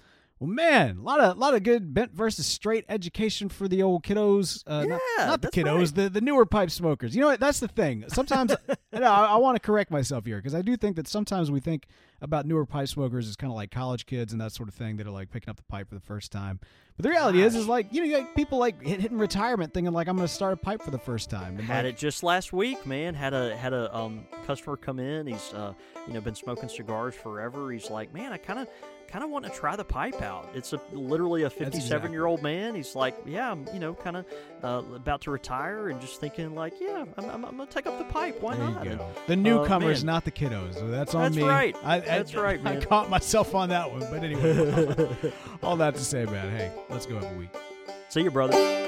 Well, 0.41 0.49
man, 0.49 0.99
a 0.99 1.03
lot 1.03 1.19
of 1.19 1.37
lot 1.37 1.55
of 1.55 1.65
good 1.65 1.93
bent 1.93 2.13
versus 2.13 2.47
straight 2.47 2.85
education 2.89 3.49
for 3.49 3.67
the 3.67 3.83
old 3.83 4.05
kiddos. 4.05 4.63
Uh, 4.67 4.85
not, 4.85 5.01
Yeah, 5.19 5.27
not 5.27 5.43
the 5.43 5.49
kiddos, 5.49 5.79
right. 5.79 5.95
the, 5.95 6.11
the 6.11 6.21
newer 6.21 6.47
pipe 6.47 6.71
smokers. 6.71 7.15
You 7.15 7.21
know 7.23 7.27
what? 7.27 7.41
That's 7.41 7.59
the 7.59 7.67
thing. 7.67 8.05
Sometimes 8.09 8.55
I, 8.93 8.99
I 9.01 9.37
want 9.37 9.57
to 9.57 9.61
correct 9.61 9.91
myself 9.91 10.25
here 10.27 10.37
because 10.37 10.55
I 10.55 10.63
do 10.63 10.77
think 10.77 10.95
that 10.95 11.09
sometimes 11.09 11.51
we 11.51 11.59
think 11.59 11.87
about 12.21 12.47
newer 12.47 12.67
pipe 12.67 12.87
smokers 12.89 13.29
as 13.29 13.35
kind 13.35 13.51
of 13.51 13.57
like 13.57 13.73
college 13.73 14.07
kids 14.07 14.33
and 14.33 14.41
that 14.41 14.53
sort 14.53 14.69
of 14.69 14.75
thing 14.77 14.97
that 14.99 15.07
are 15.09 15.11
like 15.13 15.31
picking 15.31 15.51
up 15.51 15.57
the 15.57 15.63
pipe 15.65 15.89
for 15.89 15.97
the 15.97 16.01
first 16.01 16.31
time. 16.31 16.61
But 16.97 17.03
the 17.03 17.11
reality 17.11 17.43
is, 17.43 17.57
is 17.57 17.67
like 17.67 17.93
you 17.93 18.01
know, 18.01 18.07
you 18.07 18.25
got 18.25 18.37
people 18.37 18.59
like 18.59 18.81
hit, 18.81 19.01
hitting 19.01 19.19
retirement 19.19 19.75
thinking 19.75 19.93
like 19.93 20.07
I'm 20.07 20.15
going 20.15 20.29
to 20.29 20.33
start 20.33 20.53
a 20.53 20.57
pipe 20.57 20.83
for 20.83 20.93
the 20.93 20.99
first 20.99 21.31
time. 21.31 21.59
And 21.59 21.67
Had 21.67 21.85
like, 21.85 21.95
it 21.95 21.99
just 21.99 22.23
last 22.23 22.53
week, 22.53 22.87
man. 22.87 23.15
Had 23.15 23.35
a 23.35 23.57
had 23.57 23.73
a 23.73 23.95
um, 23.97 24.25
customer 24.47 24.77
come 24.77 25.01
in. 25.01 25.27
He's 25.27 25.53
uh, 25.53 25.73
you 26.07 26.13
know 26.13 26.21
been 26.21 26.37
smoking 26.37 26.69
cigars 26.69 27.17
forever. 27.17 27.73
He's 27.73 27.91
like, 27.91 28.15
man, 28.15 28.33
I 28.33 28.37
kind 28.37 28.61
of 28.61 28.69
kind 29.09 29.25
of 29.25 29.31
want 29.31 29.45
to 29.47 29.51
try 29.51 29.75
the 29.75 29.85
pipe 29.85 30.21
out. 30.23 30.49
It's 30.55 30.73
a 30.73 30.81
literally 30.93 31.43
a 31.43 31.51
57 31.51 31.77
exactly 31.77 32.11
year 32.13 32.27
old 32.27 32.43
man. 32.43 32.75
He's 32.75 32.95
like, 32.95 33.17
yeah, 33.25 33.51
I'm 33.51 33.67
you 33.73 33.81
know 33.81 33.95
kind 33.95 34.19
of 34.19 34.27
uh, 34.63 34.83
about 34.95 35.23
to 35.23 35.31
retire 35.31 35.89
and 35.89 36.01
just 36.01 36.21
thinking 36.21 36.55
like, 36.55 36.75
yeah, 36.81 37.05
I'm, 37.17 37.25
I'm, 37.25 37.45
I'm 37.45 37.57
gonna 37.57 37.67
take 37.67 37.87
up 37.87 37.99
the 37.99 38.05
pipe. 38.05 38.41
Why 38.41 38.57
There 38.57 38.65
not? 38.65 38.87
And. 38.87 39.01
The 39.27 39.37
newcomers, 39.37 40.05
man. 40.05 40.15
not 40.15 40.25
the 40.25 40.31
kiddos. 40.31 40.91
That's 40.91 41.15
on 41.15 41.23
That's 41.23 41.37
me. 41.37 41.43
right. 41.43 41.77
I, 41.83 41.97
I, 41.97 42.01
That's 42.01 42.35
right, 42.35 42.65
I 42.65 42.77
caught 42.77 43.11
myself 43.11 43.55
on 43.55 43.71
that 43.71 43.91
one. 43.91 44.01
But 44.01 44.23
anyway, 44.23 45.33
all 45.63 45.77
that 45.77 45.95
to 45.95 46.05
say, 46.05 46.25
man. 46.27 46.51
Hey, 46.57 46.71
let's 46.89 47.07
go 47.07 47.15
have 47.15 47.25
a 47.25 47.39
week. 47.39 47.55
See 48.09 48.23
you, 48.23 48.31
brother. 48.31 48.88